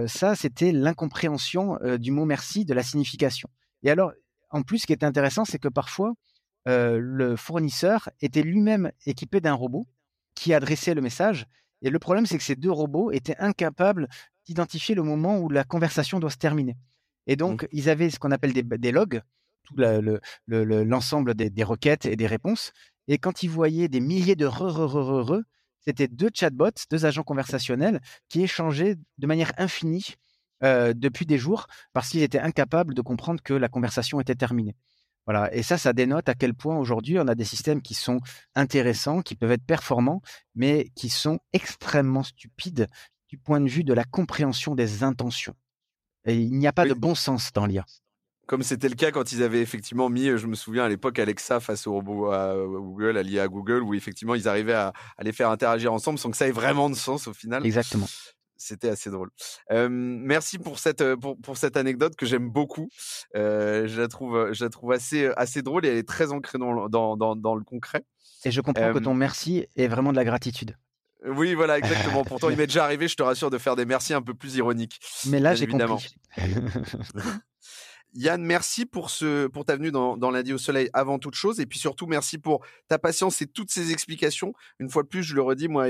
[0.07, 3.49] ça, c'était l'incompréhension du mot merci, de la signification.
[3.83, 4.11] Et alors,
[4.49, 6.13] en plus, ce qui est intéressant, c'est que parfois
[6.65, 9.87] le fournisseur était lui-même équipé d'un robot
[10.35, 11.47] qui adressait le message.
[11.81, 14.07] Et le problème, c'est que ces deux robots étaient incapables
[14.45, 16.75] d'identifier le moment où la conversation doit se terminer.
[17.27, 17.37] Et mmh.
[17.37, 19.21] donc, ils avaient ce qu'on appelle des, logs,
[19.63, 19.75] tout
[20.47, 22.71] l'ensemble des, requêtes et des réponses.
[23.07, 25.41] Et quand ils voyaient des milliers de re, re, re, re,
[25.81, 30.15] c'était deux chatbots, deux agents conversationnels qui échangeaient de manière infinie
[30.63, 34.75] euh, depuis des jours parce qu'ils étaient incapables de comprendre que la conversation était terminée.
[35.27, 35.53] Voilà.
[35.53, 38.19] Et ça, ça dénote à quel point aujourd'hui on a des systèmes qui sont
[38.53, 40.21] intéressants, qui peuvent être performants,
[40.53, 42.87] mais qui sont extrêmement stupides
[43.27, 45.55] du point de vue de la compréhension des intentions.
[46.25, 47.85] Et il n'y a pas de bon sens dans l'IA.
[48.47, 51.59] Comme c'était le cas quand ils avaient effectivement mis, je me souviens à l'époque, Alexa
[51.59, 55.31] face au robot à Google, à l'IA à Google, où effectivement ils arrivaient à, les
[55.31, 57.65] faire interagir ensemble sans que ça ait vraiment de sens au final.
[57.65, 58.07] Exactement.
[58.57, 59.31] C'était assez drôle.
[59.69, 62.87] merci pour cette, pour, pour cette anecdote que j'aime beaucoup.
[63.33, 66.87] je, la trouve, je la trouve assez, assez drôle et elle est très ancrée dans,
[66.87, 68.03] dans, dans, dans le concret.
[68.45, 70.75] Et je comprends que ton merci est vraiment de la gratitude.
[71.23, 72.23] Oui, voilà, exactement.
[72.25, 74.55] Pourtant, il m'est déjà arrivé, je te rassure, de faire des merci un peu plus
[74.55, 74.99] ironiques.
[75.25, 76.15] Mais là, j'ai compris.
[78.17, 81.59] Yann, merci pour, ce, pour ta venue dans, dans Lundi au Soleil avant toute chose.
[81.59, 84.53] Et puis surtout, merci pour ta patience et toutes ces explications.
[84.79, 85.87] Une fois de plus, je le redis, moi,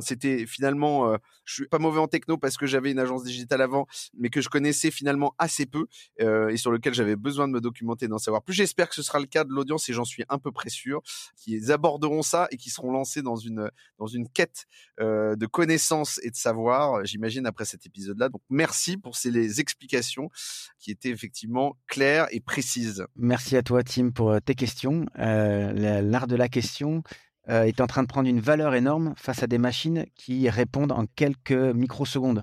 [0.00, 3.62] c'était finalement, euh, je suis pas mauvais en techno parce que j'avais une agence digitale
[3.62, 3.86] avant,
[4.16, 5.86] mais que je connaissais finalement assez peu
[6.20, 8.54] euh, et sur lequel j'avais besoin de me documenter, d'en savoir plus.
[8.54, 11.02] J'espère que ce sera le cas de l'audience et j'en suis un peu près sûr,
[11.36, 14.66] qu'ils aborderont ça et qui seront lancés dans une, dans une quête
[15.00, 18.28] euh, de connaissances et de savoir, j'imagine, après cet épisode-là.
[18.28, 20.30] Donc, merci pour ces les explications
[20.78, 21.55] qui étaient effectivement
[21.86, 23.06] claire et précise.
[23.16, 25.06] Merci à toi, Tim, pour euh, tes questions.
[25.18, 27.02] Euh, l'art de la question
[27.48, 30.92] euh, est en train de prendre une valeur énorme face à des machines qui répondent
[30.92, 32.42] en quelques microsecondes.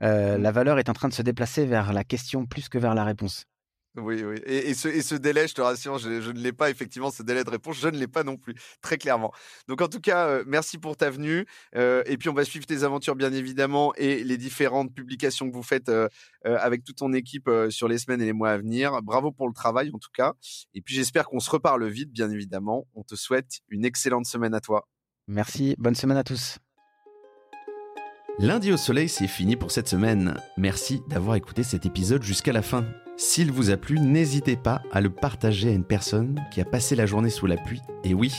[0.00, 0.36] Mmh.
[0.36, 3.04] la valeur est en train de se déplacer vers la question plus que vers la
[3.04, 3.46] réponse.
[3.96, 4.38] Oui, oui.
[4.44, 7.44] Et, ce, et, ce, délai, je te rassure, je, ne l'ai pas effectivement, ce délai
[7.44, 9.32] de réponse, je ne l'ai pas non plus, très clairement.
[9.68, 11.46] Donc en tout cas, euh, merci pour ta venue.
[11.76, 15.54] Euh, et puis on va suivre tes aventures, bien évidemment, et les différentes publications que
[15.54, 16.08] vous faites euh,
[16.42, 19.00] avec toute ton équipe sur les semaines et les mois à venir.
[19.02, 20.34] Bravo pour le travail, en tout cas.
[20.74, 22.88] Et puis j'espère qu'on se reparle vite, bien évidemment.
[22.94, 24.88] On te souhaite une excellente semaine à toi.
[25.28, 26.58] Merci, bonne semaine à tous.
[28.40, 30.34] Lundi au soleil, c'est fini pour cette semaine.
[30.56, 32.84] Merci d'avoir écouté cet épisode jusqu'à la fin.
[33.16, 36.96] S'il vous a plu, n'hésitez pas à le partager à une personne qui a passé
[36.96, 37.80] la journée sous la pluie.
[38.02, 38.34] Et oui,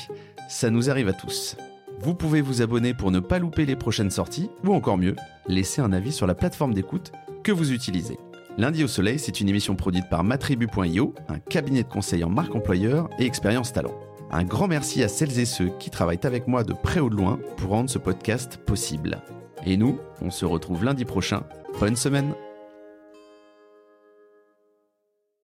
[0.49, 1.55] ça nous arrive à tous.
[2.01, 5.15] Vous pouvez vous abonner pour ne pas louper les prochaines sorties, ou encore mieux,
[5.47, 8.17] laisser un avis sur la plateforme d'écoute que vous utilisez.
[8.57, 12.55] Lundi au Soleil, c'est une émission produite par matribu.io, un cabinet de conseil en marque
[12.55, 13.95] employeur et expérience talent.
[14.29, 17.15] Un grand merci à celles et ceux qui travaillent avec moi de près ou de
[17.15, 19.21] loin pour rendre ce podcast possible.
[19.65, 21.43] Et nous, on se retrouve lundi prochain.
[21.79, 22.33] Bonne semaine